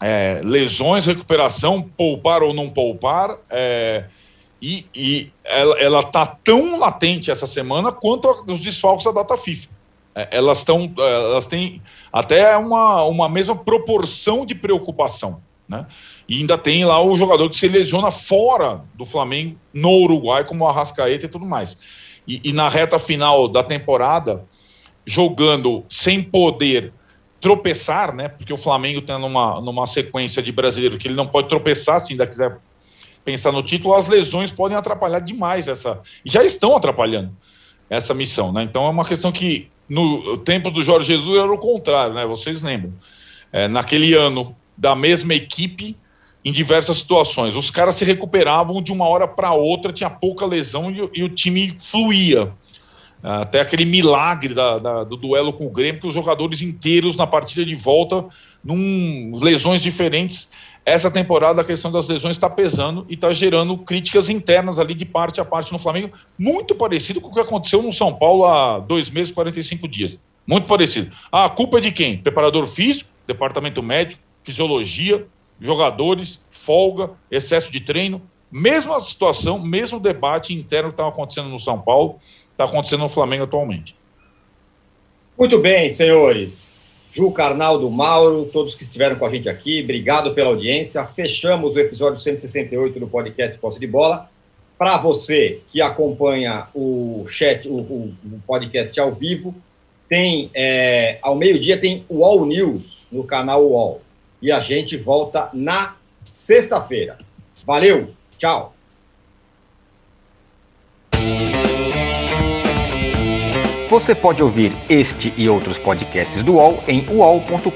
É, 0.00 0.40
lesões, 0.44 1.04
recuperação, 1.04 1.82
poupar 1.82 2.44
ou 2.44 2.54
não 2.54 2.70
poupar, 2.70 3.36
é, 3.50 4.04
e, 4.62 4.86
e 4.94 5.32
ela, 5.44 5.80
ela 5.80 6.02
tá 6.04 6.24
tão 6.24 6.78
latente 6.78 7.28
essa 7.28 7.46
semana 7.46 7.90
quanto 7.90 8.44
os 8.46 8.60
desfalques 8.60 9.04
da 9.04 9.10
data 9.10 9.36
FIFA. 9.36 9.68
É, 10.14 10.28
elas 10.30 10.58
estão, 10.58 10.90
é, 10.96 11.14
elas 11.32 11.46
têm 11.46 11.82
até 12.12 12.56
uma, 12.56 13.02
uma 13.02 13.28
mesma 13.28 13.56
proporção 13.56 14.46
de 14.46 14.54
preocupação, 14.54 15.42
né? 15.68 15.86
E 16.28 16.38
ainda 16.38 16.56
tem 16.56 16.84
lá 16.84 17.02
o 17.02 17.16
jogador 17.16 17.50
que 17.50 17.56
se 17.56 17.66
lesiona 17.66 18.12
fora 18.12 18.84
do 18.94 19.04
Flamengo, 19.04 19.58
no 19.74 19.90
Uruguai, 19.90 20.44
como 20.44 20.64
o 20.64 20.68
Arrascaeta 20.68 21.26
e 21.26 21.28
tudo 21.28 21.44
mais. 21.44 21.76
E, 22.28 22.40
e 22.44 22.52
na 22.52 22.68
reta 22.68 22.96
final 22.96 23.48
da 23.48 23.64
temporada, 23.64 24.46
jogando 25.06 25.84
sem 25.88 26.22
poder 26.22 26.92
tropeçar, 27.40 28.14
né? 28.14 28.28
Porque 28.28 28.52
o 28.52 28.58
Flamengo 28.58 29.00
tem 29.00 29.18
numa, 29.18 29.60
numa 29.60 29.86
sequência 29.86 30.42
de 30.42 30.52
brasileiro 30.52 30.98
que 30.98 31.08
ele 31.08 31.14
não 31.14 31.26
pode 31.26 31.48
tropeçar 31.48 32.00
se 32.00 32.12
ainda 32.12 32.26
quiser 32.26 32.58
pensar 33.24 33.52
no 33.52 33.62
título, 33.62 33.94
as 33.94 34.08
lesões 34.08 34.50
podem 34.50 34.76
atrapalhar 34.76 35.20
demais 35.20 35.68
essa. 35.68 36.00
Já 36.24 36.44
estão 36.44 36.76
atrapalhando 36.76 37.34
essa 37.88 38.14
missão, 38.14 38.52
né? 38.52 38.62
Então 38.62 38.84
é 38.84 38.90
uma 38.90 39.04
questão 39.04 39.32
que 39.32 39.68
no 39.88 40.38
tempo 40.38 40.70
do 40.70 40.84
Jorge 40.84 41.08
Jesus 41.08 41.36
era 41.36 41.52
o 41.52 41.58
contrário, 41.58 42.14
né? 42.14 42.24
Vocês 42.24 42.62
lembram? 42.62 42.92
É, 43.52 43.66
naquele 43.66 44.14
ano 44.14 44.54
da 44.76 44.94
mesma 44.94 45.34
equipe 45.34 45.96
em 46.44 46.52
diversas 46.52 46.98
situações. 46.98 47.54
Os 47.56 47.70
caras 47.70 47.96
se 47.96 48.04
recuperavam 48.04 48.80
de 48.80 48.92
uma 48.92 49.06
hora 49.06 49.28
para 49.28 49.52
outra, 49.52 49.92
tinha 49.92 50.08
pouca 50.08 50.46
lesão 50.46 50.90
e, 50.90 51.10
e, 51.14 51.22
o 51.22 51.28
time 51.28 51.76
fluía. 51.78 52.52
Até 53.22 53.60
aquele 53.60 53.84
milagre 53.84 54.54
da, 54.54 54.78
da, 54.78 55.04
do 55.04 55.16
duelo 55.16 55.52
com 55.52 55.66
o 55.66 55.70
Grêmio, 55.70 56.00
que 56.00 56.06
os 56.06 56.14
jogadores 56.14 56.62
inteiros 56.62 57.16
na 57.16 57.26
partida 57.26 57.64
de 57.64 57.74
volta, 57.74 58.24
num 58.64 59.38
lesões 59.40 59.82
diferentes, 59.82 60.50
essa 60.84 61.10
temporada 61.10 61.60
a 61.60 61.64
questão 61.64 61.92
das 61.92 62.08
lesões 62.08 62.36
está 62.36 62.48
pesando 62.48 63.04
e 63.08 63.14
está 63.14 63.32
gerando 63.32 63.76
críticas 63.76 64.30
internas 64.30 64.78
ali 64.78 64.94
de 64.94 65.04
parte 65.04 65.40
a 65.40 65.44
parte 65.44 65.72
no 65.72 65.78
Flamengo, 65.78 66.12
muito 66.38 66.74
parecido 66.74 67.20
com 67.20 67.28
o 67.28 67.34
que 67.34 67.40
aconteceu 67.40 67.82
no 67.82 67.92
São 67.92 68.14
Paulo 68.14 68.46
há 68.46 68.78
dois 68.78 69.10
meses, 69.10 69.32
45 69.32 69.86
dias. 69.86 70.18
Muito 70.46 70.66
parecido. 70.66 71.14
Ah, 71.30 71.44
a 71.44 71.50
culpa 71.50 71.78
é 71.78 71.80
de 71.80 71.92
quem? 71.92 72.18
Preparador 72.18 72.66
físico, 72.66 73.10
departamento 73.26 73.82
médico, 73.82 74.22
fisiologia, 74.42 75.26
jogadores, 75.60 76.40
folga, 76.50 77.10
excesso 77.30 77.70
de 77.70 77.80
treino. 77.80 78.22
Mesma 78.50 78.98
situação, 79.00 79.60
mesmo 79.60 80.00
debate 80.00 80.52
interno 80.52 80.88
que 80.88 80.94
estava 80.94 81.10
acontecendo 81.10 81.48
no 81.48 81.60
São 81.60 81.80
Paulo, 81.80 82.18
está 82.60 82.64
acontecendo 82.64 83.00
no 83.00 83.08
Flamengo 83.08 83.44
atualmente. 83.44 83.96
Muito 85.38 85.58
bem, 85.58 85.88
senhores. 85.88 87.00
Ju, 87.10 87.32
Carnaldo, 87.32 87.90
Mauro, 87.90 88.44
todos 88.52 88.74
que 88.74 88.84
estiveram 88.84 89.16
com 89.16 89.24
a 89.24 89.30
gente 89.30 89.48
aqui, 89.48 89.82
obrigado 89.82 90.32
pela 90.34 90.50
audiência. 90.50 91.04
Fechamos 91.06 91.74
o 91.74 91.80
episódio 91.80 92.20
168 92.20 93.00
do 93.00 93.08
podcast 93.08 93.58
Posse 93.58 93.80
de 93.80 93.86
Bola. 93.86 94.30
Para 94.78 94.98
você 94.98 95.60
que 95.70 95.80
acompanha 95.80 96.68
o 96.74 97.26
chat, 97.28 97.66
o, 97.66 97.78
o, 97.78 98.14
o 98.24 98.40
podcast 98.46 98.98
ao 99.00 99.12
vivo, 99.12 99.54
tem 100.08 100.50
é, 100.54 101.18
ao 101.22 101.34
meio-dia 101.34 101.78
tem 101.78 102.04
o 102.08 102.24
All 102.24 102.44
News 102.44 103.06
no 103.10 103.24
canal 103.24 103.64
UOL. 103.64 104.02
E 104.40 104.52
a 104.52 104.60
gente 104.60 104.96
volta 104.96 105.50
na 105.52 105.96
sexta-feira. 106.24 107.18
Valeu, 107.64 108.10
tchau. 108.38 108.74
Você 113.90 114.14
pode 114.14 114.40
ouvir 114.40 114.72
este 114.88 115.34
e 115.36 115.48
outros 115.48 115.76
podcasts 115.76 116.44
do 116.44 116.52
UOL 116.52 116.78
em 116.86 117.04
uol.com.br 117.10 117.72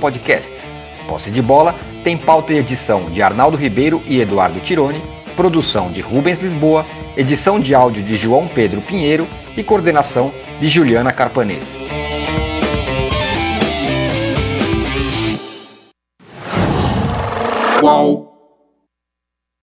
podcasts. 0.00 0.70
Posse 1.08 1.28
de 1.28 1.42
Bola 1.42 1.74
tem 2.04 2.16
pauta 2.16 2.52
e 2.52 2.58
edição 2.58 3.10
de 3.10 3.20
Arnaldo 3.20 3.56
Ribeiro 3.56 4.00
e 4.06 4.20
Eduardo 4.20 4.60
Tironi, 4.60 5.02
produção 5.34 5.90
de 5.90 6.00
Rubens 6.00 6.38
Lisboa, 6.38 6.86
edição 7.16 7.58
de 7.58 7.74
áudio 7.74 8.04
de 8.04 8.14
João 8.16 8.46
Pedro 8.46 8.80
Pinheiro 8.80 9.26
e 9.56 9.64
coordenação 9.64 10.32
de 10.60 10.68
Juliana 10.68 11.10
Carpanês. 11.10 11.66
UOL 17.82 18.29